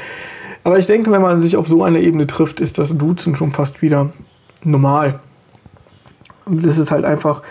Aber 0.64 0.78
ich 0.78 0.86
denke, 0.86 1.10
wenn 1.10 1.22
man 1.22 1.38
sich 1.40 1.56
auf 1.56 1.68
so 1.68 1.84
einer 1.84 1.98
Ebene 1.98 2.26
trifft, 2.26 2.60
ist 2.60 2.78
das 2.78 2.96
Duzen 2.96 3.36
schon 3.36 3.52
fast 3.52 3.82
wieder 3.82 4.10
normal. 4.64 5.20
Das 6.46 6.78
ist 6.78 6.90
halt 6.90 7.04
einfach 7.04 7.42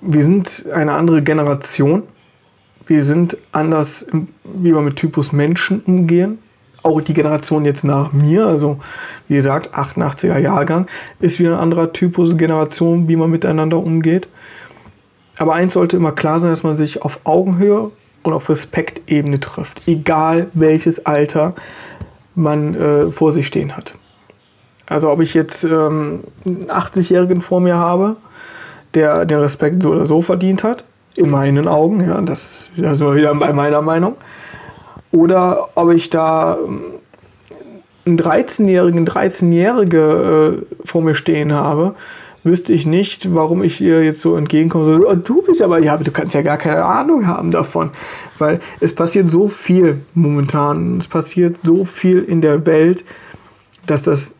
wir 0.00 0.22
sind 0.22 0.66
eine 0.72 0.92
andere 0.92 1.22
Generation. 1.22 2.04
Wir 2.86 3.02
sind 3.02 3.36
anders, 3.52 4.06
wie 4.44 4.72
wir 4.72 4.80
mit 4.80 4.96
Typus 4.96 5.32
Menschen 5.32 5.80
umgehen. 5.80 6.38
Auch 6.82 7.00
die 7.02 7.12
Generation 7.12 7.64
jetzt 7.64 7.84
nach 7.84 8.12
mir, 8.12 8.46
also 8.46 8.78
wie 9.26 9.34
gesagt, 9.34 9.74
88er 9.74 10.38
Jahrgang, 10.38 10.86
ist 11.20 11.38
wieder 11.38 11.52
ein 11.52 11.58
anderer 11.58 11.92
Typus 11.92 12.36
Generation, 12.36 13.08
wie 13.08 13.16
man 13.16 13.30
miteinander 13.30 13.78
umgeht. 13.78 14.28
Aber 15.36 15.54
eins 15.54 15.74
sollte 15.74 15.96
immer 15.96 16.12
klar 16.12 16.40
sein, 16.40 16.50
dass 16.50 16.62
man 16.62 16.76
sich 16.76 17.02
auf 17.02 17.20
Augenhöhe 17.24 17.90
und 18.22 18.32
auf 18.32 18.48
Respektebene 18.48 19.40
trifft. 19.40 19.86
Egal 19.86 20.48
welches 20.54 21.04
Alter, 21.04 21.54
man 22.34 22.74
äh, 22.74 23.06
vor 23.10 23.32
sich 23.32 23.46
stehen 23.46 23.76
hat. 23.76 23.94
Also 24.86 25.10
ob 25.10 25.20
ich 25.20 25.34
jetzt 25.34 25.64
ähm, 25.64 26.24
einen 26.46 26.66
80-Jährigen 26.66 27.42
vor 27.42 27.60
mir 27.60 27.76
habe, 27.76 28.16
der 28.94 29.24
den 29.24 29.38
Respekt 29.38 29.82
so 29.82 29.90
oder 29.90 30.06
so 30.06 30.20
verdient 30.20 30.64
hat, 30.64 30.84
in 31.16 31.30
meinen 31.30 31.68
Augen, 31.68 32.00
ja, 32.00 32.20
das 32.20 32.70
ist 32.76 32.84
also 32.84 33.14
wieder 33.14 33.34
bei 33.34 33.52
meiner 33.52 33.82
Meinung, 33.82 34.16
oder 35.10 35.70
ob 35.74 35.90
ich 35.90 36.10
da 36.10 36.58
ähm, 36.64 36.80
einen 38.06 38.18
13-Jährigen, 38.18 39.06
13-Jährige 39.06 40.62
äh, 40.62 40.86
vor 40.86 41.02
mir 41.02 41.14
stehen 41.14 41.52
habe, 41.52 41.94
wüsste 42.44 42.72
ich 42.72 42.86
nicht, 42.86 43.34
warum 43.34 43.62
ich 43.62 43.80
ihr 43.80 44.02
jetzt 44.02 44.20
so 44.20 44.36
entgegenkomme. 44.36 44.84
So, 44.84 45.06
oh, 45.06 45.14
du 45.14 45.42
bist 45.42 45.62
aber, 45.62 45.78
ja, 45.80 45.94
aber 45.94 46.04
du 46.04 46.10
kannst 46.10 46.34
ja 46.34 46.42
gar 46.42 46.56
keine 46.56 46.84
Ahnung 46.84 47.26
haben 47.26 47.50
davon. 47.50 47.90
Weil 48.38 48.60
es 48.80 48.94
passiert 48.94 49.28
so 49.28 49.48
viel 49.48 50.00
momentan. 50.14 50.98
Es 50.98 51.08
passiert 51.08 51.56
so 51.62 51.84
viel 51.84 52.22
in 52.22 52.40
der 52.40 52.64
Welt, 52.66 53.04
dass 53.86 54.02
das 54.02 54.36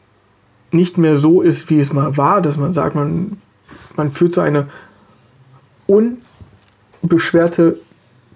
nicht 0.71 0.99
mehr 0.99 1.17
so 1.17 1.43
ist, 1.43 1.71
wie 1.71 1.81
es 1.81 1.93
mal 1.93 2.17
war, 2.17 2.41
dass 2.41 2.57
man 2.57 2.75
sagt, 2.75 2.95
man, 2.95 3.39
man 3.97 4.13
führt 4.13 4.33
so 4.33 4.41
eine 4.41 4.69
unbeschwerte 5.87 7.79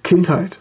Kindheit 0.02 0.60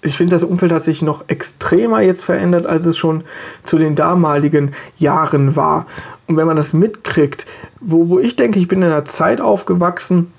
ich 0.00 0.16
finde, 0.16 0.36
das 0.36 0.44
Umfeld 0.44 0.72
hat 0.72 0.84
sich 0.84 1.02
noch 1.02 1.24
extremer 1.28 2.00
jetzt 2.00 2.24
verändert, 2.24 2.66
als 2.66 2.86
es 2.86 2.96
schon 2.96 3.24
zu 3.64 3.78
den 3.78 3.94
damaligen 3.94 4.72
Jahren 4.96 5.56
war. 5.56 5.86
Und 6.26 6.36
wenn 6.36 6.46
man 6.46 6.56
das 6.56 6.72
mitkriegt, 6.72 7.46
wo, 7.80 8.08
wo 8.08 8.18
ich 8.18 8.36
denke, 8.36 8.58
ich 8.58 8.68
bin 8.68 8.82
in 8.82 8.90
einer 8.90 9.04
Zeit 9.04 9.40
aufgewachsen, 9.40 10.32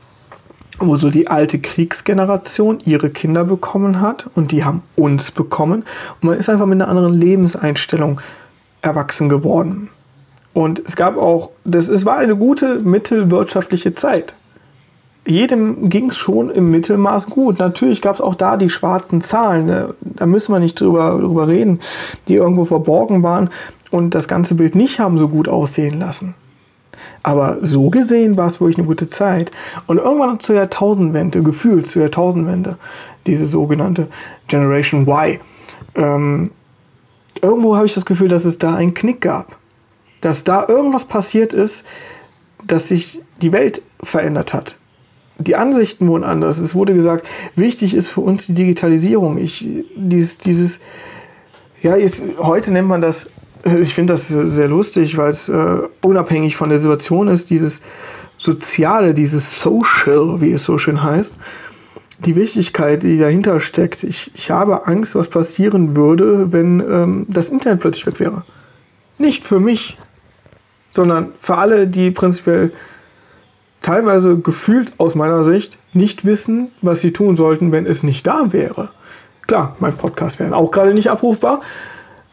wo 0.80 0.96
so 0.96 1.10
die 1.10 1.28
alte 1.28 1.60
Kriegsgeneration 1.60 2.80
ihre 2.86 3.10
Kinder 3.10 3.44
bekommen 3.44 4.00
hat 4.00 4.30
und 4.34 4.54
die 4.54 4.64
haben 4.64 4.82
uns 4.96 5.32
bekommen. 5.32 5.84
Und 6.22 6.30
man 6.30 6.40
ist 6.40 6.50
einfach 6.50 6.66
mit 6.66 6.82
einer 6.82 6.90
anderen 6.90 7.14
Lebenseinstellung 7.14 8.22
erwachsen 8.82 9.28
geworden. 9.28 9.90
Und 10.54 10.82
es 10.86 10.96
gab 10.96 11.18
auch, 11.18 11.52
das, 11.64 11.90
es 11.90 12.06
war 12.06 12.18
eine 12.18 12.36
gute 12.36 12.80
mittelwirtschaftliche 12.80 13.94
Zeit 13.94 14.34
jedem 15.30 15.90
ging 15.90 16.10
es 16.10 16.18
schon 16.18 16.50
im 16.50 16.72
Mittelmaß 16.72 17.28
gut. 17.28 17.60
Natürlich 17.60 18.02
gab 18.02 18.16
es 18.16 18.22
auch 18.22 18.36
da 18.36 18.58
die 18.58 18.70
schwarzen 18.70 19.22
Zahlen, 19.22 19.68
ne? 19.68 19.94
da 20.02 20.26
müssen 20.26 20.54
wir 20.54 20.60
nicht 20.60 20.82
drüber, 20.82 21.20
drüber 21.20 21.48
reden, 21.48 21.80
die 22.28 22.36
irgendwo 22.36 22.66
verborgen 22.66 23.22
waren 23.22 23.50
und 23.92 24.16
das 24.16 24.28
ganze 24.28 24.56
Bild 24.56 24.76
nicht 24.76 25.00
haben 25.00 25.20
so 25.20 25.28
gut 25.28 25.48
aussehen 25.48 26.00
lassen. 26.00 26.34
Aber 27.22 27.58
so 27.62 27.90
gesehen 27.90 28.38
war 28.38 28.48
es 28.48 28.60
wirklich 28.60 28.78
eine 28.78 28.88
gute 28.88 29.10
Zeit. 29.10 29.52
Und 29.88 29.98
irgendwann 29.98 30.40
zur 30.40 30.56
Jahrtausendwende, 30.56 31.44
gefühlt 31.44 31.88
zur 31.88 32.04
Jahrtausendwende, 32.04 32.78
diese 33.28 33.46
sogenannte 33.46 34.08
Generation 34.48 35.06
Y, 35.08 35.40
ähm, 35.96 36.52
irgendwo 37.42 37.76
habe 37.76 37.86
ich 37.86 37.94
das 37.94 38.06
Gefühl, 38.06 38.30
dass 38.30 38.46
es 38.46 38.58
da 38.58 38.74
einen 38.74 38.94
Knick 38.94 39.22
gab. 39.22 39.59
Dass 40.22 40.44
da 40.44 40.68
irgendwas 40.68 41.06
passiert 41.06 41.54
ist, 41.54 41.86
dass 42.66 42.90
sich 42.90 43.22
die 43.42 43.52
Welt 43.52 43.82
verändert 44.04 44.54
hat 44.54 44.80
die 45.40 45.56
Ansichten 45.56 46.08
wurden 46.08 46.24
anders. 46.24 46.60
Es 46.60 46.76
wurde 46.76 46.94
gesagt, 46.94 47.28
wichtig 47.56 47.96
ist 47.96 48.10
für 48.10 48.22
uns 48.22 48.48
die 48.48 48.54
Digitalisierung. 48.54 49.38
Ich, 49.38 49.66
dieses, 49.96 50.38
dieses, 50.38 50.80
ja, 51.82 51.96
jetzt, 51.96 52.24
heute 52.38 52.72
nennt 52.72 52.88
man 52.88 53.02
das, 53.02 53.30
ich 53.64 53.94
finde 53.94 54.14
das 54.14 54.28
sehr 54.28 54.68
lustig, 54.68 55.18
weil 55.18 55.30
es 55.30 55.50
äh, 55.50 55.78
unabhängig 56.02 56.56
von 56.56 56.70
der 56.70 56.80
Situation 56.80 57.30
ist, 57.30 57.50
dieses 57.50 57.82
Soziale, 58.38 59.14
dieses 59.14 59.62
Social, 59.62 60.42
wie 60.42 60.52
es 60.52 60.66
so 60.66 60.78
schön 60.78 61.02
heißt, 61.04 61.38
die 62.26 62.36
Wichtigkeit, 62.36 63.04
die 63.04 63.18
dahinter 63.18 63.62
steckt. 63.62 64.04
Ich, 64.04 64.32
ich 64.36 64.52
habe 64.52 64.88
Angst, 64.88 65.16
was 65.16 65.30
passieren 65.30 65.96
würde, 65.96 66.52
wenn 66.52 66.82
ähm, 66.82 67.26
das 67.30 67.50
Internet 67.50 67.80
plötzlich 67.80 68.08
weg 68.08 68.20
wäre. 68.20 68.44
Nicht 69.18 69.46
für 69.46 69.62
mich, 69.62 69.98
sondern 70.92 71.34
für 71.40 71.56
alle, 71.56 71.88
die 71.88 72.12
prinzipiell 72.12 72.72
teilweise 73.82 74.38
gefühlt 74.38 74.92
aus 74.98 75.16
meiner 75.16 75.44
Sicht 75.44 75.78
nicht 75.94 76.26
wissen, 76.26 76.72
was 76.82 77.02
sie 77.02 77.14
tun 77.14 77.36
sollten, 77.36 77.72
wenn 77.72 77.86
es 77.86 78.04
nicht 78.04 78.28
da 78.28 78.52
wäre. 78.52 78.90
Klar, 79.48 79.76
mein 79.80 79.96
Podcast 79.96 80.40
wäre 80.40 80.56
auch 80.56 80.72
gerade 80.72 80.94
nicht 80.94 81.10
abrufbar, 81.10 81.62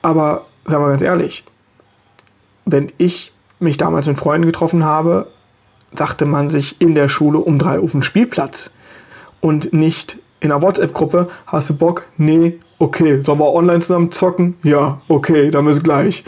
aber 0.02 0.46
sagen 0.66 0.84
wir 0.84 0.90
ganz 0.90 1.02
ehrlich, 1.02 1.44
wenn 2.64 2.92
ich 2.98 3.32
mich 3.58 3.76
damals 3.76 4.06
mit 4.06 4.18
Freunden 4.18 4.46
getroffen 4.46 4.84
habe, 4.84 5.28
sagte 5.94 6.26
man 6.26 6.50
sich 6.50 6.80
in 6.80 6.94
der 6.94 7.08
Schule 7.08 7.38
um 7.38 7.58
drei 7.58 7.78
auf 7.78 7.92
den 7.92 8.02
Spielplatz 8.02 8.74
und 9.40 9.72
nicht 9.72 10.18
in 10.40 10.52
einer 10.52 10.62
WhatsApp-Gruppe, 10.62 11.28
hast 11.46 11.70
du 11.70 11.76
Bock? 11.76 12.06
Nee, 12.16 12.58
okay. 12.78 13.22
Sollen 13.22 13.38
wir 13.38 13.52
online 13.52 13.80
zusammen 13.80 14.12
zocken? 14.12 14.56
Ja, 14.62 15.00
okay, 15.08 15.50
dann 15.50 15.64
bis 15.64 15.82
gleich. 15.82 16.24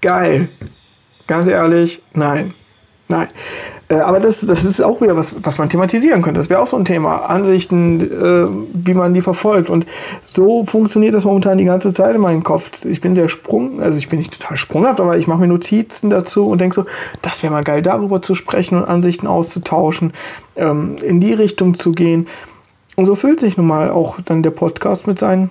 Geil. 0.00 0.48
Ganz 1.26 1.48
ehrlich, 1.48 2.02
nein. 2.14 2.54
Nein. 3.08 3.28
Äh, 3.88 3.96
aber 3.96 4.18
das, 4.18 4.40
das 4.40 4.64
ist 4.64 4.80
auch 4.80 5.00
wieder 5.00 5.16
was, 5.16 5.36
was 5.44 5.58
man 5.58 5.68
thematisieren 5.68 6.22
könnte. 6.22 6.40
Das 6.40 6.50
wäre 6.50 6.60
auch 6.60 6.66
so 6.66 6.76
ein 6.76 6.84
Thema. 6.84 7.18
Ansichten, 7.26 8.00
äh, 8.00 8.48
wie 8.72 8.94
man 8.94 9.14
die 9.14 9.20
verfolgt. 9.20 9.70
Und 9.70 9.86
so 10.22 10.64
funktioniert 10.64 11.14
das 11.14 11.24
momentan 11.24 11.56
die 11.56 11.64
ganze 11.64 11.92
Zeit 11.92 12.16
in 12.16 12.20
meinem 12.20 12.42
Kopf. 12.42 12.84
Ich 12.84 13.00
bin 13.00 13.14
sehr 13.14 13.28
sprung, 13.28 13.80
also 13.80 13.96
ich 13.96 14.08
bin 14.08 14.18
nicht 14.18 14.36
total 14.36 14.56
sprunghaft, 14.56 15.00
aber 15.00 15.16
ich 15.18 15.28
mache 15.28 15.40
mir 15.40 15.46
Notizen 15.46 16.10
dazu 16.10 16.48
und 16.48 16.60
denke 16.60 16.74
so, 16.74 16.84
das 17.22 17.42
wäre 17.44 17.52
mal 17.52 17.62
geil, 17.62 17.80
darüber 17.80 18.22
zu 18.22 18.34
sprechen 18.34 18.76
und 18.76 18.84
Ansichten 18.86 19.28
auszutauschen, 19.28 20.12
ähm, 20.56 20.96
in 21.00 21.20
die 21.20 21.32
Richtung 21.32 21.76
zu 21.76 21.92
gehen. 21.92 22.26
Und 22.96 23.06
so 23.06 23.14
füllt 23.14 23.38
sich 23.38 23.56
nun 23.56 23.68
mal 23.68 23.90
auch 23.90 24.18
dann 24.24 24.42
der 24.42 24.50
Podcast 24.50 25.06
mit 25.06 25.20
seinen 25.20 25.50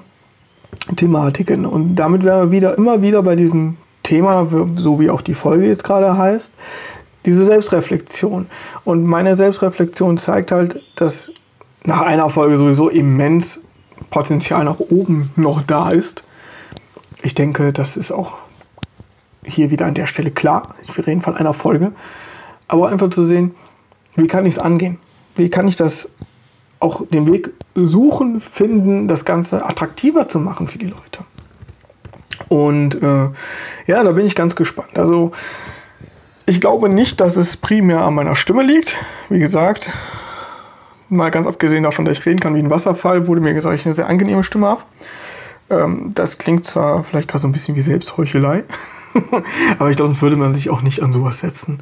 Thematiken. 0.97 1.65
Und 1.65 1.95
damit 1.95 2.25
wären 2.25 2.47
wir 2.47 2.51
wieder 2.51 2.77
immer 2.77 3.01
wieder 3.01 3.23
bei 3.23 3.37
diesem 3.37 3.77
Thema, 4.05 4.47
so 4.77 4.99
wie 4.99 5.09
auch 5.09 5.21
die 5.21 5.33
Folge 5.33 5.67
jetzt 5.67 5.83
gerade 5.83 6.17
heißt 6.17 6.53
diese 7.25 7.45
Selbstreflexion. 7.45 8.47
Und 8.83 9.05
meine 9.05 9.35
Selbstreflexion 9.35 10.17
zeigt 10.17 10.51
halt, 10.51 10.81
dass 10.95 11.33
nach 11.83 12.01
einer 12.01 12.29
Folge 12.29 12.57
sowieso 12.57 12.89
immens 12.89 13.63
Potenzial 14.09 14.63
nach 14.63 14.79
oben 14.79 15.31
noch 15.35 15.63
da 15.63 15.89
ist. 15.89 16.23
Ich 17.21 17.33
denke, 17.33 17.73
das 17.73 17.97
ist 17.97 18.11
auch 18.11 18.33
hier 19.43 19.71
wieder 19.71 19.85
an 19.85 19.93
der 19.93 20.05
Stelle 20.05 20.31
klar. 20.31 20.73
Wir 20.93 21.05
reden 21.05 21.21
von 21.21 21.35
einer 21.35 21.53
Folge. 21.53 21.91
Aber 22.67 22.89
einfach 22.89 23.09
zu 23.09 23.23
sehen, 23.23 23.55
wie 24.15 24.27
kann 24.27 24.45
ich 24.45 24.53
es 24.53 24.59
angehen? 24.59 24.99
Wie 25.35 25.49
kann 25.49 25.67
ich 25.67 25.75
das 25.75 26.13
auch 26.79 27.05
den 27.07 27.31
Weg 27.31 27.51
suchen, 27.73 28.41
finden, 28.41 29.07
das 29.07 29.25
Ganze 29.25 29.65
attraktiver 29.65 30.27
zu 30.27 30.39
machen 30.39 30.67
für 30.67 30.77
die 30.77 30.87
Leute? 30.87 31.25
Und 32.49 33.01
äh, 33.01 33.29
ja, 33.87 34.03
da 34.03 34.11
bin 34.11 34.25
ich 34.25 34.35
ganz 34.35 34.55
gespannt. 34.55 34.97
Also 34.97 35.31
ich 36.45 36.61
glaube 36.61 36.89
nicht, 36.89 37.21
dass 37.21 37.37
es 37.37 37.57
primär 37.57 38.01
an 38.01 38.15
meiner 38.15 38.35
Stimme 38.35 38.63
liegt. 38.63 38.97
Wie 39.29 39.39
gesagt, 39.39 39.91
mal 41.09 41.31
ganz 41.31 41.47
abgesehen 41.47 41.83
davon, 41.83 42.05
dass 42.05 42.19
ich 42.19 42.25
reden 42.25 42.39
kann 42.39 42.55
wie 42.55 42.59
ein 42.59 42.69
Wasserfall, 42.69 43.27
wurde 43.27 43.41
mir 43.41 43.53
gesagt, 43.53 43.75
ich 43.75 43.85
eine 43.85 43.95
sehr 43.95 44.07
angenehme 44.07 44.43
Stimme 44.43 44.67
habe. 44.67 44.81
Ähm, 45.69 46.11
das 46.13 46.37
klingt 46.37 46.67
zwar 46.67 47.03
vielleicht 47.03 47.27
gerade 47.27 47.41
so 47.41 47.47
ein 47.47 47.51
bisschen 47.51 47.75
wie 47.75 47.81
Selbstheuchelei, 47.81 48.63
aber 49.79 49.89
ich 49.89 49.97
glaube, 49.97 50.09
sonst 50.09 50.21
würde 50.21 50.35
man 50.35 50.53
sich 50.53 50.69
auch 50.69 50.81
nicht 50.81 51.01
an 51.01 51.13
sowas 51.13 51.39
setzen. 51.39 51.81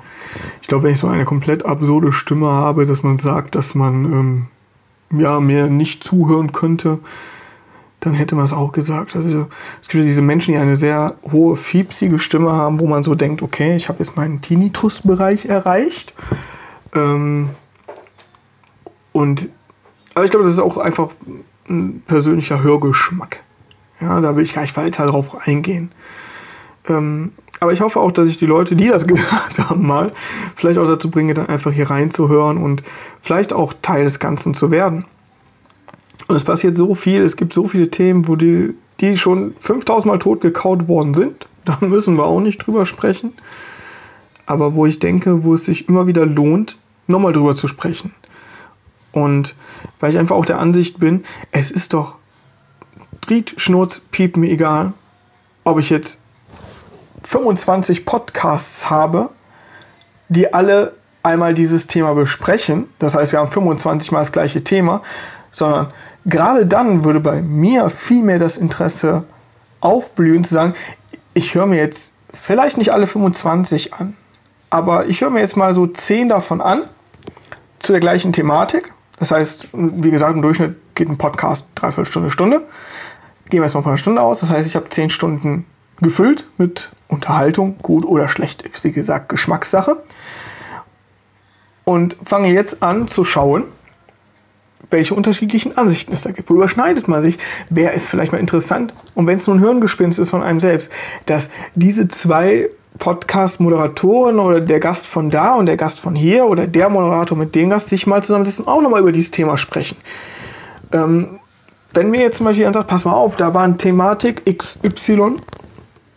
Ich 0.62 0.70
glaube, 0.70 0.86
wenn 0.86 0.93
ich 0.93 0.99
so 0.99 1.08
eine 1.08 1.26
komplett 1.26 1.66
absurde 1.66 2.14
Stimme 2.14 2.47
habe, 2.47 2.86
dass 2.86 3.04
man 3.04 3.18
sagt, 3.18 3.56
dass 3.56 3.76
man 3.76 4.06
ähm, 4.06 4.47
ja, 5.20 5.39
mir 5.41 5.68
nicht 5.68 6.04
zuhören 6.04 6.54
könnte, 6.54 6.99
dann 8.04 8.14
hätte 8.14 8.36
man 8.36 8.45
es 8.45 8.54
auch 8.54 8.72
gesagt. 8.72 9.16
Also 9.16 9.47
es 9.82 9.88
gibt 9.88 10.01
ja 10.01 10.06
diese 10.06 10.22
Menschen, 10.22 10.54
die 10.54 10.58
eine 10.58 10.76
sehr 10.76 11.16
hohe, 11.32 11.56
fiepsige 11.56 12.20
Stimme 12.20 12.51
haben, 12.51 12.80
wo 12.80 12.88
man 12.88 13.04
so 13.04 13.16
denkt, 13.16 13.41
okay, 13.41 13.76
ich 13.76 13.88
habe 13.88 13.99
jetzt 13.99 14.18
meinen 14.18 14.41
Tinnitus-Bereich 14.41 15.45
erreicht. 15.45 16.14
Ähm, 16.93 17.49
und 19.14 19.49
aber 20.16 20.26
ich 20.26 20.32
glaube, 20.32 20.45
das 20.45 20.54
ist 20.54 20.60
auch 20.60 20.78
einfach 20.78 21.12
ein 21.70 22.04
persönlicher 22.06 22.62
Hörgeschmack. 22.62 23.41
Ja, 24.01 24.20
da 24.20 24.36
will 24.36 24.43
ich 24.43 24.54
gar 24.54 24.64
nicht 24.64 24.76
weiter 24.76 25.08
drauf 25.08 25.47
eingehen. 25.47 25.91
Ähm, 26.88 27.32
aber 27.62 27.72
ich 27.72 27.80
hoffe 27.80 28.01
auch, 28.01 28.12
dass 28.12 28.28
ich 28.28 28.38
die 28.38 28.45
Leute, 28.45 28.76
die 28.76 28.89
das 28.89 29.08
gehört 29.08 29.60
haben, 29.70 29.88
mal 29.88 30.12
vielleicht 30.56 30.78
auch 30.78 30.86
dazu 30.86 31.10
bringe, 31.10 31.34
dann 31.34 31.47
einfach 31.47 31.72
hier 31.72 31.89
reinzuhören 31.89 32.58
und 32.58 32.84
vielleicht 33.22 33.54
auch 33.54 33.74
Teil 33.82 34.04
des 34.04 34.20
Ganzen 34.20 34.54
zu 34.54 34.72
werden. 34.72 35.06
Und 36.28 36.36
es 36.36 36.43
passiert 36.43 36.76
so 36.76 36.95
viel, 36.95 37.21
es 37.21 37.36
gibt 37.36 37.53
so 37.53 37.67
viele 37.67 37.89
Themen, 37.89 38.28
wo 38.28 38.36
die, 38.36 38.76
die 38.99 39.17
schon 39.17 39.53
5000 39.59 40.05
Mal 40.11 40.19
tot 40.19 40.41
gekaut 40.41 40.88
worden 40.88 41.13
sind. 41.13 41.47
Da 41.65 41.78
müssen 41.80 42.17
wir 42.17 42.26
auch 42.26 42.41
nicht 42.41 42.57
drüber 42.57 42.86
sprechen. 42.86 43.32
Aber 44.45 44.76
wo 44.76 44.86
ich 44.86 44.99
denke, 44.99 45.45
wo 45.45 45.53
es 45.53 45.63
sich 45.63 45.88
immer 45.88 46.07
wieder 46.07 46.26
lohnt, 46.26 46.76
nochmal 47.07 47.32
drüber 47.32 47.55
zu 47.55 47.69
sprechen. 47.69 48.13
Und 49.13 49.55
weil 50.01 50.11
ich 50.11 50.17
einfach 50.17 50.36
auch 50.36 50.45
der 50.45 50.59
Ansicht 50.59 50.99
bin, 50.99 51.24
es 51.51 51.71
ist 51.71 51.93
doch 51.93 52.17
Dried, 53.21 53.53
Schnurz, 53.55 54.01
Piep, 54.11 54.36
mir 54.36 54.49
egal, 54.49 54.91
ob 55.63 55.80
ich 55.80 55.89
jetzt 55.89 56.21
25 57.24 58.05
Podcasts 58.05 58.89
habe, 58.89 59.30
die 60.28 60.53
alle 60.53 60.93
einmal 61.21 61.53
dieses 61.53 61.88
Thema 61.88 62.13
besprechen. 62.13 62.89
Das 62.99 63.15
heißt, 63.15 63.32
wir 63.32 63.39
haben 63.39 63.51
25 63.51 64.11
mal 64.11 64.19
das 64.19 64.32
gleiche 64.32 64.63
Thema, 64.63 65.01
sondern 65.51 65.93
gerade 66.26 66.65
dann 66.65 67.03
würde 67.03 67.19
bei 67.19 67.41
mir 67.41 67.89
viel 67.89 68.24
mehr 68.24 68.39
das 68.39 68.57
Interesse 68.57 69.24
aufblühen, 69.80 70.43
zu 70.43 70.53
sagen, 70.53 70.74
ich 71.34 71.55
höre 71.55 71.65
mir 71.65 71.78
jetzt 71.78 72.15
vielleicht 72.34 72.78
nicht 72.78 72.91
alle 72.93 73.07
25 73.07 73.93
an, 73.93 74.15
aber 74.69 75.07
ich 75.07 75.21
höre 75.21 75.30
mir 75.30 75.39
jetzt 75.39 75.57
mal 75.57 75.74
so 75.74 75.88
10 75.88 76.30
davon 76.30 76.61
an 76.61 76.84
zu 77.80 77.91
der 77.91 78.01
gleichen 78.01 78.34
Thematik. 78.34 78.93
Das 79.19 79.32
heißt, 79.32 79.69
wie 79.74 80.11
gesagt, 80.11 80.36
im 80.36 80.41
Durchschnitt 80.41 80.78
geht 80.95 81.09
ein 81.09 81.17
Podcast 81.17 81.69
dreiviertel 81.76 82.09
Stunde, 82.09 82.32
Stunde. 82.32 82.61
Gehen 83.49 83.59
wir 83.59 83.65
jetzt 83.65 83.76
mal 83.76 83.82
von 83.82 83.91
einer 83.91 83.97
Stunde 83.97 84.21
aus. 84.21 84.39
Das 84.39 84.49
heißt, 84.49 84.67
ich 84.67 84.76
habe 84.76 84.89
10 84.89 85.09
Stunden 85.09 85.65
gefüllt 86.01 86.45
mit 86.57 86.89
Unterhaltung, 87.07 87.78
gut 87.82 88.05
oder 88.05 88.28
schlecht, 88.28 88.63
wie 88.84 88.91
gesagt 88.91 89.30
Geschmackssache. 89.30 89.97
Und 91.84 92.17
fange 92.26 92.51
jetzt 92.51 92.82
an 92.82 93.07
zu 93.07 93.24
schauen, 93.26 93.65
welche 94.90 95.16
unterschiedlichen 95.16 95.78
Ansichten 95.78 96.14
es 96.14 96.24
da 96.24 96.32
gibt. 96.32 96.50
Wo 96.50 96.56
überschneidet 96.56 97.08
man 97.08 97.22
sich? 97.22 97.40
Wer 97.70 97.94
ist 97.94 98.10
vielleicht 98.10 98.32
mal 98.32 98.38
interessant? 98.38 98.94
Und 99.16 99.28
wenn 99.28 99.38
es 99.38 99.48
nur 99.48 99.56
ein 99.56 99.60
Hirngespinst 99.60 100.20
ist 100.20 100.30
von 100.30 100.44
einem 100.44 100.60
selbst, 100.60 100.92
dass 101.26 101.50
diese 101.76 102.08
zwei 102.08 102.70
Podcast-Moderatoren 103.00 104.40
oder 104.40 104.62
der 104.62 104.80
Gast 104.80 105.08
von 105.08 105.30
da 105.30 105.54
und 105.54 105.66
der 105.66 105.78
Gast 105.78 106.00
von 106.00 106.16
hier 106.16 106.46
oder 106.46 106.68
der 106.68 106.90
Moderator 106.90 107.38
mit 107.38 107.56
dem 107.56 107.70
Gast 107.70 107.90
sich 107.90 108.06
mal 108.06 108.24
zusammensetzen 108.24 108.66
und 108.66 108.72
auch 108.72 108.82
nochmal 108.82 109.02
über 109.02 109.12
dieses 109.12 109.32
Thema 109.32 109.58
sprechen. 109.58 109.98
Ähm, 110.92 111.40
wenn 111.94 112.12
mir 112.12 112.22
jetzt 112.22 112.38
zum 112.38 112.46
Beispiel 112.46 112.62
jemand 112.62 112.76
sagt, 112.76 112.88
pass 112.88 113.06
mal 113.06 113.14
auf, 113.14 113.36
da 113.36 113.54
war 113.54 113.64
eine 113.64 113.78
Thematik 113.78 114.44
XY, 114.46 115.38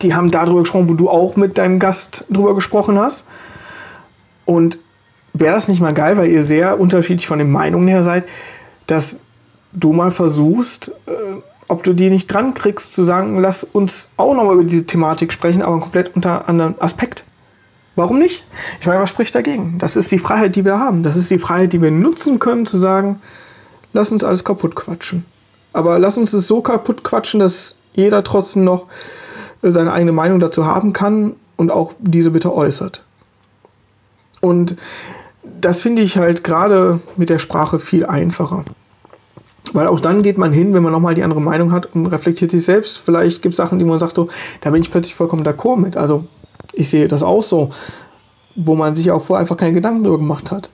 die 0.02 0.14
haben 0.14 0.30
darüber 0.30 0.60
gesprochen, 0.60 0.88
wo 0.88 0.94
du 0.94 1.08
auch 1.08 1.36
mit 1.36 1.58
deinem 1.58 1.78
Gast 1.78 2.26
drüber 2.30 2.54
gesprochen 2.54 2.98
hast. 2.98 3.26
Und 4.44 4.78
wäre 5.32 5.54
das 5.54 5.68
nicht 5.68 5.80
mal 5.80 5.94
geil, 5.94 6.16
weil 6.16 6.30
ihr 6.30 6.42
sehr 6.42 6.78
unterschiedlich 6.78 7.26
von 7.26 7.38
den 7.38 7.50
Meinungen 7.50 7.88
her 7.88 8.04
seid, 8.04 8.24
dass 8.86 9.20
du 9.72 9.92
mal 9.92 10.10
versuchst, 10.10 10.92
äh, 11.06 11.12
ob 11.68 11.82
du 11.82 11.92
die 11.92 12.10
nicht 12.10 12.32
dran 12.32 12.54
kriegst, 12.54 12.94
zu 12.94 13.04
sagen, 13.04 13.40
lass 13.40 13.64
uns 13.64 14.10
auch 14.16 14.34
nochmal 14.34 14.54
über 14.54 14.64
diese 14.64 14.86
Thematik 14.86 15.32
sprechen, 15.32 15.62
aber 15.62 15.80
komplett 15.80 16.14
unter 16.14 16.48
anderem 16.48 16.74
Aspekt. 16.78 17.24
Warum 17.96 18.18
nicht? 18.18 18.46
Ich 18.80 18.86
meine, 18.86 19.00
was 19.00 19.10
spricht 19.10 19.34
dagegen? 19.34 19.78
Das 19.78 19.96
ist 19.96 20.12
die 20.12 20.18
Freiheit, 20.18 20.54
die 20.54 20.64
wir 20.64 20.78
haben. 20.78 21.02
Das 21.02 21.16
ist 21.16 21.30
die 21.30 21.38
Freiheit, 21.38 21.72
die 21.72 21.80
wir 21.80 21.90
nutzen 21.90 22.38
können, 22.38 22.66
zu 22.66 22.76
sagen, 22.76 23.20
lass 23.94 24.12
uns 24.12 24.22
alles 24.22 24.44
kaputt 24.44 24.76
quatschen. 24.76 25.24
Aber 25.72 25.98
lass 25.98 26.18
uns 26.18 26.32
es 26.32 26.46
so 26.46 26.60
kaputt 26.60 27.04
quatschen, 27.04 27.40
dass 27.40 27.76
jeder 27.94 28.22
trotzdem 28.22 28.64
noch 28.64 28.86
äh, 29.62 29.70
seine 29.70 29.92
eigene 29.92 30.12
Meinung 30.12 30.38
dazu 30.38 30.66
haben 30.66 30.92
kann 30.92 31.34
und 31.56 31.70
auch 31.70 31.94
diese 31.98 32.30
bitte 32.30 32.54
äußert. 32.54 33.02
Und 34.42 34.76
das 35.60 35.80
finde 35.80 36.02
ich 36.02 36.18
halt 36.18 36.44
gerade 36.44 37.00
mit 37.16 37.30
der 37.30 37.38
Sprache 37.38 37.78
viel 37.78 38.04
einfacher. 38.04 38.64
Weil 39.72 39.88
auch 39.88 40.00
dann 40.00 40.22
geht 40.22 40.38
man 40.38 40.52
hin, 40.52 40.74
wenn 40.74 40.82
man 40.82 40.92
nochmal 40.92 41.14
die 41.14 41.22
andere 41.22 41.40
Meinung 41.40 41.72
hat 41.72 41.94
und 41.94 42.06
reflektiert 42.06 42.50
sich 42.50 42.64
selbst. 42.64 42.98
Vielleicht 42.98 43.42
gibt 43.42 43.52
es 43.52 43.56
Sachen, 43.56 43.78
die 43.78 43.84
man 43.84 43.98
sagt, 43.98 44.16
so, 44.16 44.28
da 44.60 44.70
bin 44.70 44.80
ich 44.80 44.90
plötzlich 44.90 45.14
vollkommen 45.14 45.44
d'accord 45.44 45.76
mit. 45.76 45.96
Also 45.96 46.24
ich 46.72 46.88
sehe 46.88 47.08
das 47.08 47.22
auch 47.22 47.42
so, 47.42 47.70
wo 48.54 48.74
man 48.74 48.94
sich 48.94 49.10
auch 49.10 49.22
vorher 49.22 49.40
einfach 49.40 49.56
keine 49.56 49.72
Gedanken 49.72 50.04
darüber 50.04 50.18
gemacht 50.18 50.50
hat. 50.50 50.70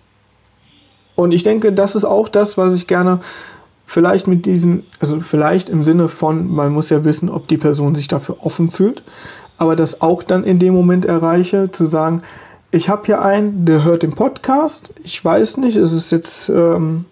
Und 1.14 1.32
ich 1.32 1.42
denke, 1.42 1.72
das 1.72 1.94
ist 1.94 2.04
auch 2.04 2.28
das, 2.28 2.56
was 2.56 2.74
ich 2.74 2.86
gerne 2.86 3.20
vielleicht 3.84 4.26
mit 4.26 4.46
diesen, 4.46 4.84
also 5.00 5.20
vielleicht 5.20 5.68
im 5.68 5.84
Sinne 5.84 6.08
von, 6.08 6.50
man 6.50 6.72
muss 6.72 6.90
ja 6.90 7.04
wissen, 7.04 7.28
ob 7.28 7.48
die 7.48 7.58
Person 7.58 7.94
sich 7.94 8.08
dafür 8.08 8.38
offen 8.40 8.70
fühlt, 8.70 9.02
aber 9.58 9.76
das 9.76 10.00
auch 10.00 10.22
dann 10.22 10.44
in 10.44 10.58
dem 10.58 10.72
Moment 10.72 11.04
erreiche, 11.04 11.70
zu 11.70 11.86
sagen, 11.86 12.22
ich 12.70 12.88
habe 12.88 13.04
hier 13.04 13.20
einen, 13.20 13.66
der 13.66 13.84
hört 13.84 14.02
den 14.02 14.14
Podcast, 14.14 14.94
ich 15.04 15.22
weiß 15.22 15.58
nicht, 15.58 15.76
es 15.76 15.92
ist 15.92 16.10
jetzt 16.10 16.48
ähm, 16.48 17.04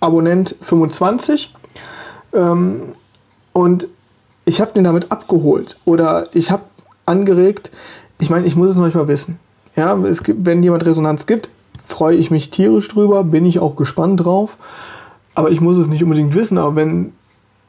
Abonnent 0.00 0.54
25. 0.60 1.54
Ähm, 2.32 2.80
und 3.52 3.88
ich 4.44 4.60
habe 4.60 4.72
den 4.72 4.84
damit 4.84 5.10
abgeholt 5.10 5.78
oder 5.84 6.26
ich 6.32 6.50
habe 6.50 6.64
angeregt, 7.06 7.70
ich 8.18 8.30
meine, 8.30 8.46
ich 8.46 8.56
muss 8.56 8.70
es 8.70 8.76
noch 8.76 8.84
nicht 8.84 8.94
mal 8.94 9.08
wissen. 9.08 9.38
Ja, 9.76 9.96
es 9.98 10.22
gibt, 10.22 10.44
wenn 10.44 10.62
jemand 10.62 10.84
Resonanz 10.86 11.26
gibt, 11.26 11.50
freue 11.84 12.16
ich 12.16 12.30
mich 12.30 12.50
tierisch 12.50 12.88
drüber, 12.88 13.24
bin 13.24 13.46
ich 13.46 13.60
auch 13.60 13.76
gespannt 13.76 14.24
drauf. 14.24 14.56
Aber 15.34 15.50
ich 15.50 15.60
muss 15.60 15.78
es 15.78 15.86
nicht 15.86 16.02
unbedingt 16.02 16.34
wissen, 16.34 16.58
aber 16.58 16.74
wenn, 16.74 17.12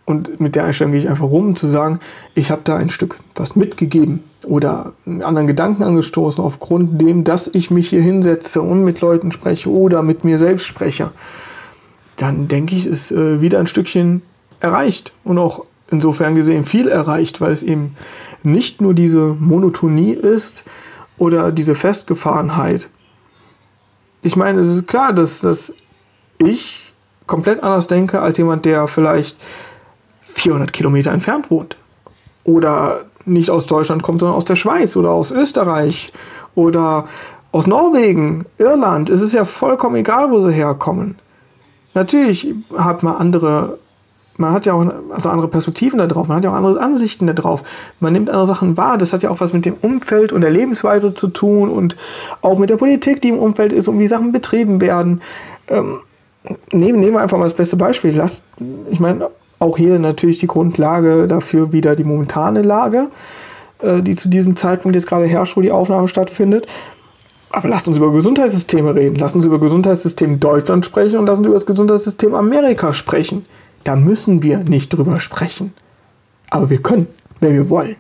und 0.06 0.40
mit 0.40 0.56
der 0.56 0.66
Einstellung 0.66 0.92
gehe 0.92 1.02
ich 1.02 1.10
einfach 1.10 1.30
rum, 1.30 1.56
zu 1.56 1.68
sagen, 1.68 2.00
ich 2.34 2.50
habe 2.50 2.62
da 2.64 2.78
ein 2.78 2.90
Stück 2.90 3.20
was 3.36 3.56
mitgegeben 3.56 4.24
oder 4.44 4.94
einen 5.06 5.22
anderen 5.22 5.46
Gedanken 5.46 5.84
angestoßen, 5.84 6.44
aufgrund 6.44 7.00
dem, 7.00 7.24
dass 7.24 7.48
ich 7.48 7.70
mich 7.70 7.90
hier 7.90 8.02
hinsetze 8.02 8.62
und 8.62 8.84
mit 8.84 9.02
Leuten 9.02 9.32
spreche 9.32 9.70
oder 9.70 10.02
mit 10.02 10.24
mir 10.24 10.40
selbst 10.40 10.66
spreche 10.66 11.12
dann 12.20 12.50
denke 12.50 12.76
ich, 12.76 12.86
ist 12.86 13.12
äh, 13.12 13.42
wieder 13.42 13.60
ein 13.60 13.68
Stückchen 13.68 14.22
erreicht 14.60 15.14
und 15.24 15.38
auch 15.38 15.66
insofern 15.90 16.36
gesehen 16.36 16.66
viel 16.66 16.88
erreicht, 16.88 17.42
weil 17.42 17.52
es 17.52 17.64
eben 17.64 17.96
nicht 18.44 18.82
nur 18.82 18.94
diese 18.94 19.36
Monotonie 19.40 20.12
ist 20.12 20.64
oder 21.18 21.52
diese 21.52 21.76
Festgefahrenheit. 21.76 22.90
Ich 24.22 24.36
meine, 24.36 24.60
es 24.60 24.70
ist 24.70 24.88
klar, 24.88 25.14
dass, 25.14 25.40
dass 25.42 25.74
ich 26.44 26.94
komplett 27.26 27.64
anders 27.64 27.88
denke 27.88 28.22
als 28.22 28.38
jemand, 28.38 28.66
der 28.66 28.88
vielleicht 28.88 29.38
400 30.24 30.74
Kilometer 30.74 31.12
entfernt 31.12 31.50
wohnt. 31.50 31.78
Oder 32.44 33.06
nicht 33.26 33.50
aus 33.50 33.66
Deutschland 33.66 34.04
kommt, 34.04 34.20
sondern 34.20 34.36
aus 34.36 34.46
der 34.46 34.56
Schweiz 34.58 34.98
oder 34.98 35.12
aus 35.12 35.32
Österreich 35.32 36.12
oder 36.56 37.08
aus 37.52 37.66
Norwegen, 37.66 38.46
Irland. 38.58 39.10
Es 39.10 39.22
ist 39.22 39.34
ja 39.34 39.46
vollkommen 39.46 39.96
egal, 39.96 40.32
wo 40.32 40.42
sie 40.42 40.54
herkommen. 40.54 41.16
Natürlich 41.94 42.54
hat 42.78 43.04
man 43.04 43.16
andere, 43.16 43.80
man 44.38 44.54
hat 44.54 44.66
ja 44.66 44.74
auch 44.74 44.86
also 45.10 45.30
andere 45.30 45.48
Perspektiven 45.48 45.98
da 45.98 46.08
drauf, 46.08 46.28
man 46.28 46.38
hat 46.38 46.44
ja 46.44 46.52
auch 46.52 46.56
andere 46.56 46.80
Ansichten 46.80 47.28
da 47.28 47.34
drauf. 47.34 47.64
Man 48.00 48.14
nimmt 48.14 48.30
andere 48.30 48.46
Sachen 48.46 48.78
wahr. 48.78 48.98
Das 48.98 49.14
hat 49.14 49.24
ja 49.24 49.30
auch 49.30 49.40
was 49.40 49.54
mit 49.54 49.66
dem 49.66 49.76
Umfeld 49.82 50.32
und 50.32 50.42
der 50.42 50.52
Lebensweise 50.52 51.14
zu 51.14 51.28
tun 51.28 51.70
und 51.70 51.98
auch 52.42 52.58
mit 52.58 52.70
der 52.70 52.78
Politik, 52.78 53.22
die 53.22 53.30
im 53.30 53.40
Umfeld 53.40 53.74
ist 53.74 53.88
und 53.88 54.00
wie 54.00 54.08
Sachen 54.08 54.32
betrieben 54.32 54.82
werden. 54.82 55.22
Ähm, 55.68 56.00
nehmen, 56.72 57.00
nehmen 57.00 57.14
wir 57.14 57.22
einfach 57.22 57.38
mal 57.38 57.46
das 57.46 57.54
beste 57.54 57.76
Beispiel. 57.76 58.16
Lasst, 58.16 58.44
ich 58.90 59.00
meine, 59.00 59.30
auch 59.60 59.78
hier 59.78 60.00
natürlich 60.00 60.40
die 60.40 60.48
Grundlage 60.48 61.28
dafür 61.28 61.74
wieder 61.74 61.96
die 61.96 62.06
momentane 62.06 62.62
Lage, 62.62 63.08
äh, 63.82 64.02
die 64.02 64.16
zu 64.16 64.30
diesem 64.30 64.56
Zeitpunkt 64.56 64.96
jetzt 64.96 65.08
gerade 65.08 65.26
herrscht, 65.26 65.58
wo 65.58 65.62
die 65.62 65.72
Aufnahme 65.72 66.08
stattfindet. 66.08 66.66
Aber 67.52 67.68
lasst 67.68 67.88
uns 67.88 67.98
über 67.98 68.12
Gesundheitssysteme 68.12 68.94
reden. 68.94 69.16
Lasst 69.16 69.36
uns 69.36 69.46
über 69.46 69.60
Gesundheitssystem 69.60 70.40
Deutschland 70.40 70.86
sprechen 70.86 71.18
und 71.18 71.26
lasst 71.26 71.40
uns 71.40 71.48
über 71.48 71.56
das 71.56 71.66
Gesundheitssystem 71.66 72.36
Amerika 72.36 72.94
sprechen. 72.94 73.46
Da 73.84 73.96
müssen 73.96 74.44
wir 74.44 74.60
nicht 74.60 74.90
drüber 74.90 75.20
sprechen. 75.20 75.74
Aber 76.50 76.70
wir 76.70 76.82
können, 76.82 77.08
wenn 77.40 77.54
wir 77.54 77.70
wollen. 77.70 77.96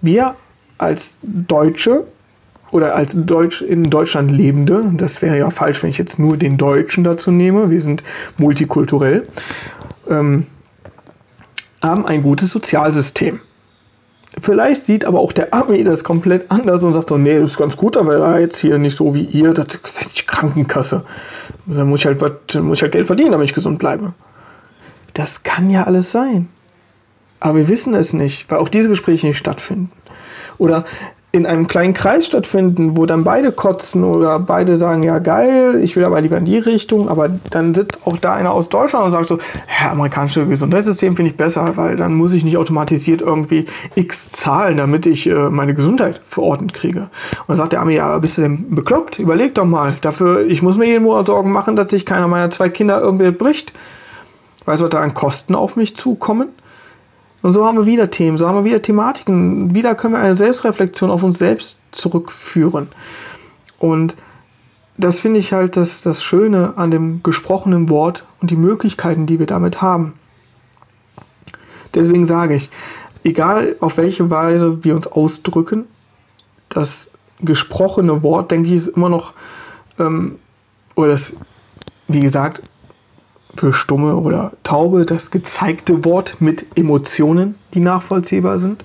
Wir 0.00 0.34
als 0.78 1.18
Deutsche 1.22 2.06
oder 2.70 2.94
als 2.94 3.14
Deutsch 3.14 3.62
in 3.62 3.84
Deutschland 3.84 4.30
Lebende, 4.30 4.92
das 4.94 5.22
wäre 5.22 5.38
ja 5.38 5.50
falsch, 5.50 5.82
wenn 5.82 5.90
ich 5.90 5.98
jetzt 5.98 6.18
nur 6.18 6.36
den 6.36 6.58
Deutschen 6.58 7.04
dazu 7.04 7.30
nehme, 7.30 7.70
wir 7.70 7.80
sind 7.80 8.02
multikulturell, 8.38 9.28
ähm, 10.08 10.46
haben 11.82 12.06
ein 12.06 12.22
gutes 12.22 12.50
Sozialsystem. 12.50 13.40
Vielleicht 14.40 14.84
sieht 14.84 15.04
aber 15.04 15.20
auch 15.20 15.32
der 15.32 15.54
Ami 15.54 15.82
das 15.82 16.04
komplett 16.04 16.50
anders 16.50 16.84
und 16.84 16.92
sagt 16.92 17.08
so, 17.08 17.16
nee, 17.16 17.38
das 17.38 17.50
ist 17.50 17.58
ganz 17.58 17.76
gut, 17.76 17.96
aber 17.96 18.18
da 18.18 18.38
jetzt 18.38 18.58
hier 18.58 18.78
nicht 18.78 18.96
so 18.96 19.14
wie 19.14 19.24
ihr, 19.24 19.54
das 19.54 19.66
ist 19.84 20.20
die 20.20 20.26
Krankenkasse. 20.26 21.04
Dann 21.64 21.88
muss 21.88 22.00
ich 22.00 22.06
halt, 22.06 22.20
muss 22.62 22.78
ich 22.78 22.82
halt 22.82 22.92
Geld 22.92 23.06
verdienen, 23.06 23.32
damit 23.32 23.48
ich 23.48 23.54
gesund 23.54 23.78
bleibe. 23.78 24.12
Das 25.14 25.42
kann 25.42 25.70
ja 25.70 25.84
alles 25.84 26.12
sein. 26.12 26.48
Aber 27.40 27.58
wir 27.58 27.68
wissen 27.68 27.94
es 27.94 28.12
nicht, 28.12 28.50
weil 28.50 28.58
auch 28.58 28.68
diese 28.68 28.88
Gespräche 28.88 29.26
nicht 29.26 29.38
stattfinden. 29.38 29.90
Oder 30.58 30.84
in 31.32 31.44
einem 31.44 31.68
kleinen 31.68 31.92
Kreis 31.92 32.24
stattfinden, 32.24 32.96
wo 32.96 33.04
dann 33.04 33.22
beide 33.22 33.52
kotzen 33.52 34.04
oder 34.04 34.38
beide 34.38 34.76
sagen, 34.76 35.02
ja 35.02 35.18
geil, 35.18 35.78
ich 35.82 35.94
will 35.94 36.04
aber 36.04 36.20
lieber 36.20 36.38
in 36.38 36.46
die 36.46 36.56
Richtung, 36.56 37.10
aber 37.10 37.28
dann 37.50 37.74
sitzt 37.74 38.06
auch 38.06 38.16
da 38.16 38.34
einer 38.34 38.52
aus 38.52 38.70
Deutschland 38.70 39.04
und 39.04 39.10
sagt 39.10 39.28
so, 39.28 39.36
ja, 39.36 39.90
amerikanische 39.90 40.46
Gesundheitssystem 40.46 41.14
finde 41.14 41.32
ich 41.32 41.36
besser, 41.36 41.76
weil 41.76 41.96
dann 41.96 42.14
muss 42.14 42.32
ich 42.32 42.42
nicht 42.42 42.56
automatisiert 42.56 43.20
irgendwie 43.20 43.66
x 43.96 44.32
zahlen, 44.32 44.78
damit 44.78 45.04
ich 45.04 45.26
äh, 45.26 45.50
meine 45.50 45.74
Gesundheit 45.74 46.22
verordnet 46.26 46.72
kriege. 46.72 47.00
Und 47.00 47.48
dann 47.48 47.56
sagt 47.56 47.74
der 47.74 47.82
Ami, 47.82 47.96
ja, 47.96 48.16
bist 48.18 48.38
du 48.38 48.42
denn 48.42 48.74
bekloppt? 48.74 49.18
Überleg 49.18 49.54
doch 49.54 49.66
mal, 49.66 49.96
dafür, 50.00 50.46
ich 50.46 50.62
muss 50.62 50.78
mir 50.78 50.86
jeden 50.86 51.04
Monat 51.04 51.26
Sorgen 51.26 51.52
machen, 51.52 51.76
dass 51.76 51.90
sich 51.90 52.06
keiner 52.06 52.28
meiner 52.28 52.50
zwei 52.50 52.70
Kinder 52.70 53.00
irgendwie 53.00 53.30
bricht. 53.30 53.74
Weil 54.64 54.78
soll 54.78 54.88
da 54.88 55.00
an 55.00 55.14
Kosten 55.14 55.54
auf 55.54 55.76
mich 55.76 55.96
zukommen? 55.96 56.48
Und 57.46 57.52
so 57.52 57.64
haben 57.64 57.78
wir 57.78 57.86
wieder 57.86 58.10
Themen, 58.10 58.36
so 58.36 58.48
haben 58.48 58.56
wir 58.56 58.64
wieder 58.64 58.82
Thematiken. 58.82 59.72
Wieder 59.72 59.94
können 59.94 60.14
wir 60.14 60.18
eine 60.18 60.34
Selbstreflexion 60.34 61.12
auf 61.12 61.22
uns 61.22 61.38
selbst 61.38 61.80
zurückführen. 61.92 62.88
Und 63.78 64.16
das 64.96 65.20
finde 65.20 65.38
ich 65.38 65.52
halt 65.52 65.76
das, 65.76 66.02
das 66.02 66.24
Schöne 66.24 66.72
an 66.74 66.90
dem 66.90 67.22
gesprochenen 67.22 67.88
Wort 67.88 68.24
und 68.40 68.50
die 68.50 68.56
Möglichkeiten, 68.56 69.26
die 69.26 69.38
wir 69.38 69.46
damit 69.46 69.80
haben. 69.80 70.14
Deswegen 71.94 72.26
sage 72.26 72.56
ich, 72.56 72.68
egal 73.22 73.76
auf 73.78 73.96
welche 73.96 74.28
Weise 74.28 74.82
wir 74.82 74.96
uns 74.96 75.06
ausdrücken, 75.06 75.84
das 76.68 77.12
gesprochene 77.42 78.24
Wort, 78.24 78.50
denke 78.50 78.70
ich, 78.70 78.74
ist 78.74 78.88
immer 78.88 79.08
noch, 79.08 79.34
ähm, 80.00 80.40
oder 80.96 81.10
das, 81.10 81.34
wie 82.08 82.22
gesagt, 82.22 82.62
für 83.56 83.72
Stumme 83.72 84.16
oder 84.16 84.52
Taube 84.62 85.04
das 85.04 85.30
gezeigte 85.30 86.04
Wort 86.04 86.36
mit 86.40 86.66
Emotionen, 86.76 87.56
die 87.74 87.80
nachvollziehbar 87.80 88.58
sind, 88.58 88.84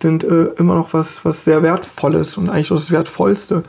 sind 0.00 0.24
äh, 0.24 0.46
immer 0.56 0.74
noch 0.74 0.92
was, 0.92 1.24
was 1.24 1.44
sehr 1.44 1.62
Wertvolles 1.62 2.36
und 2.36 2.48
eigentlich 2.48 2.68
das 2.68 2.90
Wertvollste. 2.90 3.62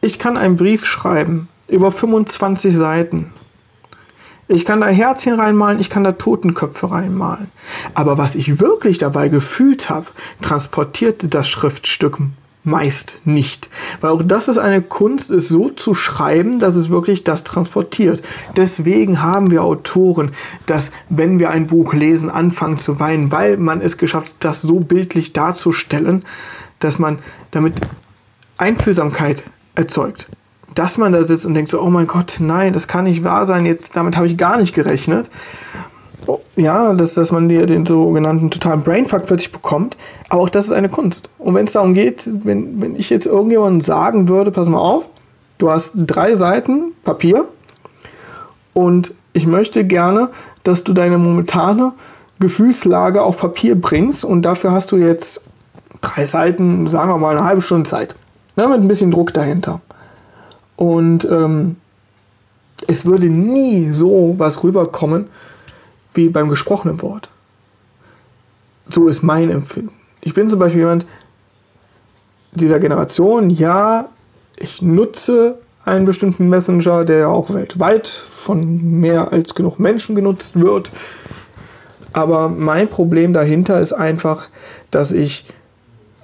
Ich 0.00 0.18
kann 0.18 0.36
einen 0.36 0.56
Brief 0.56 0.84
schreiben 0.84 1.48
über 1.68 1.90
25 1.90 2.74
Seiten. 2.74 3.32
Ich 4.46 4.66
kann 4.66 4.82
da 4.82 4.88
Herzchen 4.88 5.40
reinmalen, 5.40 5.80
ich 5.80 5.88
kann 5.88 6.04
da 6.04 6.12
Totenköpfe 6.12 6.90
reinmalen. 6.90 7.50
Aber 7.94 8.18
was 8.18 8.34
ich 8.34 8.60
wirklich 8.60 8.98
dabei 8.98 9.28
gefühlt 9.28 9.88
habe, 9.88 10.06
transportierte 10.42 11.28
das 11.28 11.48
Schriftstück 11.48 12.18
meist 12.64 13.20
nicht. 13.24 13.68
Weil 14.00 14.10
auch 14.10 14.22
das 14.22 14.48
ist 14.48 14.58
eine 14.58 14.82
Kunst, 14.82 15.30
es 15.30 15.48
so 15.48 15.68
zu 15.68 15.94
schreiben, 15.94 16.58
dass 16.58 16.76
es 16.76 16.90
wirklich 16.90 17.22
das 17.22 17.44
transportiert. 17.44 18.22
Deswegen 18.56 19.22
haben 19.22 19.50
wir 19.50 19.62
Autoren, 19.62 20.32
dass 20.66 20.92
wenn 21.10 21.38
wir 21.38 21.50
ein 21.50 21.66
Buch 21.66 21.92
lesen, 21.92 22.30
anfangen 22.30 22.78
zu 22.78 22.98
weinen, 22.98 23.30
weil 23.30 23.58
man 23.58 23.80
es 23.80 23.98
geschafft 23.98 24.28
hat, 24.28 24.36
das 24.40 24.62
so 24.62 24.80
bildlich 24.80 25.34
darzustellen, 25.34 26.24
dass 26.78 26.98
man 26.98 27.18
damit 27.50 27.74
Einfühlsamkeit 28.56 29.44
erzeugt. 29.74 30.28
Dass 30.74 30.98
man 30.98 31.12
da 31.12 31.22
sitzt 31.22 31.46
und 31.46 31.54
denkt 31.54 31.70
so, 31.70 31.80
oh 31.80 31.90
mein 31.90 32.06
Gott, 32.06 32.38
nein, 32.40 32.72
das 32.72 32.88
kann 32.88 33.04
nicht 33.04 33.22
wahr 33.22 33.44
sein, 33.44 33.66
jetzt 33.66 33.94
damit 33.94 34.16
habe 34.16 34.26
ich 34.26 34.36
gar 34.36 34.56
nicht 34.56 34.74
gerechnet 34.74 35.30
ja, 36.56 36.92
dass, 36.94 37.14
dass 37.14 37.32
man 37.32 37.48
dir 37.48 37.66
den 37.66 37.86
sogenannten 37.86 38.50
totalen 38.50 38.82
Brainfuck 38.82 39.26
plötzlich 39.26 39.52
bekommt. 39.52 39.96
Aber 40.28 40.42
auch 40.42 40.50
das 40.50 40.66
ist 40.66 40.72
eine 40.72 40.88
Kunst. 40.88 41.30
Und 41.38 41.54
wenn 41.54 41.66
es 41.66 41.72
darum 41.72 41.94
geht, 41.94 42.28
wenn, 42.44 42.80
wenn 42.80 42.96
ich 42.96 43.10
jetzt 43.10 43.26
irgendjemandem 43.26 43.80
sagen 43.80 44.28
würde, 44.28 44.50
pass 44.50 44.68
mal 44.68 44.78
auf, 44.78 45.08
du 45.58 45.70
hast 45.70 45.92
drei 45.94 46.34
Seiten 46.34 46.92
Papier 47.04 47.46
und 48.72 49.14
ich 49.32 49.46
möchte 49.46 49.84
gerne, 49.84 50.30
dass 50.62 50.84
du 50.84 50.92
deine 50.92 51.18
momentane 51.18 51.92
Gefühlslage 52.40 53.22
auf 53.22 53.38
Papier 53.38 53.80
bringst 53.80 54.24
und 54.24 54.42
dafür 54.42 54.72
hast 54.72 54.92
du 54.92 54.96
jetzt 54.96 55.44
drei 56.00 56.26
Seiten, 56.26 56.86
sagen 56.86 57.10
wir 57.10 57.18
mal 57.18 57.36
eine 57.36 57.44
halbe 57.44 57.60
Stunde 57.60 57.88
Zeit. 57.88 58.16
Ja, 58.56 58.68
mit 58.68 58.80
ein 58.80 58.88
bisschen 58.88 59.10
Druck 59.10 59.32
dahinter. 59.32 59.80
Und 60.76 61.24
ähm, 61.30 61.76
es 62.86 63.06
würde 63.06 63.28
nie 63.28 63.90
so 63.90 64.34
was 64.38 64.62
rüberkommen, 64.62 65.26
wie 66.14 66.28
beim 66.28 66.48
gesprochenen 66.48 67.02
Wort. 67.02 67.28
So 68.88 69.08
ist 69.08 69.22
mein 69.22 69.50
Empfinden. 69.50 69.92
Ich 70.20 70.34
bin 70.34 70.48
zum 70.48 70.58
Beispiel 70.58 70.82
jemand 70.82 71.06
dieser 72.52 72.78
Generation, 72.78 73.50
ja, 73.50 74.08
ich 74.56 74.80
nutze 74.82 75.58
einen 75.84 76.04
bestimmten 76.04 76.48
Messenger, 76.48 77.04
der 77.04 77.28
auch 77.28 77.52
weltweit 77.52 78.08
von 78.08 79.00
mehr 79.00 79.32
als 79.32 79.54
genug 79.54 79.78
Menschen 79.78 80.14
genutzt 80.14 80.58
wird. 80.58 80.90
Aber 82.12 82.48
mein 82.48 82.88
Problem 82.88 83.32
dahinter 83.32 83.80
ist 83.80 83.92
einfach, 83.92 84.48
dass 84.90 85.12
ich 85.12 85.46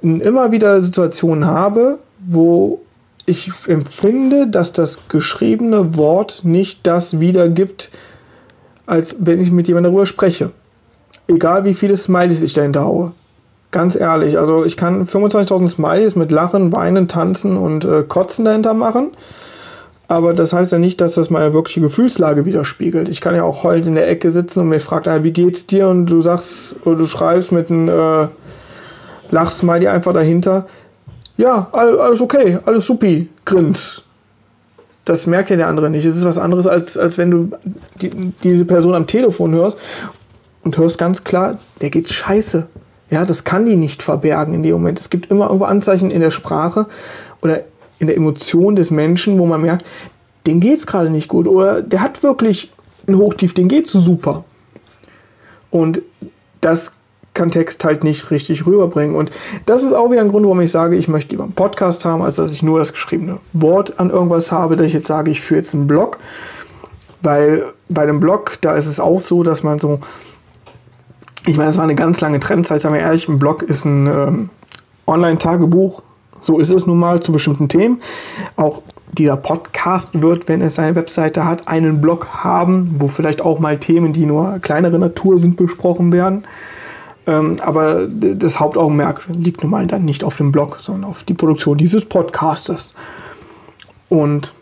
immer 0.02 0.52
wieder 0.52 0.80
Situationen 0.80 1.46
habe, 1.46 1.98
wo 2.20 2.80
ich 3.26 3.52
empfinde, 3.66 4.46
dass 4.46 4.72
das 4.72 5.08
geschriebene 5.08 5.96
Wort 5.96 6.40
nicht 6.44 6.86
das 6.86 7.20
wiedergibt, 7.20 7.90
als 8.90 9.16
wenn 9.20 9.40
ich 9.40 9.52
mit 9.52 9.68
jemandem 9.68 9.92
darüber 9.92 10.04
spreche. 10.04 10.50
Egal 11.28 11.64
wie 11.64 11.74
viele 11.74 11.96
Smileys 11.96 12.42
ich 12.42 12.54
dahinter 12.54 12.84
haue. 12.84 13.12
Ganz 13.70 13.94
ehrlich, 13.94 14.36
also 14.36 14.64
ich 14.64 14.76
kann 14.76 15.06
25.000 15.06 15.68
Smileys 15.68 16.16
mit 16.16 16.32
Lachen, 16.32 16.72
Weinen, 16.72 17.06
Tanzen 17.06 17.56
und 17.56 17.84
äh, 17.84 18.02
Kotzen 18.02 18.44
dahinter 18.44 18.74
machen. 18.74 19.12
Aber 20.08 20.34
das 20.34 20.52
heißt 20.52 20.72
ja 20.72 20.78
nicht, 20.80 21.00
dass 21.00 21.14
das 21.14 21.30
meine 21.30 21.52
wirkliche 21.54 21.80
Gefühlslage 21.80 22.46
widerspiegelt. 22.46 23.08
Ich 23.08 23.20
kann 23.20 23.36
ja 23.36 23.44
auch 23.44 23.62
heulend 23.62 23.86
in 23.86 23.94
der 23.94 24.08
Ecke 24.08 24.32
sitzen 24.32 24.58
und 24.58 24.68
mir 24.68 24.80
fragt 24.80 25.06
einer, 25.06 25.22
wie 25.22 25.30
geht's 25.30 25.66
dir? 25.66 25.86
Und 25.86 26.06
du 26.06 26.20
sagst, 26.20 26.74
oder 26.84 26.96
du 26.96 27.06
schreibst 27.06 27.52
mit 27.52 27.70
einem 27.70 27.88
äh, 27.88 28.26
Lachsmiley 29.30 29.86
einfach 29.86 30.12
dahinter. 30.12 30.66
Ja, 31.36 31.68
alles 31.70 32.20
okay, 32.20 32.58
alles 32.64 32.86
supi, 32.86 33.28
grins. 33.44 34.02
Das 35.04 35.26
merkt 35.26 35.50
ja 35.50 35.56
der 35.56 35.68
andere 35.68 35.90
nicht. 35.90 36.04
Es 36.04 36.16
ist 36.16 36.24
was 36.24 36.38
anderes, 36.38 36.66
als, 36.66 36.96
als 36.96 37.18
wenn 37.18 37.30
du 37.30 37.50
die, 38.00 38.10
diese 38.42 38.64
Person 38.64 38.94
am 38.94 39.06
Telefon 39.06 39.52
hörst 39.52 39.78
und 40.62 40.76
hörst 40.76 40.98
ganz 40.98 41.24
klar, 41.24 41.58
der 41.80 41.90
geht 41.90 42.08
scheiße. 42.08 42.68
Ja, 43.10 43.24
das 43.24 43.44
kann 43.44 43.66
die 43.66 43.76
nicht 43.76 44.02
verbergen 44.02 44.54
in 44.54 44.62
dem 44.62 44.72
Moment. 44.72 45.00
Es 45.00 45.10
gibt 45.10 45.30
immer 45.30 45.46
irgendwo 45.46 45.64
Anzeichen 45.64 46.10
in 46.10 46.20
der 46.20 46.30
Sprache 46.30 46.86
oder 47.42 47.62
in 47.98 48.06
der 48.06 48.16
Emotion 48.16 48.76
des 48.76 48.90
Menschen, 48.90 49.38
wo 49.38 49.46
man 49.46 49.60
merkt, 49.62 49.84
dem 50.46 50.60
geht 50.60 50.78
es 50.78 50.86
gerade 50.86 51.10
nicht 51.10 51.28
gut 51.28 51.46
oder 51.46 51.82
der 51.82 52.00
hat 52.00 52.22
wirklich 52.22 52.72
ein 53.06 53.16
Hochtief, 53.16 53.54
dem 53.54 53.68
geht's 53.68 53.92
super. 53.92 54.44
Und 55.70 56.02
das 56.60 56.92
kann 57.34 57.50
Text 57.50 57.84
halt 57.84 58.04
nicht 58.04 58.30
richtig 58.30 58.66
rüberbringen. 58.66 59.14
Und 59.14 59.30
das 59.66 59.82
ist 59.82 59.92
auch 59.92 60.10
wieder 60.10 60.20
ein 60.20 60.28
Grund, 60.28 60.44
warum 60.44 60.60
ich 60.60 60.70
sage, 60.70 60.96
ich 60.96 61.08
möchte 61.08 61.30
lieber 61.30 61.44
einen 61.44 61.52
Podcast 61.52 62.04
haben, 62.04 62.22
als 62.22 62.36
dass 62.36 62.52
ich 62.52 62.62
nur 62.62 62.78
das 62.78 62.92
geschriebene 62.92 63.38
Wort 63.52 63.98
an 63.98 64.10
irgendwas 64.10 64.52
habe, 64.52 64.76
dass 64.76 64.86
ich 64.86 64.92
jetzt 64.92 65.06
sage, 65.06 65.30
ich 65.30 65.40
führe 65.40 65.60
jetzt 65.60 65.74
einen 65.74 65.86
Blog. 65.86 66.18
Weil 67.22 67.64
bei 67.88 68.06
dem 68.06 68.20
Blog, 68.20 68.58
da 68.62 68.74
ist 68.74 68.86
es 68.86 68.98
auch 68.98 69.20
so, 69.20 69.42
dass 69.42 69.62
man 69.62 69.78
so, 69.78 70.00
ich 71.46 71.56
meine, 71.56 71.68
das 71.68 71.76
war 71.76 71.84
eine 71.84 71.94
ganz 71.94 72.20
lange 72.20 72.40
Trendzeit, 72.40 72.80
sagen 72.80 72.94
wir 72.94 73.02
ehrlich, 73.02 73.28
ein 73.28 73.38
Blog 73.38 73.62
ist 73.62 73.84
ein 73.84 74.06
ähm, 74.06 74.50
Online-Tagebuch, 75.06 76.02
so 76.40 76.58
ist 76.58 76.72
es 76.72 76.86
nun 76.86 76.98
mal 76.98 77.20
zu 77.20 77.32
bestimmten 77.32 77.68
Themen. 77.68 78.00
Auch 78.56 78.82
dieser 79.12 79.36
Podcast 79.36 80.22
wird, 80.22 80.48
wenn 80.48 80.62
es 80.62 80.78
eine 80.78 80.94
Webseite 80.96 81.44
hat, 81.44 81.68
einen 81.68 82.00
Blog 82.00 82.28
haben, 82.28 82.94
wo 82.98 83.08
vielleicht 83.08 83.40
auch 83.40 83.58
mal 83.58 83.78
Themen, 83.78 84.12
die 84.12 84.24
nur 84.24 84.58
kleinere 84.60 84.98
Natur 84.98 85.38
sind, 85.38 85.56
besprochen 85.56 86.12
werden. 86.12 86.44
Ähm, 87.26 87.56
aber 87.60 88.06
das 88.08 88.60
Hauptaugenmerk 88.60 89.22
liegt 89.28 89.62
nun 89.62 89.70
mal 89.70 89.86
dann 89.86 90.04
nicht 90.04 90.24
auf 90.24 90.36
dem 90.36 90.52
Blog, 90.52 90.78
sondern 90.80 91.04
auf 91.04 91.24
die 91.24 91.34
Produktion 91.34 91.76
dieses 91.76 92.04
Podcastes. 92.04 92.94
Und 94.08 94.52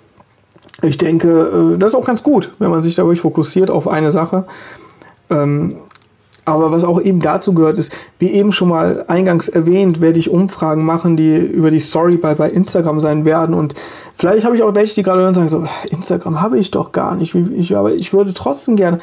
ich 0.83 0.99
denke, 0.99 1.75
äh, 1.75 1.79
das 1.79 1.93
ist 1.93 1.97
auch 1.97 2.05
ganz 2.05 2.23
gut, 2.23 2.55
wenn 2.59 2.71
man 2.71 2.83
sich 2.83 2.95
da 2.95 3.03
wirklich 3.05 3.21
fokussiert 3.21 3.71
auf 3.71 3.89
eine 3.89 4.11
Sache. 4.11 4.47
Ähm, 5.31 5.77
aber 6.49 6.73
was 6.73 6.83
auch 6.83 7.01
eben 7.01 7.21
dazu 7.21 7.53
gehört 7.53 7.77
ist, 7.77 7.93
wie 8.19 8.31
eben 8.31 8.53
schon 8.53 8.71
mal 8.71 9.05
eingangs 9.07 9.49
erwähnt, 9.49 10.01
werde 10.01 10.19
ich 10.19 10.31
Umfragen 10.31 10.83
machen, 10.83 11.15
die 11.15 11.37
über 11.37 11.71
die 11.71 11.79
Story 11.79 12.17
bei, 12.17 12.35
bei 12.35 12.49
Instagram 12.49 13.03
sein 13.03 13.27
werden. 13.27 13.55
Und 13.55 13.75
vielleicht 14.17 14.47
habe 14.47 14.57
ich 14.57 14.63
auch 14.63 14.75
welche, 14.75 14.95
die 14.95 15.03
gerade 15.03 15.21
hören 15.21 15.29
und 15.29 15.35
sagen 15.35 15.49
so, 15.49 15.67
Instagram 15.91 16.41
habe 16.41 16.59
ich 16.59 16.71
doch 16.71 16.93
gar 16.93 17.17
nicht. 17.17 17.35
Ich, 17.35 17.77
aber 17.77 17.95
ich 17.95 18.15
würde 18.15 18.33
trotzdem 18.33 18.77
gerne. 18.77 18.97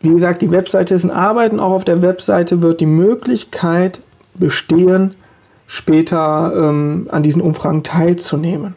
Wie 0.00 0.10
gesagt, 0.10 0.42
die 0.42 0.50
Webseite 0.50 0.94
ist 0.94 1.04
in 1.04 1.10
Arbeit 1.10 1.52
und 1.52 1.60
auch 1.60 1.72
auf 1.72 1.84
der 1.84 2.02
Webseite 2.02 2.62
wird 2.62 2.80
die 2.80 2.86
Möglichkeit 2.86 4.00
bestehen, 4.34 5.14
später 5.66 6.52
ähm, 6.56 7.06
an 7.10 7.22
diesen 7.22 7.42
Umfragen 7.42 7.82
teilzunehmen. 7.82 8.76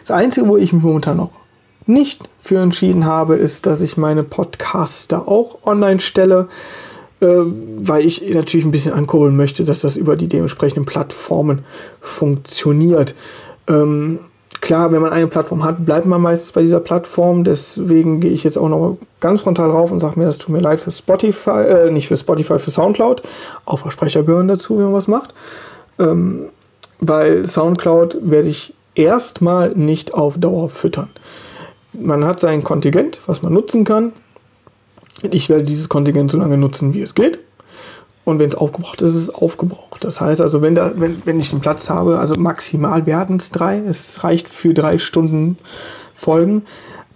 Das 0.00 0.10
Einzige, 0.10 0.48
wo 0.48 0.56
ich 0.56 0.72
mich 0.72 0.82
momentan 0.82 1.16
noch 1.16 1.40
nicht 1.86 2.28
für 2.40 2.58
entschieden 2.58 3.04
habe, 3.04 3.36
ist, 3.36 3.66
dass 3.66 3.80
ich 3.80 3.96
meine 3.96 4.22
Podcasts 4.22 5.08
da 5.08 5.20
auch 5.20 5.58
online 5.64 6.00
stelle, 6.00 6.48
äh, 7.20 7.26
weil 7.26 8.04
ich 8.04 8.22
natürlich 8.28 8.66
ein 8.66 8.70
bisschen 8.70 8.92
ankurbeln 8.92 9.36
möchte, 9.36 9.64
dass 9.64 9.80
das 9.80 9.96
über 9.96 10.16
die 10.16 10.28
dementsprechenden 10.28 10.84
Plattformen 10.84 11.64
funktioniert. 12.00 13.14
Ähm, 13.66 14.18
Klar, 14.60 14.92
wenn 14.92 15.00
man 15.00 15.12
eine 15.12 15.28
Plattform 15.28 15.64
hat, 15.64 15.84
bleibt 15.86 16.06
man 16.06 16.20
meistens 16.20 16.52
bei 16.52 16.60
dieser 16.60 16.80
Plattform. 16.80 17.44
Deswegen 17.44 18.20
gehe 18.20 18.32
ich 18.32 18.44
jetzt 18.44 18.58
auch 18.58 18.68
noch 18.68 18.98
ganz 19.20 19.42
frontal 19.42 19.70
rauf 19.70 19.92
und 19.92 20.00
sage 20.00 20.18
mir, 20.18 20.26
das 20.26 20.38
tut 20.38 20.50
mir 20.50 20.60
leid 20.60 20.80
für 20.80 20.90
Spotify, 20.90 21.50
äh, 21.50 21.90
nicht 21.90 22.08
für 22.08 22.16
Spotify, 22.16 22.58
für 22.58 22.70
Soundcloud. 22.70 23.22
Auch 23.64 23.78
Versprecher 23.78 24.22
gehören 24.22 24.48
dazu, 24.48 24.76
wenn 24.76 24.84
man 24.84 24.94
was 24.94 25.08
macht. 25.08 25.34
Ähm, 25.98 26.46
weil 26.98 27.46
Soundcloud 27.46 28.18
werde 28.22 28.48
ich 28.48 28.74
erstmal 28.94 29.70
nicht 29.70 30.14
auf 30.14 30.38
Dauer 30.38 30.68
füttern. 30.68 31.10
Man 31.92 32.24
hat 32.24 32.40
sein 32.40 32.62
Kontingent, 32.62 33.20
was 33.26 33.42
man 33.42 33.52
nutzen 33.52 33.84
kann. 33.84 34.12
Ich 35.30 35.48
werde 35.48 35.64
dieses 35.64 35.88
Kontingent 35.88 36.30
so 36.30 36.38
lange 36.38 36.56
nutzen, 36.56 36.94
wie 36.94 37.02
es 37.02 37.14
geht. 37.14 37.38
Und 38.24 38.38
wenn 38.38 38.48
es 38.48 38.54
aufgebraucht 38.54 39.00
ist, 39.02 39.14
ist 39.14 39.22
es 39.22 39.34
aufgebraucht. 39.34 40.04
Das 40.04 40.20
heißt 40.20 40.42
also, 40.42 40.62
wenn, 40.62 40.74
da, 40.74 40.92
wenn, 40.94 41.22
wenn 41.24 41.40
ich 41.40 41.50
den 41.50 41.60
Platz 41.60 41.88
habe, 41.88 42.18
also 42.18 42.34
maximal 42.36 43.06
werden 43.06 43.36
es 43.36 43.50
drei, 43.50 43.78
es 43.78 44.22
reicht 44.22 44.48
für 44.48 44.74
drei 44.74 44.98
Stunden 44.98 45.56
Folgen 46.14 46.62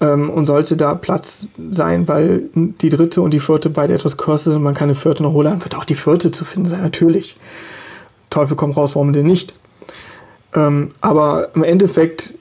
ähm, 0.01 0.31
und 0.31 0.47
sollte 0.47 0.77
da 0.77 0.95
Platz 0.95 1.51
sein, 1.71 2.09
weil 2.09 2.49
die 2.55 2.89
dritte 2.89 3.21
und 3.21 3.33
die 3.33 3.41
vierte 3.41 3.69
beide 3.71 3.95
etwas 3.95 4.17
kürzer 4.17 4.51
sind 4.51 4.59
und 4.59 4.65
man 4.65 4.75
keine 4.75 4.95
vierte 4.95 5.23
noch 5.23 5.33
holen, 5.33 5.63
wird 5.63 5.75
auch 5.75 5.85
die 5.85 5.95
vierte 5.95 6.31
zu 6.31 6.45
finden 6.45 6.71
sein, 6.71 6.83
natürlich. 6.83 7.37
Teufel 8.31 8.57
kommt 8.57 8.77
raus, 8.77 8.95
warum 8.95 9.13
denn 9.13 9.27
nicht? 9.27 9.53
Ähm, 10.55 10.93
aber 11.01 11.55
im 11.55 11.65
Endeffekt 11.65 12.35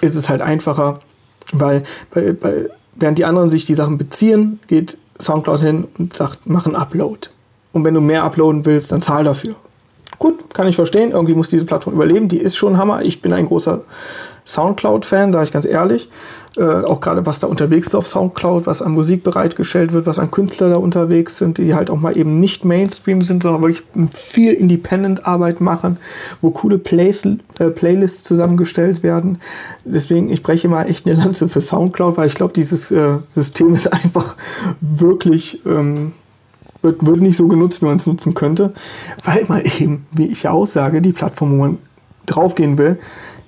ist 0.00 0.14
es 0.14 0.28
halt 0.28 0.40
einfacher, 0.40 1.00
weil, 1.52 1.82
weil, 2.12 2.36
weil 2.40 2.70
während 2.94 3.18
die 3.18 3.24
anderen 3.24 3.50
sich 3.50 3.64
die 3.64 3.74
Sachen 3.74 3.98
beziehen, 3.98 4.60
geht 4.68 4.96
Soundcloud 5.20 5.60
hin 5.60 5.88
und 5.98 6.14
sagt, 6.14 6.40
mach 6.46 6.66
einen 6.66 6.76
Upload. 6.76 7.28
Und 7.78 7.84
wenn 7.84 7.94
du 7.94 8.00
mehr 8.00 8.24
uploaden 8.24 8.66
willst, 8.66 8.90
dann 8.90 9.00
zahl 9.00 9.22
dafür. 9.22 9.54
Gut, 10.18 10.52
kann 10.52 10.66
ich 10.66 10.74
verstehen. 10.74 11.12
Irgendwie 11.12 11.34
muss 11.34 11.48
diese 11.48 11.64
Plattform 11.64 11.94
überleben. 11.94 12.26
Die 12.26 12.38
ist 12.38 12.56
schon 12.56 12.76
Hammer. 12.76 13.02
Ich 13.02 13.22
bin 13.22 13.32
ein 13.32 13.46
großer 13.46 13.82
Soundcloud-Fan, 14.44 15.32
sage 15.32 15.44
ich 15.44 15.52
ganz 15.52 15.64
ehrlich. 15.64 16.10
Äh, 16.56 16.64
auch 16.64 17.00
gerade 17.00 17.24
was 17.24 17.38
da 17.38 17.46
unterwegs 17.46 17.86
ist 17.86 17.94
auf 17.94 18.08
Soundcloud, 18.08 18.66
was 18.66 18.82
an 18.82 18.90
Musik 18.90 19.22
bereitgestellt 19.22 19.92
wird, 19.92 20.06
was 20.06 20.18
an 20.18 20.32
Künstler 20.32 20.70
da 20.70 20.76
unterwegs 20.76 21.38
sind, 21.38 21.58
die 21.58 21.72
halt 21.72 21.88
auch 21.88 22.00
mal 22.00 22.16
eben 22.16 22.40
nicht 22.40 22.64
Mainstream 22.64 23.22
sind, 23.22 23.44
sondern 23.44 23.62
wirklich 23.62 23.84
viel 24.12 24.54
Independent-Arbeit 24.54 25.60
machen, 25.60 25.98
wo 26.40 26.50
coole 26.50 26.78
Plays, 26.78 27.24
äh, 27.60 27.70
Playlists 27.70 28.24
zusammengestellt 28.24 29.04
werden. 29.04 29.38
Deswegen, 29.84 30.32
ich 30.32 30.42
breche 30.42 30.68
mal 30.68 30.90
echt 30.90 31.06
eine 31.06 31.14
Lanze 31.14 31.48
für 31.48 31.60
Soundcloud, 31.60 32.16
weil 32.16 32.26
ich 32.26 32.34
glaube, 32.34 32.54
dieses 32.54 32.90
äh, 32.90 33.18
System 33.34 33.72
ist 33.74 33.92
einfach 33.92 34.34
wirklich. 34.80 35.64
Ähm, 35.64 36.12
wird, 36.82 37.06
wird 37.06 37.20
nicht 37.20 37.36
so 37.36 37.48
genutzt, 37.48 37.82
wie 37.82 37.86
man 37.86 37.96
es 37.96 38.06
nutzen 38.06 38.34
könnte, 38.34 38.72
weil 39.24 39.44
man 39.48 39.62
eben, 39.78 40.06
wie 40.12 40.26
ich 40.26 40.44
ja 40.44 40.50
aussage, 40.50 41.02
die 41.02 41.12
Plattform, 41.12 41.52
wo 41.52 41.56
man 41.56 41.78
draufgehen 42.26 42.78
will, 42.78 42.98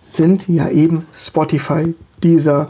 sind 0.03 0.49
ja 0.49 0.69
eben 0.69 1.07
Spotify, 1.13 1.95
dieser 2.23 2.69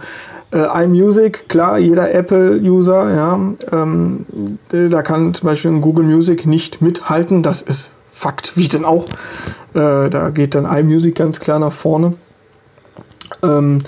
äh, 0.53 0.85
iMusic, 0.85 1.49
klar, 1.49 1.79
jeder 1.79 2.13
Apple-User, 2.13 3.15
ja, 3.15 3.41
ähm, 3.73 4.27
da 4.69 5.03
kann 5.03 5.35
zum 5.35 5.49
Beispiel 5.49 5.73
Google 5.81 6.05
Music 6.05 6.47
nicht 6.47 6.83
mithalten, 6.83 7.43
das 7.43 7.63
ist 7.63 7.93
Fakt, 8.13 8.57
wie 8.59 8.69
denn 8.69 8.85
auch. 8.85 9.07
Äh, 9.73 10.11
da 10.11 10.29
geht 10.29 10.55
dann 10.55 10.67
iMusic 10.67 11.15
ganz 11.15 11.41
klar 11.41 11.59
nach 11.59 11.73
vorne. 11.73 12.15
Ähm, 13.43 13.79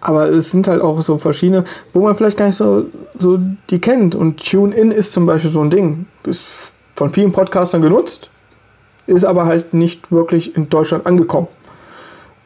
aber 0.00 0.28
es 0.28 0.50
sind 0.50 0.68
halt 0.68 0.80
auch 0.80 1.00
so 1.00 1.18
verschiedene, 1.18 1.64
wo 1.92 2.00
man 2.00 2.14
vielleicht 2.14 2.36
gar 2.36 2.46
nicht 2.46 2.56
so, 2.56 2.86
so 3.18 3.38
die 3.70 3.80
kennt. 3.80 4.14
Und 4.14 4.44
TuneIn 4.44 4.90
ist 4.90 5.12
zum 5.12 5.26
Beispiel 5.26 5.50
so 5.50 5.60
ein 5.60 5.70
Ding. 5.70 6.06
Ist 6.24 6.72
von 6.94 7.10
vielen 7.10 7.32
Podcastern 7.32 7.80
genutzt, 7.80 8.30
ist 9.06 9.24
aber 9.24 9.46
halt 9.46 9.72
nicht 9.74 10.10
wirklich 10.12 10.56
in 10.56 10.68
Deutschland 10.68 11.06
angekommen. 11.06 11.48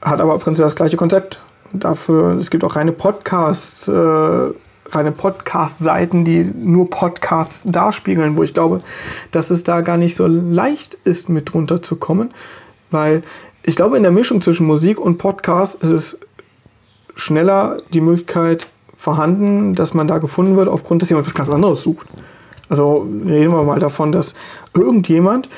Hat 0.01 0.21
aber 0.21 0.39
prinzipiell 0.39 0.67
das 0.67 0.77
gleiche 0.77 0.97
Konzept. 0.97 1.41
Dafür, 1.73 2.37
es 2.37 2.51
gibt 2.51 2.65
auch 2.65 2.77
reine 2.77 2.93
Podcasts, 2.93 3.89
äh, 3.89 3.93
reine 3.93 5.13
Podcast-Seiten, 5.13 6.25
die 6.25 6.45
nur 6.55 6.91
Podcasts 6.91 7.65
darspiegeln, 7.67 8.37
wo 8.37 8.43
ich 8.43 8.53
glaube, 8.53 8.81
dass 9.31 9.51
es 9.51 9.65
da 9.65 9.81
gar 9.81 9.97
nicht 9.97 10.17
so 10.17 10.27
leicht 10.27 10.99
ist, 11.05 11.29
mit 11.29 11.55
runterzukommen. 11.55 12.31
Weil 12.91 13.23
ich 13.63 13.77
glaube, 13.77 13.97
in 13.97 14.03
der 14.03 14.13
Mischung 14.13 14.41
zwischen 14.43 14.67
Musik 14.67 15.01
und 15.01 15.19
Podcast 15.19 15.83
ist 15.83 15.91
es 15.91 16.21
schneller 17.15 17.79
die 17.93 18.01
Möglichkeit 18.01 18.67
vorhanden, 18.97 19.75
dass 19.75 19.95
man 19.95 20.07
da 20.07 20.19
gefunden 20.19 20.57
wird, 20.57 20.69
aufgrund, 20.69 21.03
dass 21.03 21.09
jemand 21.09 21.27
was 21.27 21.35
ganz 21.35 21.51
anderes 21.51 21.83
sucht. 21.83 22.07
Also 22.69 23.07
reden 23.27 23.53
wir 23.53 23.63
mal 23.65 23.81
davon, 23.81 24.13
dass 24.13 24.35
irgendjemand 24.75 25.49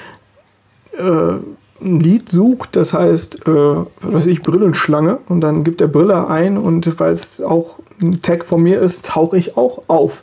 äh, 0.99 1.39
ein 1.81 2.01
Lied 2.01 2.29
sucht, 2.29 2.77
das 2.77 2.95
heißt, 2.95 3.47
äh, 3.47 3.51
was 3.51 4.13
weiß 4.13 4.27
ich, 4.27 4.43
Brillenschlange, 4.43 5.19
und 5.29 5.41
dann 5.43 5.65
gibt 5.65 5.81
er 5.81 5.89
Brille 5.89 6.29
ein 6.29 6.57
und 6.57 6.99
weil 6.99 7.13
es 7.13 7.43
auch 7.43 7.81
ein 8.01 8.23
Tag 8.23 8.45
von 8.45 8.63
mir 8.63 8.81
ist, 8.81 9.07
tauche 9.07 9.37
ich 9.37 9.57
auch 9.57 9.83
auf. 9.89 10.23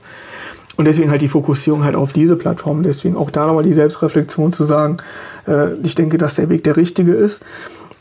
Und 0.78 0.86
deswegen 0.86 1.12
halt 1.12 1.22
die 1.22 1.28
Fokussierung 1.28 1.84
halt 1.84 1.96
auf 1.96 2.14
diese 2.14 2.36
Plattform. 2.36 2.82
Deswegen 2.82 3.16
auch 3.16 3.30
da 3.30 3.46
nochmal 3.46 3.64
die 3.64 3.74
Selbstreflexion 3.74 4.52
zu 4.52 4.64
sagen, 4.64 4.98
äh, 5.48 5.74
ich 5.84 5.96
denke, 5.96 6.18
dass 6.18 6.36
der 6.36 6.50
Weg 6.50 6.64
der 6.64 6.78
richtige 6.78 7.14
ist 7.14 7.44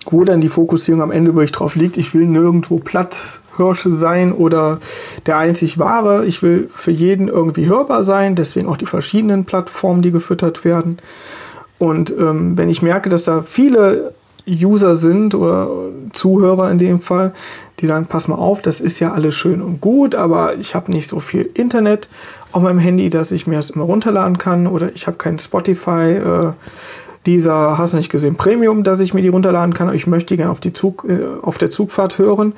wo 0.07 0.25
dann 0.25 0.41
die 0.41 0.49
Fokussierung 0.49 1.03
am 1.03 1.11
Ende 1.11 1.35
wirklich 1.35 1.53
drauf 1.53 1.77
liegt. 1.77 1.97
Ich 1.97 2.15
will 2.15 2.27
nirgendwo 2.27 2.79
Platthirsche 2.79 3.93
sein 3.93 4.33
oder 4.33 4.79
der 5.27 5.39
einzig 5.39 5.79
wahre. 5.79 6.25
Ich 6.25 6.43
will 6.43 6.69
für 6.73 6.91
jeden 6.91 7.29
irgendwie 7.29 7.69
hörbar 7.69 8.05
sein, 8.05 8.35
deswegen 8.35 8.69
auch 8.69 8.77
die 8.77 8.87
verschiedenen 8.87 9.45
Plattformen, 9.45 10.03
die 10.03 10.11
gefüttert 10.11 10.65
werden. 10.65 10.99
Und 11.79 12.11
ähm, 12.19 12.57
wenn 12.57 12.69
ich 12.69 12.83
merke, 12.83 13.09
dass 13.09 13.25
da 13.25 13.43
viele 13.43 14.15
User 14.49 14.97
sind 14.97 15.35
oder 15.35 15.69
Zuhörer 16.13 16.71
in 16.71 16.79
dem 16.79 17.01
Fall, 17.01 17.33
die 17.79 17.87
sagen, 17.87 18.07
pass 18.07 18.29
mal 18.29 18.37
auf, 18.37 18.61
das 18.61 18.81
ist 18.81 19.01
ja 19.01 19.13
alles 19.13 19.35
schön 19.35 19.63
und 19.63 19.81
gut, 19.81 20.15
aber 20.15 20.57
ich 20.57 20.75
habe 20.75 20.93
nicht 20.93 21.09
so 21.09 21.21
viel 21.21 21.49
Internet 21.55 22.09
auf 22.53 22.63
meinem 22.63 22.79
Handy, 22.79 23.11
dass 23.11 23.33
ich 23.33 23.47
mir 23.47 23.57
das 23.57 23.71
immer 23.71 23.85
runterladen 23.85 24.39
kann 24.39 24.67
oder 24.67 24.91
ich 24.95 25.07
habe 25.07 25.17
kein 25.17 25.39
Spotify. 25.39 26.17
Äh, 26.17 26.53
dieser, 27.27 27.77
hast 27.77 27.93
nicht 27.93 28.11
gesehen, 28.11 28.37
Premium, 28.37 28.83
dass 28.83 29.01
ich 29.01 29.13
mir 29.13 29.23
die 29.23 29.29
runterladen 29.29 29.75
kann, 29.75 29.93
ich 29.95 30.07
möchte 30.07 30.29
die 30.29 30.39
gerne 30.39 30.51
auf, 30.51 30.61
die 30.61 30.73
Zug, 30.73 31.05
äh, 31.07 31.21
auf 31.43 31.59
der 31.59 31.71
Zugfahrt 31.71 32.19
hören, 32.19 32.55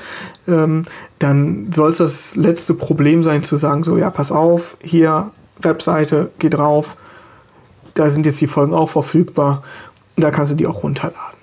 ähm, 0.46 0.82
dann 1.18 1.70
soll 1.72 1.88
es 1.88 1.98
das 1.98 2.36
letzte 2.36 2.74
Problem 2.74 3.22
sein 3.24 3.42
zu 3.42 3.56
sagen, 3.56 3.82
so 3.82 3.96
ja, 3.96 4.10
pass 4.10 4.30
auf, 4.30 4.76
hier 4.80 5.30
Webseite, 5.58 6.30
geh 6.38 6.48
drauf, 6.48 6.96
da 7.94 8.08
sind 8.08 8.24
jetzt 8.24 8.40
die 8.40 8.46
Folgen 8.46 8.72
auch 8.72 8.88
verfügbar, 8.88 9.62
da 10.16 10.30
kannst 10.30 10.52
du 10.52 10.56
die 10.56 10.66
auch 10.66 10.82
runterladen. 10.82 11.38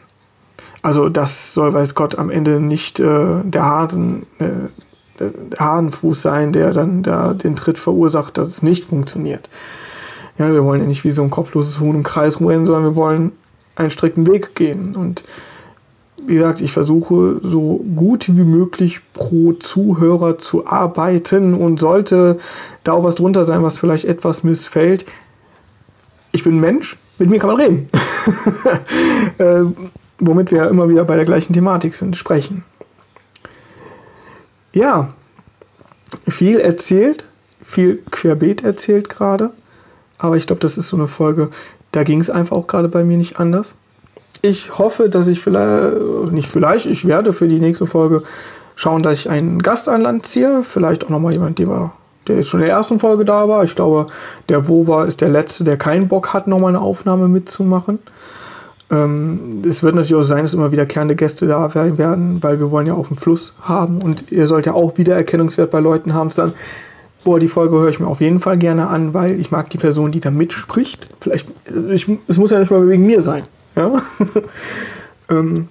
Also 0.82 1.10
das 1.10 1.54
soll, 1.54 1.74
weiß 1.74 1.96
Gott, 1.96 2.18
am 2.18 2.30
Ende 2.30 2.62
nicht 2.62 3.00
äh, 3.02 3.42
der 3.44 3.66
Hasen, 3.66 4.26
äh, 4.40 4.70
der 5.20 5.60
Hasenfuß 5.60 6.22
sein, 6.22 6.54
der 6.54 6.72
dann 6.72 7.04
da 7.04 7.34
den 7.34 7.58
Tritt 7.58 7.78
verursacht, 7.78 8.38
dass 8.38 8.48
es 8.48 8.64
nicht 8.64 8.86
funktioniert. 8.86 9.50
Ja, 10.40 10.54
wir 10.54 10.64
wollen 10.64 10.80
ja 10.80 10.88
nicht 10.88 11.04
wie 11.04 11.12
so 11.12 11.22
ein 11.22 11.30
kopfloses 11.30 11.82
Huhn 11.82 11.96
im 11.96 12.04
Kreis 12.04 12.40
rennen, 12.40 12.66
sondern 12.66 12.86
wir 12.86 12.96
wollen 12.96 13.34
einen 13.76 13.90
strikten 13.90 14.26
Weg 14.26 14.56
gehen. 14.56 14.96
Und 14.96 15.24
wie 16.26 16.36
gesagt, 16.36 16.62
ich 16.62 16.72
versuche 16.72 17.42
so 17.44 17.84
gut 17.94 18.26
wie 18.30 18.46
möglich 18.46 19.02
pro 19.14 19.52
Zuhörer 19.52 20.38
zu 20.38 20.66
arbeiten 20.66 21.54
und 21.54 21.82
sollte 21.82 22.40
da 22.86 22.94
auch 22.94 23.04
was 23.04 23.16
drunter 23.16 23.44
sein, 23.44 23.64
was 23.64 23.78
vielleicht 23.78 24.06
etwas 24.06 24.44
missfällt. 24.44 25.06
Ich 26.32 26.46
bin 26.46 26.56
ein 26.56 26.62
Mensch, 26.62 26.98
mit 27.18 27.30
mir 27.30 27.40
kann 27.40 27.50
man 27.50 27.60
reden. 27.60 27.90
äh, 29.40 29.64
womit 30.20 30.52
wir 30.52 30.70
immer 30.70 30.88
wieder 30.88 31.04
bei 31.04 31.18
der 31.18 31.26
gleichen 31.26 31.52
Thematik 31.52 31.96
sind, 31.96 32.16
sprechen. 32.16 32.64
Ja, 34.72 35.14
viel 36.26 36.60
erzählt, 36.60 37.28
viel 37.62 38.02
querbeet 38.10 38.64
erzählt 38.64 39.10
gerade. 39.10 39.52
Aber 40.20 40.38
ich 40.38 40.46
glaube, 40.46 40.60
das 40.60 40.78
ist 40.78 40.90
so 40.90 40.98
eine 40.98 41.08
Folge, 41.08 41.50
da 41.92 42.04
ging 42.04 42.20
es 42.20 42.30
einfach 42.30 42.56
auch 42.56 42.68
gerade 42.68 42.90
bei 42.90 43.04
mir 43.04 43.18
nicht 43.18 43.40
anders. 43.40 43.74
Ich 44.42 44.78
hoffe, 44.78 45.10
dass 45.10 45.28
ich 45.28 45.42
vielleicht, 45.42 46.32
nicht 46.32 46.48
vielleicht, 46.48 46.86
ich 46.86 47.06
werde 47.06 47.34
für 47.34 47.48
die 47.48 47.60
nächste 47.60 47.88
Folge 47.88 48.24
schauen, 48.76 49.02
dass 49.02 49.14
ich 49.16 49.30
einen 49.30 49.62
Gast 49.62 49.90
an 49.90 50.02
Land 50.02 50.26
ziehe. 50.26 50.62
Vielleicht 50.64 51.04
auch 51.04 51.10
nochmal 51.10 51.34
jemand, 51.34 51.60
der, 51.60 51.92
der 52.28 52.38
jetzt 52.38 52.50
schon 52.50 52.62
in 52.62 52.68
der 52.68 52.76
ersten 52.76 53.00
Folge 53.00 53.26
da 53.26 53.50
war. 53.50 53.64
Ich 53.64 53.76
glaube, 53.76 54.06
der 54.48 54.68
Wova 54.68 55.04
ist 55.06 55.22
der 55.22 55.30
Letzte, 55.30 55.64
der 55.64 55.78
keinen 55.78 56.08
Bock 56.08 56.32
hat, 56.34 56.48
nochmal 56.48 56.70
eine 56.70 56.80
Aufnahme 56.80 57.28
mitzumachen. 57.28 58.00
Ähm, 58.92 59.62
es 59.68 59.84
wird 59.84 59.96
natürlich 59.96 60.16
auch 60.16 60.24
sein, 60.24 60.44
dass 60.44 60.54
immer 60.54 60.72
wieder 60.72 60.84
wiederkehrende 60.84 61.16
Gäste 61.16 61.48
da 61.48 61.74
werden, 61.74 62.42
weil 62.42 62.60
wir 62.60 62.72
wollen 62.72 62.88
ja 62.88 62.94
auch 62.94 63.10
einen 63.10 63.18
Fluss 63.18 63.54
haben 63.62 64.02
und 64.02 64.32
ihr 64.32 64.48
sollt 64.48 64.66
ja 64.66 64.74
auch 64.74 64.98
Wiedererkennungswert 64.98 65.70
bei 65.70 65.80
Leuten 65.80 66.14
haben. 66.14 66.30
Dann 66.36 66.54
Boah, 67.24 67.40
die 67.40 67.48
Folge 67.48 67.78
höre 67.78 67.90
ich 67.90 68.00
mir 68.00 68.08
auf 68.08 68.22
jeden 68.22 68.40
Fall 68.40 68.58
gerne 68.58 68.88
an, 68.88 69.14
weil 69.14 69.40
ich 69.40 69.52
mag 69.52 69.70
die 69.70 69.78
Person, 69.78 70.12
die 70.12 70.22
da 70.22 70.32
mitspricht. 70.32 71.10
Vielleicht, 71.20 71.48
ich, 71.90 72.08
es 72.28 72.38
muss 72.38 72.52
ja 72.52 72.60
nicht 72.60 72.72
mal 72.72 72.88
wegen 72.88 73.06
mir 73.06 73.22
sein. 73.22 73.44
Ja? 73.76 73.94
ähm, 75.30 75.68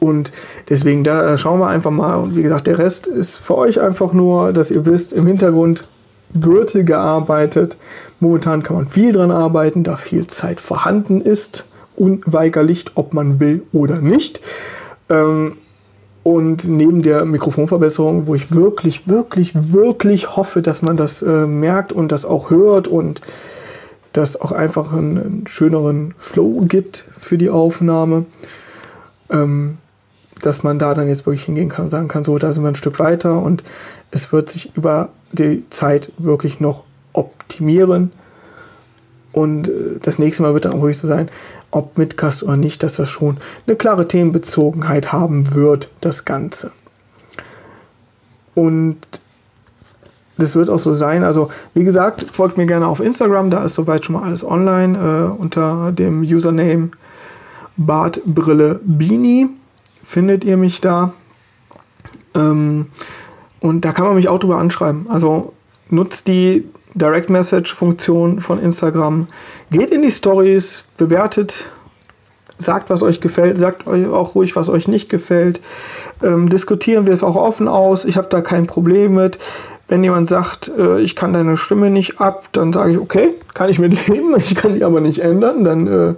und 0.00 0.32
deswegen, 0.68 1.02
da 1.02 1.32
äh, 1.32 1.38
schauen 1.38 1.60
wir 1.60 1.68
einfach 1.68 1.90
mal. 1.90 2.16
Und 2.16 2.36
wie 2.36 2.42
gesagt, 2.42 2.66
der 2.66 2.78
Rest 2.78 3.06
ist 3.06 3.36
für 3.36 3.56
euch 3.56 3.80
einfach 3.80 4.12
nur, 4.12 4.52
dass 4.52 4.70
ihr 4.70 4.84
wisst, 4.86 5.12
im 5.12 5.26
Hintergrund 5.26 5.88
wird 6.30 6.74
gearbeitet. 6.86 7.78
Momentan 8.20 8.62
kann 8.62 8.76
man 8.76 8.86
viel 8.86 9.12
dran 9.12 9.30
arbeiten, 9.30 9.82
da 9.82 9.96
viel 9.96 10.26
Zeit 10.26 10.60
vorhanden 10.60 11.20
ist. 11.20 11.66
Unweigerlich, 11.96 12.84
ob 12.94 13.14
man 13.14 13.40
will 13.40 13.62
oder 13.72 14.00
nicht. 14.00 14.40
Ähm, 15.08 15.56
und 16.22 16.68
neben 16.68 17.02
der 17.02 17.24
Mikrofonverbesserung, 17.24 18.26
wo 18.26 18.34
ich 18.34 18.52
wirklich, 18.52 19.08
wirklich, 19.08 19.52
wirklich 19.54 20.36
hoffe, 20.36 20.62
dass 20.62 20.82
man 20.82 20.96
das 20.96 21.22
äh, 21.22 21.46
merkt 21.46 21.92
und 21.92 22.12
das 22.12 22.24
auch 22.24 22.50
hört 22.50 22.88
und 22.88 23.20
das 24.12 24.40
auch 24.40 24.52
einfach 24.52 24.92
einen, 24.92 25.18
einen 25.18 25.46
schöneren 25.46 26.14
Flow 26.18 26.64
gibt 26.66 27.08
für 27.18 27.38
die 27.38 27.50
Aufnahme, 27.50 28.26
ähm, 29.30 29.78
dass 30.42 30.62
man 30.62 30.78
da 30.78 30.94
dann 30.94 31.08
jetzt 31.08 31.26
wirklich 31.26 31.44
hingehen 31.44 31.68
kann 31.68 31.84
und 31.84 31.90
sagen 31.90 32.08
kann, 32.08 32.24
so, 32.24 32.38
da 32.38 32.52
sind 32.52 32.62
wir 32.62 32.68
ein 32.68 32.74
Stück 32.74 32.98
weiter 32.98 33.40
und 33.42 33.62
es 34.10 34.32
wird 34.32 34.50
sich 34.50 34.76
über 34.76 35.10
die 35.32 35.68
Zeit 35.70 36.12
wirklich 36.18 36.60
noch 36.60 36.84
optimieren. 37.12 38.12
Und 39.38 39.68
äh, 39.68 39.98
das 40.02 40.18
nächste 40.18 40.42
Mal 40.42 40.52
wird 40.52 40.64
dann 40.64 40.72
auch 40.72 40.80
wirklich 40.80 40.98
so 40.98 41.06
sein, 41.06 41.30
ob 41.70 41.96
mit 41.96 42.16
Gast 42.16 42.42
oder 42.42 42.56
nicht, 42.56 42.82
dass 42.82 42.96
das 42.96 43.08
schon 43.08 43.36
eine 43.66 43.76
klare 43.76 44.08
Themenbezogenheit 44.08 45.12
haben 45.12 45.54
wird, 45.54 45.90
das 46.00 46.24
Ganze. 46.24 46.72
Und 48.54 48.96
das 50.38 50.56
wird 50.56 50.70
auch 50.70 50.78
so 50.78 50.92
sein. 50.92 51.22
Also, 51.22 51.48
wie 51.74 51.84
gesagt, 51.84 52.22
folgt 52.22 52.58
mir 52.58 52.66
gerne 52.66 52.88
auf 52.88 53.00
Instagram, 53.00 53.50
da 53.50 53.64
ist 53.64 53.74
soweit 53.74 54.04
schon 54.04 54.14
mal 54.14 54.24
alles 54.24 54.44
online 54.44 54.98
äh, 54.98 55.40
unter 55.40 55.92
dem 55.92 56.22
Username 56.22 56.90
Bartbrillebini 57.76 59.46
findet 60.02 60.44
ihr 60.44 60.56
mich 60.56 60.80
da. 60.80 61.12
Ähm, 62.34 62.86
und 63.60 63.84
da 63.84 63.92
kann 63.92 64.06
man 64.06 64.16
mich 64.16 64.28
auch 64.28 64.40
drüber 64.40 64.58
anschreiben. 64.58 65.06
Also 65.08 65.52
nutzt 65.90 66.26
die 66.26 66.64
Direct 66.94 67.30
Message 67.30 67.74
Funktion 67.74 68.40
von 68.40 68.60
Instagram. 68.60 69.26
Geht 69.70 69.90
in 69.90 70.02
die 70.02 70.10
Stories, 70.10 70.88
bewertet 70.96 71.66
sagt, 72.58 72.90
was 72.90 73.02
euch 73.02 73.20
gefällt, 73.20 73.56
sagt 73.56 73.86
euch 73.86 74.06
auch 74.06 74.34
ruhig, 74.34 74.56
was 74.56 74.68
euch 74.68 74.88
nicht 74.88 75.08
gefällt. 75.08 75.60
Ähm, 76.22 76.48
diskutieren 76.48 77.06
wir 77.06 77.14
es 77.14 77.22
auch 77.22 77.36
offen 77.36 77.68
aus. 77.68 78.04
Ich 78.04 78.16
habe 78.16 78.28
da 78.28 78.40
kein 78.40 78.66
Problem 78.66 79.14
mit. 79.14 79.38
Wenn 79.86 80.04
jemand 80.04 80.28
sagt, 80.28 80.70
äh, 80.76 81.00
ich 81.00 81.16
kann 81.16 81.32
deine 81.32 81.56
Stimme 81.56 81.88
nicht 81.88 82.20
ab, 82.20 82.48
dann 82.52 82.72
sage 82.72 82.90
ich, 82.90 82.98
okay, 82.98 83.30
kann 83.54 83.70
ich 83.70 83.78
mit 83.78 84.08
leben, 84.08 84.34
ich 84.36 84.54
kann 84.54 84.74
die 84.74 84.84
aber 84.84 85.00
nicht 85.00 85.20
ändern. 85.20 85.64
Dann 85.64 85.86
äh, 85.86 86.14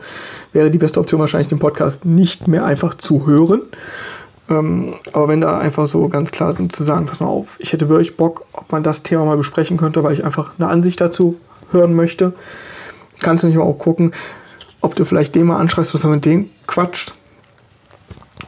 wäre 0.52 0.70
die 0.70 0.78
beste 0.78 0.98
Option 0.98 1.20
wahrscheinlich, 1.20 1.48
den 1.48 1.60
Podcast 1.60 2.04
nicht 2.04 2.48
mehr 2.48 2.64
einfach 2.64 2.94
zu 2.94 3.26
hören. 3.26 3.62
Ähm, 4.50 4.94
aber 5.12 5.28
wenn 5.28 5.40
da 5.40 5.58
einfach 5.58 5.86
so 5.86 6.08
ganz 6.08 6.32
klar 6.32 6.52
sind, 6.52 6.74
zu 6.74 6.82
sagen, 6.82 7.06
pass 7.06 7.20
mal 7.20 7.28
auf, 7.28 7.56
ich 7.60 7.72
hätte 7.72 7.88
wirklich 7.88 8.16
Bock, 8.16 8.44
ob 8.52 8.70
man 8.72 8.82
das 8.82 9.02
Thema 9.02 9.24
mal 9.24 9.36
besprechen 9.36 9.76
könnte, 9.76 10.02
weil 10.02 10.12
ich 10.12 10.24
einfach 10.24 10.52
eine 10.58 10.68
Ansicht 10.68 11.00
dazu 11.00 11.40
hören 11.70 11.94
möchte, 11.94 12.34
kannst 13.20 13.44
du 13.44 13.46
nicht 13.46 13.56
mal 13.56 13.62
auch 13.62 13.78
gucken, 13.78 14.12
ob 14.80 14.96
du 14.96 15.04
vielleicht 15.04 15.34
den 15.34 15.46
mal 15.46 15.58
anschreibst, 15.58 15.94
was 15.94 16.04
er 16.04 16.10
mit 16.10 16.24
dem 16.24 16.50
quatscht. 16.66 17.14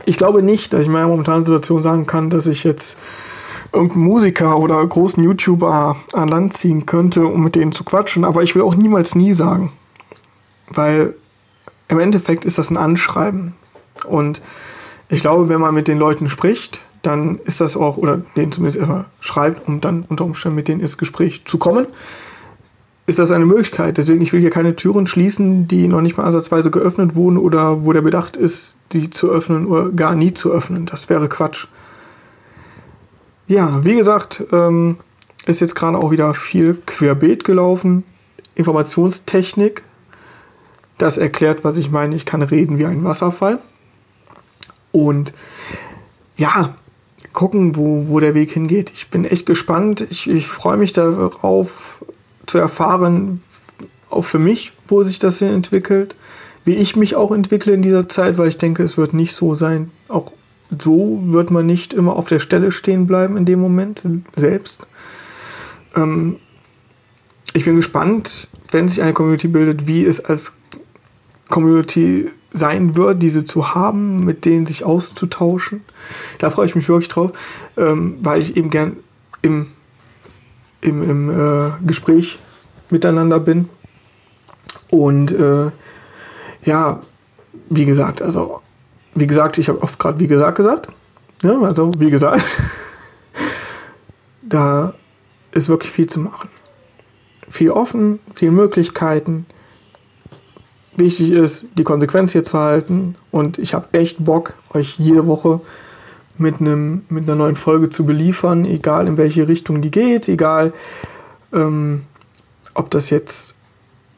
Ich 0.05 0.16
glaube 0.16 0.42
nicht, 0.42 0.72
dass 0.72 0.80
ich 0.80 0.86
in 0.86 0.92
meiner 0.92 1.07
momentanen 1.07 1.44
Situation 1.44 1.82
sagen 1.82 2.07
kann, 2.07 2.30
dass 2.30 2.48
ich 2.48 2.64
jetzt 2.64 2.98
irgendeinen 3.72 4.05
Musiker 4.05 4.59
oder 4.59 4.84
großen 4.84 5.22
YouTuber 5.22 5.96
an 6.12 6.28
Land 6.28 6.53
ziehen 6.55 6.84
könnte, 6.84 7.26
um 7.26 7.44
mit 7.44 7.55
denen 7.55 7.72
zu 7.72 7.84
quatschen, 7.84 8.24
aber 8.24 8.42
ich 8.42 8.55
will 8.55 8.62
auch 8.62 8.74
niemals 8.74 9.14
nie 9.14 9.34
sagen. 9.34 9.72
Weil 10.68 11.14
im 11.88 12.00
Endeffekt 12.00 12.44
ist 12.44 12.59
das 12.59 12.70
ein 12.70 12.76
Anschreiben. 12.76 13.55
Und 14.07 14.40
ich 15.13 15.21
glaube, 15.21 15.51
wenn 15.51 15.61
man 15.61 15.75
mit 15.75 15.89
den 15.89 15.99
Leuten 15.99 16.31
spricht, 16.31 16.87
dann 17.03 17.39
ist 17.45 17.61
das 17.61 17.77
auch, 17.77 17.99
oder 17.99 18.23
denen 18.35 18.51
zumindest 18.51 18.79
erstmal 18.79 19.05
schreibt, 19.21 19.69
um 19.69 19.83
dann 19.83 20.07
unter 20.09 20.25
Umständen 20.25 20.57
mit 20.57 20.69
denen 20.69 20.81
ins 20.81 20.97
Gespräch 20.97 21.45
zu 21.45 21.59
kommen, 21.59 21.87
ist 23.07 23.19
das 23.19 23.31
eine 23.31 23.45
Möglichkeit. 23.45 23.99
Deswegen, 23.99 24.23
ich 24.23 24.33
will 24.33 24.41
hier 24.41 24.49
keine 24.49 24.75
Türen 24.75 25.07
schließen, 25.07 25.69
die 25.69 25.87
noch 25.87 26.01
nicht 26.01 26.17
mal 26.17 26.25
ansatzweise 26.25 26.71
geöffnet 26.71 27.15
wurden 27.15 27.37
oder 27.37 27.85
wo 27.85 27.93
der 27.93 28.01
Bedacht 28.01 28.39
ist, 28.39 28.77
die 28.93 29.11
zu 29.11 29.31
öffnen 29.31 29.67
oder 29.67 29.91
gar 29.91 30.15
nie 30.15 30.33
zu 30.33 30.51
öffnen. 30.51 30.87
Das 30.87 31.11
wäre 31.11 31.29
Quatsch. 31.29 31.67
Ja, 33.49 33.85
wie 33.85 33.97
gesagt, 33.97 34.45
ähm, 34.51 34.97
ist 35.45 35.61
jetzt 35.61 35.75
gerade 35.75 35.99
auch 35.99 36.11
wieder 36.11 36.33
viel 36.33 36.75
querbeet 36.87 37.45
gelaufen. 37.45 38.05
Informationstechnik. 38.55 39.83
Das 40.97 41.19
erklärt, 41.19 41.65
was 41.65 41.77
ich 41.77 41.91
meine. 41.91 42.17
Ich 42.17 42.25
kann 42.25 42.41
reden 42.41 42.79
wie 42.79 42.87
ein 42.87 43.05
Wasserfall. 43.05 43.59
Und 44.93 45.32
ja, 46.36 46.74
gucken, 47.32 47.76
wo, 47.76 48.09
wo 48.09 48.20
der 48.20 48.34
Weg 48.34 48.53
hingeht. 48.53 48.93
Ich 48.95 49.09
bin 49.09 49.24
echt 49.24 49.47
gespannt. 49.47 50.07
Ich, 50.11 50.28
ich 50.28 50.47
freue 50.47 50.76
mich 50.76 50.93
darauf 50.93 52.05
zu 52.47 52.59
erfahren, 52.59 53.43
auch 54.11 54.24
für 54.24 54.38
mich, 54.38 54.72
wo 54.86 55.03
sich 55.03 55.18
das 55.18 55.38
hin 55.38 55.49
entwickelt. 55.49 56.14
Wie 56.64 56.74
ich 56.74 56.95
mich 56.95 57.16
auch 57.16 57.32
entwickle 57.32 57.72
in 57.72 57.82
dieser 57.82 58.09
Zeit, 58.09 58.38
weil 58.38 58.49
ich 58.49 58.59
denke, 58.59 58.82
es 58.84 58.97
wird 58.97 59.14
nicht 59.14 59.34
so 59.34 59.55
sein. 59.55 59.90
Auch 60.09 60.32
so 60.78 61.20
wird 61.24 61.51
man 61.51 61.66
nicht 61.66 61.93
immer 61.93 62.16
auf 62.16 62.28
der 62.28 62.38
Stelle 62.38 62.70
stehen 62.70 63.07
bleiben 63.07 63.36
in 63.36 63.45
dem 63.45 63.61
Moment 63.61 64.07
selbst. 64.36 64.86
Ähm, 65.97 66.36
ich 67.53 67.64
bin 67.64 67.76
gespannt, 67.76 68.49
wenn 68.70 68.88
sich 68.88 69.03
eine 69.03 69.12
Community 69.12 69.49
bildet, 69.49 69.86
wie 69.86 70.05
es 70.05 70.24
als 70.24 70.57
Community 71.49 72.30
sein 72.53 72.96
wird, 72.96 73.22
diese 73.22 73.44
zu 73.44 73.74
haben, 73.74 74.24
mit 74.24 74.44
denen 74.44 74.66
sich 74.66 74.84
auszutauschen. 74.84 75.82
Da 76.38 76.50
freue 76.50 76.66
ich 76.66 76.74
mich 76.74 76.88
wirklich 76.88 77.09
drauf, 77.09 77.32
ähm, 77.76 78.18
weil 78.22 78.42
ich 78.42 78.57
eben 78.57 78.70
gern 78.70 78.96
im, 79.40 79.68
im, 80.80 81.03
im 81.03 81.30
äh, 81.30 81.70
Gespräch 81.86 82.38
miteinander 82.90 83.40
bin. 83.40 83.68
Und 84.90 85.32
äh, 85.32 85.70
ja, 86.64 87.00
wie 87.70 87.84
gesagt, 87.84 88.22
also 88.22 88.61
wie 89.14 89.26
gesagt, 89.26 89.59
ich 89.59 89.68
habe 89.68 89.82
oft 89.82 89.98
gerade 89.98 90.20
wie 90.20 90.28
gesagt 90.28 90.57
gesagt. 90.57 90.88
Ja, 91.42 91.61
also 91.61 91.98
wie 91.98 92.11
gesagt, 92.11 92.44
da 94.42 94.94
ist 95.53 95.68
wirklich 95.68 95.90
viel 95.90 96.07
zu 96.07 96.20
machen. 96.20 96.48
Viel 97.48 97.70
offen, 97.70 98.20
viele 98.34 98.53
Möglichkeiten. 98.53 99.46
Wichtig 100.97 101.30
ist, 101.30 101.66
die 101.78 101.84
Konsequenz 101.84 102.32
hier 102.32 102.45
zu 102.45 102.59
halten. 102.59 103.14
Und 103.30 103.59
ich 103.59 103.74
habe 103.74 103.86
echt 103.93 104.24
Bock, 104.24 104.55
euch 104.74 104.99
jede 104.99 105.26
Woche 105.26 105.61
mit, 106.36 106.61
einem, 106.61 107.03
mit 107.09 107.24
einer 107.24 107.36
neuen 107.36 107.57
Folge 107.57 107.90
zu 107.90 108.05
beliefern, 108.05 108.64
egal 108.64 109.09
in 109.09 109.16
welche 109.16 109.49
Richtung 109.49 109.80
die 109.80 109.90
geht, 109.90 110.28
egal 110.28 110.72
ähm, 111.53 112.03
ob 112.74 112.90
das 112.90 113.11
jetzt 113.11 113.57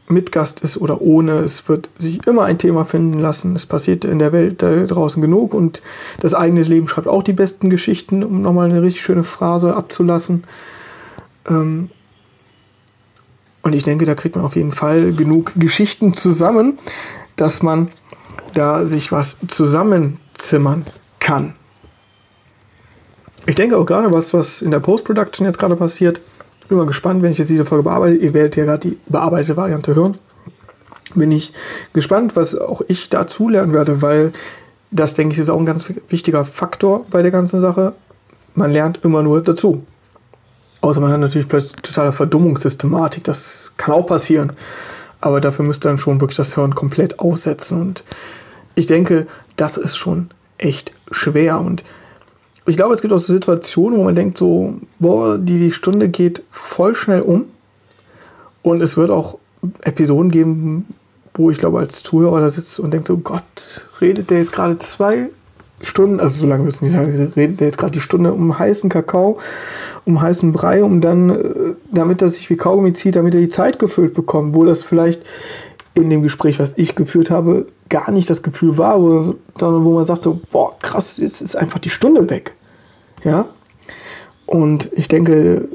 mit 0.09 0.33
Gast 0.33 0.63
ist 0.63 0.77
oder 0.77 1.01
ohne. 1.01 1.39
Es 1.41 1.69
wird 1.69 1.91
sich 1.99 2.27
immer 2.27 2.45
ein 2.45 2.59
Thema 2.59 2.85
finden 2.85 3.19
lassen. 3.19 3.57
Es 3.57 3.67
passiert 3.67 4.05
in 4.05 4.19
der 4.19 4.33
Welt 4.33 4.63
da 4.63 4.85
draußen 4.85 5.21
genug 5.23 5.55
und 5.55 5.83
das 6.21 6.35
eigene 6.35 6.63
Leben 6.63 6.89
schreibt 6.89 7.09
auch 7.09 7.23
die 7.23 7.33
besten 7.33 7.71
Geschichten, 7.71 8.23
um 8.23 8.43
nochmal 8.43 8.71
eine 8.71 8.83
richtig 8.83 9.03
schöne 9.03 9.23
Phrase 9.23 9.75
abzulassen. 9.75 10.45
Ähm 11.49 11.91
und 13.65 13.75
ich 13.75 13.83
denke, 13.83 14.05
da 14.05 14.15
kriegt 14.15 14.37
man 14.37 14.45
auf 14.45 14.57
jeden 14.57 14.73
Fall 14.73 15.13
genug 15.13 15.53
Geschichten 15.57 16.15
zusammen, 16.15 16.79
dass 17.37 17.63
man 17.63 17.89
da 18.53 18.87
sich 18.87 19.11
was 19.11 19.39
zusammenzimmern 19.49 20.85
kann. 21.19 21.55
Ich 23.47 23.55
denke 23.55 23.77
auch 23.77 23.87
gerade, 23.87 24.13
was, 24.13 24.33
was 24.33 24.63
in 24.63 24.71
der 24.71 24.81
Post-Production 24.81 25.47
jetzt 25.47 25.59
gerade 25.59 25.77
passiert, 25.77 26.21
bin 26.69 26.79
mal 26.79 26.87
gespannt, 26.87 27.23
wenn 27.23 27.33
ich 27.33 27.39
jetzt 27.39 27.51
diese 27.51 27.65
Folge 27.65 27.85
bearbeite. 27.85 28.17
Ihr 28.17 28.35
werdet 28.35 28.57
ja 28.57 28.65
gerade 28.65 28.89
die 28.89 28.99
bearbeitete 29.07 29.57
Variante 29.57 29.95
hören. 29.95 30.17
Bin 31.15 31.31
ich 31.31 31.53
gespannt, 31.93 32.37
was 32.37 32.57
auch 32.57 32.83
ich 32.89 33.11
dazu 33.11 33.49
lernen 33.49 33.73
werde, 33.73 34.03
weil 34.03 34.33
das, 34.91 35.15
denke 35.15 35.35
ich, 35.35 35.39
ist 35.39 35.51
auch 35.51 35.59
ein 35.59 35.67
ganz 35.67 35.91
wichtiger 36.09 36.45
Faktor 36.45 37.05
bei 37.11 37.23
der 37.23 37.31
ganzen 37.31 37.61
Sache. 37.61 37.95
Man 38.55 38.73
lernt 38.73 39.05
immer 39.05 39.23
nur 39.23 39.43
dazu. 39.43 39.83
Außer 40.85 41.01
man 41.01 41.11
hat 41.11 41.21
natürlich 41.21 41.49
plötzlich 41.49 41.81
totale 41.81 42.13
Verdummungssystematik. 42.13 43.25
Das 43.25 43.73
kann 43.79 43.95
auch 43.95 44.07
passieren. 44.07 44.53
Aber 45.23 45.41
dafür 45.41 45.65
müsst 45.65 45.87
ihr 45.87 45.89
dann 45.89 45.97
schon 45.97 46.21
wirklich 46.21 46.37
das 46.37 46.59
Hören 46.59 46.75
komplett 46.75 47.21
aussetzen. 47.21 47.81
Und 47.81 48.05
ich 48.75 48.87
denke, 48.87 49.27
das 49.57 49.79
ist 49.79 49.97
schon 49.97 50.29
echt 50.59 50.93
schwer. 51.11 51.59
Und 51.59 51.85
ich 52.67 52.77
glaube, 52.77 52.93
es 52.93 53.01
gibt 53.01 53.15
auch 53.15 53.19
so 53.19 53.33
Situationen, 53.33 53.99
wo 53.99 54.05
man 54.05 54.15
denkt 54.15 54.37
so, 54.37 54.75
boah, 54.99 55.39
die, 55.39 55.59
die 55.59 55.73
Stunde 55.73 56.11
geht 56.11 56.45
voll 56.51 56.95
schnell 56.95 57.23
um. 57.23 57.47
Und 58.61 58.83
es 58.83 58.99
wird 58.99 59.11
auch 59.11 59.39
Episoden 59.81 60.31
geben, 60.31 60.87
wo 61.33 61.51
ich 61.51 61.57
glaube, 61.57 61.79
als 61.79 62.03
Zuhörer 62.03 62.41
da 62.41 62.51
sitzt 62.51 62.79
und 62.79 62.93
denkt 62.93 63.07
so, 63.07 63.17
Gott, 63.17 63.87
redet 64.03 64.29
der 64.29 64.37
jetzt 64.37 64.53
gerade 64.53 64.77
zwei 64.77 65.31
Stunden, 65.85 66.21
also 66.21 66.41
so 66.41 66.47
lange 66.47 66.65
wird 66.65 66.75
es 66.75 66.83
nicht 66.83 66.93
sagen, 66.93 67.33
redet 67.37 67.61
der 67.61 67.67
jetzt 67.67 67.79
gerade 67.79 67.93
die 67.93 68.01
Stunde 68.01 68.33
um 68.33 68.59
heißen 68.59 68.91
Kakao, 68.91 69.39
um 70.05 70.21
heißen 70.21 70.53
Brei, 70.53 70.83
um 70.83 71.01
dann, 71.01 71.31
äh, 71.31 71.75
damit 71.93 72.23
er 72.23 72.29
sich 72.29 72.49
wie 72.51 72.57
Kaugummi 72.57 72.93
zieht, 72.93 73.17
damit 73.17 73.35
er 73.35 73.41
die 73.41 73.49
Zeit 73.49 73.79
gefüllt 73.79 74.15
bekommt, 74.15 74.55
wo 74.55 74.65
das 74.65 74.83
vielleicht 74.83 75.23
in 75.95 76.11
dem 76.11 76.23
Gespräch, 76.23 76.59
was 76.59 76.77
ich 76.77 76.95
geführt 76.95 77.31
habe, 77.31 77.67
gar 77.89 78.11
nicht 78.11 78.29
das 78.29 78.43
Gefühl 78.43 78.79
war, 78.79 78.99
sondern 78.99 79.85
wo 79.85 79.95
man 79.95 80.05
sagt 80.05 80.23
so, 80.23 80.41
boah, 80.51 80.77
krass, 80.81 81.19
jetzt 81.19 81.41
ist 81.41 81.57
einfach 81.57 81.79
die 81.79 81.91
Stunde 81.91 82.29
weg. 82.31 82.55
Ja. 83.23 83.47
Und 84.47 84.91
ich 84.95 85.09
denke, 85.09 85.69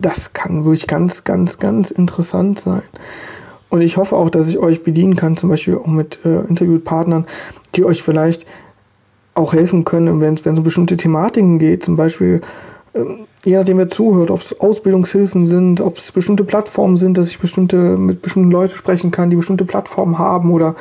das 0.00 0.32
kann 0.32 0.64
wirklich 0.64 0.86
ganz, 0.86 1.24
ganz, 1.24 1.58
ganz 1.58 1.90
interessant 1.90 2.58
sein. 2.58 2.82
Und 3.68 3.82
ich 3.82 3.96
hoffe 3.96 4.16
auch, 4.16 4.30
dass 4.30 4.48
ich 4.48 4.58
euch 4.58 4.82
bedienen 4.82 5.14
kann, 5.14 5.36
zum 5.36 5.48
Beispiel 5.48 5.76
auch 5.76 5.86
mit 5.86 6.24
äh, 6.24 6.40
Interviewpartnern, 6.40 7.26
die 7.76 7.84
euch 7.84 8.02
vielleicht 8.02 8.46
auch 9.40 9.52
helfen 9.52 9.84
können, 9.84 10.20
wenn 10.20 10.34
es 10.34 10.46
um 10.46 10.62
bestimmte 10.62 10.96
Thematiken 10.96 11.58
geht, 11.58 11.82
zum 11.82 11.96
Beispiel 11.96 12.40
ähm, 12.94 13.26
je 13.44 13.56
nachdem 13.56 13.78
wer 13.78 13.88
zuhört, 13.88 14.30
ob 14.30 14.40
es 14.40 14.60
Ausbildungshilfen 14.60 15.46
sind, 15.46 15.80
ob 15.80 15.96
es 15.96 16.12
bestimmte 16.12 16.44
Plattformen 16.44 16.96
sind, 16.96 17.16
dass 17.16 17.30
ich 17.30 17.38
bestimmte, 17.38 17.96
mit 17.96 18.22
bestimmten 18.22 18.50
Leuten 18.50 18.76
sprechen 18.76 19.10
kann, 19.10 19.30
die 19.30 19.36
bestimmte 19.36 19.64
Plattformen 19.64 20.18
haben 20.18 20.52
oder 20.52 20.74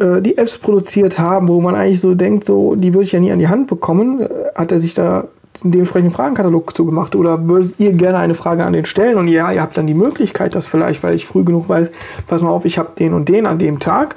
äh, 0.00 0.22
die 0.22 0.38
Apps 0.38 0.58
produziert 0.58 1.18
haben, 1.18 1.48
wo 1.48 1.60
man 1.60 1.74
eigentlich 1.74 2.00
so 2.00 2.14
denkt, 2.14 2.44
so, 2.44 2.74
die 2.74 2.94
würde 2.94 3.04
ich 3.04 3.12
ja 3.12 3.20
nie 3.20 3.32
an 3.32 3.38
die 3.38 3.48
Hand 3.48 3.66
bekommen. 3.66 4.20
Äh, 4.20 4.28
hat 4.54 4.72
er 4.72 4.78
sich 4.78 4.94
da 4.94 5.28
den 5.62 5.72
dementsprechenden 5.72 6.14
Fragenkatalog 6.14 6.76
zugemacht 6.76 7.14
oder 7.14 7.48
würdet 7.48 7.74
ihr 7.78 7.92
gerne 7.92 8.18
eine 8.18 8.34
Frage 8.34 8.64
an 8.64 8.74
den 8.74 8.84
stellen 8.84 9.16
und 9.16 9.28
ja, 9.28 9.50
ihr 9.50 9.62
habt 9.62 9.78
dann 9.78 9.86
die 9.86 9.94
Möglichkeit, 9.94 10.54
das 10.54 10.66
vielleicht, 10.66 11.02
weil 11.02 11.14
ich 11.14 11.26
früh 11.26 11.44
genug 11.44 11.68
weiß, 11.70 11.88
pass 12.26 12.42
mal 12.42 12.50
auf, 12.50 12.66
ich 12.66 12.78
habe 12.78 12.90
den 12.98 13.14
und 13.14 13.30
den 13.30 13.46
an 13.46 13.58
dem 13.58 13.80
Tag 13.80 14.16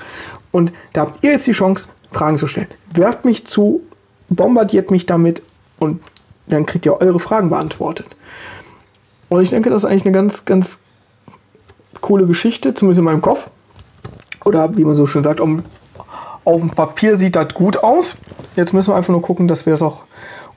und 0.52 0.74
da 0.92 1.02
habt 1.02 1.24
ihr 1.24 1.32
jetzt 1.32 1.48
die 1.48 1.54
Chance, 1.54 1.88
Fragen 2.12 2.38
zu 2.38 2.48
stellen. 2.48 2.68
Werft 2.92 3.26
mich 3.26 3.46
zu, 3.46 3.82
bombardiert 4.30 4.92
mich 4.92 5.06
damit 5.06 5.42
und 5.78 6.02
dann 6.48 6.66
kriegt 6.66 6.86
ihr 6.86 7.00
eure 7.00 7.20
Fragen 7.20 7.50
beantwortet. 7.50 8.08
Und 9.30 9.42
ich 9.42 9.52
denke, 9.52 9.70
das 9.70 9.84
ist 9.84 9.90
eigentlich 9.90 10.06
eine 10.06 10.14
ganz, 10.14 10.46
ganz 10.46 10.80
coole 12.02 12.26
Geschichte, 12.26 12.74
zumindest 12.74 13.00
in 13.00 13.06
meinem 13.06 13.22
Kopf. 13.22 13.50
Oder 14.46 14.76
wie 14.76 14.84
man 14.84 14.96
so 14.96 15.06
schön 15.06 15.24
sagt, 15.24 15.40
um, 15.40 15.64
auf 16.44 16.60
dem 16.60 16.72
Papier 16.72 17.16
sieht 17.16 17.36
das 17.36 17.54
gut 17.54 17.78
aus. 17.84 18.18
Jetzt 18.56 18.74
müssen 18.74 18.92
wir 18.92 18.96
einfach 18.96 19.12
nur 19.12 19.22
gucken, 19.22 19.48
dass 19.48 19.66
wir 19.66 19.74
es 19.74 19.82
auch 19.82 20.04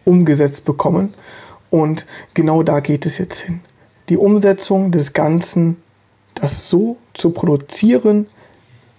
umgesetzt 0.04 0.64
bekommen. 0.64 1.12
Und 1.70 2.06
genau 2.34 2.62
da 2.62 2.80
geht 2.80 3.06
es 3.06 3.18
jetzt 3.18 3.40
hin. 3.40 3.60
Die 4.08 4.16
Umsetzung 4.16 4.90
des 4.90 5.12
Ganzen, 5.12 5.82
das 6.34 6.70
so 6.70 6.96
zu 7.14 7.30
produzieren, 7.30 8.28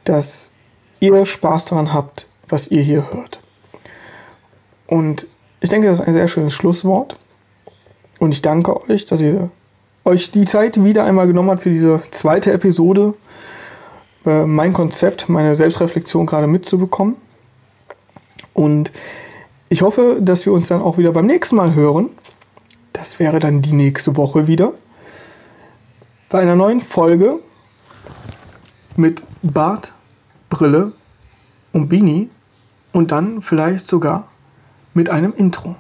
dass 0.04 0.52
ihr 1.00 1.26
Spaß 1.26 1.66
daran 1.66 1.94
habt, 1.94 2.28
was 2.54 2.68
ihr 2.68 2.84
hier 2.84 3.12
hört. 3.12 3.42
Und 4.86 5.26
ich 5.60 5.70
denke, 5.70 5.88
das 5.88 6.00
ist 6.00 6.08
ein 6.08 6.14
sehr 6.14 6.28
schönes 6.28 6.54
Schlusswort. 6.54 7.18
Und 8.20 8.32
ich 8.32 8.44
danke 8.44 8.88
euch, 8.90 9.06
dass 9.06 9.22
ihr 9.22 9.50
euch 10.06 10.30
die 10.32 10.46
Zeit 10.46 10.82
wieder 10.82 11.04
einmal 11.04 11.26
genommen 11.26 11.50
habt 11.50 11.64
für 11.64 11.72
diese 11.72 12.02
zweite 12.12 12.54
Episode, 12.54 13.16
äh, 14.28 14.46
mein 14.46 14.72
Konzept, 14.72 15.30
meine 15.30 15.56
Selbstreflexion 15.56 16.28
gerade 16.28 16.46
mitzubekommen. 16.46 17.18
Und 18.54 18.92
ich 19.70 19.82
hoffe, 19.82 20.20
dass 20.22 20.46
wir 20.46 20.54
uns 20.54 20.68
dann 20.68 20.84
auch 20.84 21.00
wieder 21.00 21.12
beim 21.12 21.26
nächsten 21.26 21.56
Mal 21.56 21.74
hören. 21.74 22.10
Das 22.94 23.18
wäre 23.18 23.40
dann 23.40 23.64
die 23.64 23.74
nächste 23.74 24.16
Woche 24.16 24.46
wieder. 24.46 24.74
Bei 26.30 26.42
einer 26.42 26.56
neuen 26.56 26.82
Folge 26.82 27.40
mit 28.96 29.24
Bart, 29.42 29.96
Brille 30.52 30.92
und 31.72 31.90
Beanie 31.90 32.30
und 32.94 33.12
dann 33.12 33.42
vielleicht 33.42 33.88
sogar 33.88 34.30
mit 34.94 35.10
einem 35.10 35.34
Intro. 35.34 35.76